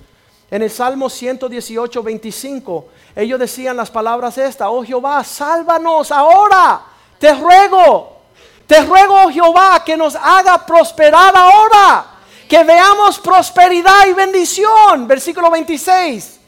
En 0.50 0.62
el 0.62 0.72
Salmo 0.72 1.10
118, 1.10 2.02
25, 2.02 2.88
ellos 3.16 3.40
decían 3.40 3.76
las 3.76 3.92
palabras 3.92 4.38
estas, 4.38 4.70
oh 4.72 4.84
Jehová, 4.84 5.24
sálvanos 5.24 6.10
ahora, 6.12 6.82
te 7.20 7.34
ruego, 7.34 8.22
te 8.66 8.82
ruego, 8.82 9.24
oh 9.26 9.30
Jehová, 9.30 9.84
que 9.84 9.98
nos 9.98 10.16
haga 10.16 10.66
prosperar 10.66 11.36
ahora, 11.36 12.06
que 12.48 12.64
veamos 12.64 13.20
prosperidad 13.20 14.08
y 14.08 14.14
bendición. 14.14 15.06
Versículo 15.06 15.52
26, 15.52 16.40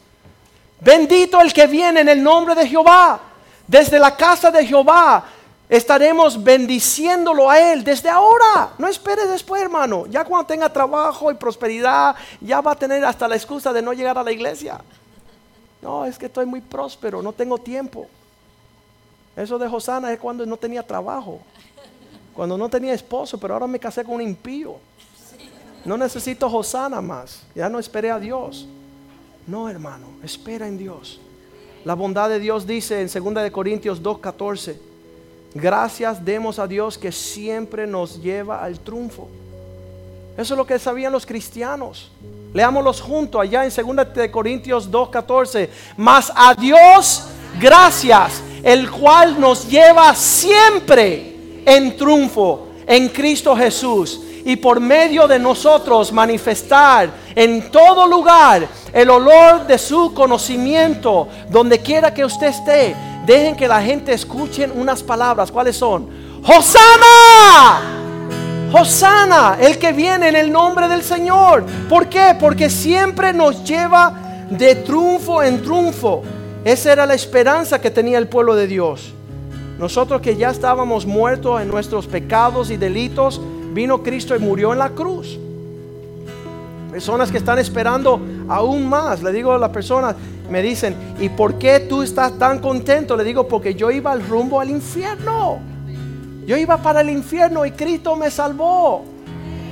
bendito 0.79 1.41
el 1.41 1.51
que 1.51 1.67
viene 1.67 1.99
en 1.99 2.09
el 2.09 2.23
nombre 2.23 2.55
de 2.55 2.67
Jehová, 2.67 3.19
desde 3.67 3.99
la 3.99 4.15
casa 4.15 4.49
de 4.49 4.65
Jehová 4.65 5.25
estaremos 5.69 6.43
bendiciéndolo 6.43 7.49
a 7.49 7.59
Él 7.71 7.83
desde 7.83 8.09
ahora. 8.09 8.73
No 8.79 8.87
espere 8.87 9.27
después, 9.27 9.61
hermano. 9.61 10.07
Ya 10.07 10.25
cuando 10.25 10.47
tenga 10.47 10.73
trabajo 10.73 11.31
y 11.31 11.35
prosperidad, 11.35 12.15
ya 12.41 12.59
va 12.59 12.71
a 12.71 12.75
tener 12.75 13.05
hasta 13.05 13.27
la 13.27 13.35
excusa 13.35 13.71
de 13.71 13.81
no 13.81 13.93
llegar 13.93 14.17
a 14.17 14.23
la 14.23 14.31
iglesia. 14.31 14.81
No, 15.81 16.03
es 16.05 16.17
que 16.17 16.25
estoy 16.25 16.45
muy 16.45 16.59
próspero, 16.59 17.21
no 17.21 17.31
tengo 17.31 17.57
tiempo. 17.57 18.07
Eso 19.35 19.57
de 19.57 19.69
Josana 19.69 20.11
es 20.11 20.19
cuando 20.19 20.45
no 20.45 20.57
tenía 20.57 20.85
trabajo, 20.85 21.39
cuando 22.33 22.57
no 22.57 22.67
tenía 22.67 22.93
esposo, 22.93 23.39
pero 23.39 23.53
ahora 23.53 23.67
me 23.67 23.79
casé 23.79 24.03
con 24.03 24.15
un 24.15 24.21
impío. 24.21 24.75
No 25.85 25.97
necesito 25.97 26.49
Josana 26.49 26.99
más, 26.99 27.43
ya 27.55 27.69
no 27.69 27.79
esperé 27.79 28.11
a 28.11 28.19
Dios. 28.19 28.67
No, 29.47 29.69
hermano, 29.69 30.07
espera 30.23 30.67
en 30.67 30.77
Dios. 30.77 31.21
La 31.85 31.93
bondad 31.93 32.27
de 32.27 32.39
Dios 32.39 32.67
dice 32.67 32.99
en 32.99 33.07
2 33.07 33.43
de 33.43 33.51
Corintios 33.51 34.03
2:14 34.03 34.88
Gracias 35.53 36.23
demos 36.23 36.59
a 36.59 36.67
Dios 36.67 36.97
que 36.97 37.11
siempre 37.11 37.87
nos 37.87 38.21
lleva 38.21 38.63
al 38.63 38.79
triunfo. 38.79 39.27
Eso 40.37 40.53
es 40.53 40.57
lo 40.57 40.65
que 40.65 40.79
sabían 40.79 41.11
los 41.11 41.25
cristianos. 41.25 42.11
Leámoslos 42.53 43.01
juntos 43.01 43.41
allá 43.41 43.65
en 43.65 43.71
2 43.71 44.13
de 44.13 44.31
Corintios 44.31 44.89
2:14. 44.89 45.69
Mas 45.97 46.31
a 46.35 46.53
Dios 46.53 47.25
gracias, 47.59 48.41
el 48.63 48.89
cual 48.89 49.39
nos 49.39 49.67
lleva 49.67 50.15
siempre 50.15 51.35
en 51.65 51.97
triunfo 51.97 52.67
en 52.85 53.09
Cristo 53.09 53.55
Jesús 53.55 54.21
y 54.45 54.55
por 54.55 54.79
medio 54.79 55.27
de 55.27 55.37
nosotros 55.37 56.11
manifestar 56.11 57.09
en 57.35 57.69
todo 57.69 58.07
lugar 58.07 58.67
el 58.93 59.09
olor 59.09 59.67
de 59.67 59.77
su 59.77 60.13
conocimiento, 60.13 61.27
donde 61.49 61.79
quiera 61.79 62.13
que 62.13 62.25
usted 62.25 62.47
esté 62.47 62.95
Dejen 63.29 63.55
que 63.55 63.67
la 63.67 63.79
gente 63.79 64.11
escuche 64.11 64.67
unas 64.73 65.03
palabras. 65.03 65.51
¿Cuáles 65.51 65.77
son? 65.77 66.07
Hosana. 66.43 67.79
Hosana, 68.73 69.55
el 69.61 69.77
que 69.77 69.93
viene 69.93 70.29
en 70.29 70.35
el 70.35 70.51
nombre 70.51 70.87
del 70.87 71.03
Señor. 71.03 71.63
¿Por 71.87 72.09
qué? 72.09 72.35
Porque 72.39 72.71
siempre 72.71 73.31
nos 73.31 73.63
lleva 73.63 74.47
de 74.49 74.73
triunfo 74.73 75.43
en 75.43 75.61
triunfo. 75.61 76.23
Esa 76.65 76.91
era 76.91 77.05
la 77.05 77.13
esperanza 77.13 77.79
que 77.79 77.91
tenía 77.91 78.17
el 78.17 78.27
pueblo 78.27 78.55
de 78.55 78.65
Dios. 78.65 79.13
Nosotros 79.77 80.21
que 80.21 80.35
ya 80.35 80.49
estábamos 80.49 81.05
muertos 81.05 81.61
en 81.61 81.67
nuestros 81.67 82.07
pecados 82.07 82.71
y 82.71 82.77
delitos, 82.77 83.39
vino 83.73 84.01
Cristo 84.01 84.35
y 84.35 84.39
murió 84.39 84.73
en 84.73 84.79
la 84.79 84.89
cruz. 84.89 85.37
Personas 86.91 87.29
que 87.29 87.37
están 87.37 87.59
esperando 87.59 88.19
aún 88.47 88.89
más. 88.89 89.21
Le 89.21 89.31
digo 89.31 89.51
a 89.51 89.59
las 89.59 89.69
personas, 89.69 90.15
me 90.49 90.61
dicen, 90.61 90.95
¿y 91.19 91.29
por 91.29 91.57
qué 91.57 91.79
tú 91.79 92.01
estás 92.01 92.37
tan 92.37 92.59
contento? 92.59 93.15
Le 93.15 93.23
digo, 93.23 93.47
porque 93.47 93.75
yo 93.75 93.91
iba 93.91 94.11
al 94.11 94.25
rumbo 94.27 94.59
al 94.59 94.69
infierno. 94.69 95.59
Yo 96.45 96.57
iba 96.57 96.77
para 96.77 97.01
el 97.01 97.09
infierno 97.09 97.65
y 97.65 97.71
Cristo 97.71 98.15
me 98.15 98.31
salvó. 98.31 99.05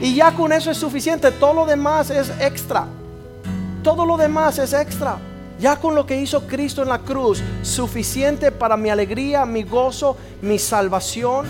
Y 0.02 0.16
ya 0.16 0.32
con 0.32 0.52
eso 0.52 0.70
es 0.70 0.78
suficiente. 0.78 1.32
Todo 1.32 1.54
lo 1.54 1.66
demás 1.66 2.10
es 2.10 2.32
extra. 2.40 2.88
Todo 3.82 4.06
lo 4.06 4.18
demás 4.18 4.60
es 4.60 4.74
extra. 4.74 5.18
Ya 5.60 5.78
con 5.78 5.96
lo 5.96 6.06
que 6.06 6.22
hizo 6.22 6.46
Cristo 6.46 6.84
en 6.84 6.90
la 6.90 7.00
cruz, 7.00 7.42
suficiente 7.64 8.52
para 8.52 8.78
mi 8.78 8.90
alegría, 8.90 9.44
mi 9.46 9.64
gozo, 9.64 10.16
mi 10.42 10.60
salvación, 10.60 11.48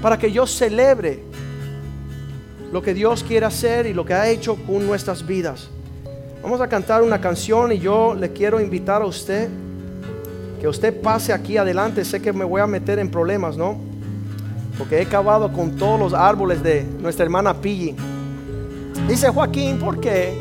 para 0.00 0.16
que 0.16 0.30
yo 0.30 0.46
celebre 0.46 1.24
lo 2.70 2.80
que 2.80 2.94
Dios 2.94 3.24
quiere 3.24 3.46
hacer 3.46 3.86
y 3.86 3.94
lo 3.94 4.04
que 4.04 4.14
ha 4.14 4.28
hecho 4.28 4.56
con 4.66 4.86
nuestras 4.86 5.26
vidas. 5.26 5.68
Vamos 6.42 6.60
a 6.60 6.68
cantar 6.68 7.02
una 7.02 7.20
canción 7.20 7.72
y 7.72 7.78
yo 7.78 8.14
le 8.14 8.32
quiero 8.32 8.60
invitar 8.60 9.02
a 9.02 9.06
usted 9.06 9.48
que 10.60 10.68
usted 10.68 11.00
pase 11.00 11.32
aquí 11.32 11.56
adelante. 11.56 12.04
Sé 12.04 12.22
que 12.22 12.32
me 12.32 12.44
voy 12.44 12.60
a 12.60 12.66
meter 12.66 12.98
en 12.98 13.10
problemas, 13.10 13.56
¿no? 13.56 13.76
Porque 14.78 14.98
he 14.98 15.02
acabado 15.02 15.52
con 15.52 15.76
todos 15.76 15.98
los 15.98 16.14
árboles 16.14 16.62
de 16.62 16.84
nuestra 17.00 17.24
hermana 17.24 17.54
Piggy. 17.54 17.96
Dice 19.08 19.28
Joaquín, 19.30 19.78
¿por 19.78 20.00
qué? 20.00 20.32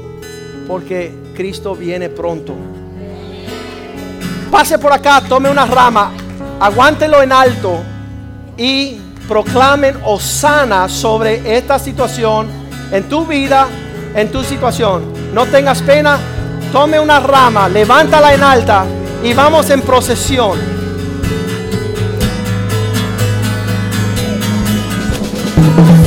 Porque 0.68 1.12
Cristo 1.36 1.76
viene 1.76 2.10
pronto. 2.10 2.54
Pase 4.52 4.78
por 4.78 4.94
acá, 4.94 5.22
tome 5.28 5.50
una 5.50 5.66
rama, 5.66 6.12
aguántelo 6.60 7.22
en 7.22 7.32
alto 7.32 7.80
y 8.56 9.00
proclamen 9.28 9.98
osana 10.06 10.88
sobre 10.88 11.58
esta 11.58 11.80
situación 11.80 12.48
en 12.92 13.10
tu 13.10 13.26
vida, 13.26 13.68
en 14.16 14.32
tu 14.32 14.44
situación 14.44 15.17
no 15.38 15.46
tengas 15.46 15.82
pena, 15.84 16.18
tome 16.72 17.00
una 17.00 17.20
rama, 17.20 17.70
levántala 17.70 18.34
en 18.34 18.42
alta 18.42 18.86
y 19.24 19.36
vamos 19.36 19.70
en 19.70 19.84
procesión. 19.84 20.58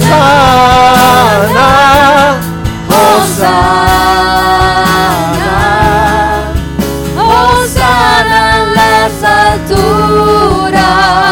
Sana, 0.08 2.40
Osana, 2.88 3.52
Osana 7.16 8.62
en 8.62 8.74
las 8.74 9.22
alturas. 9.22 11.29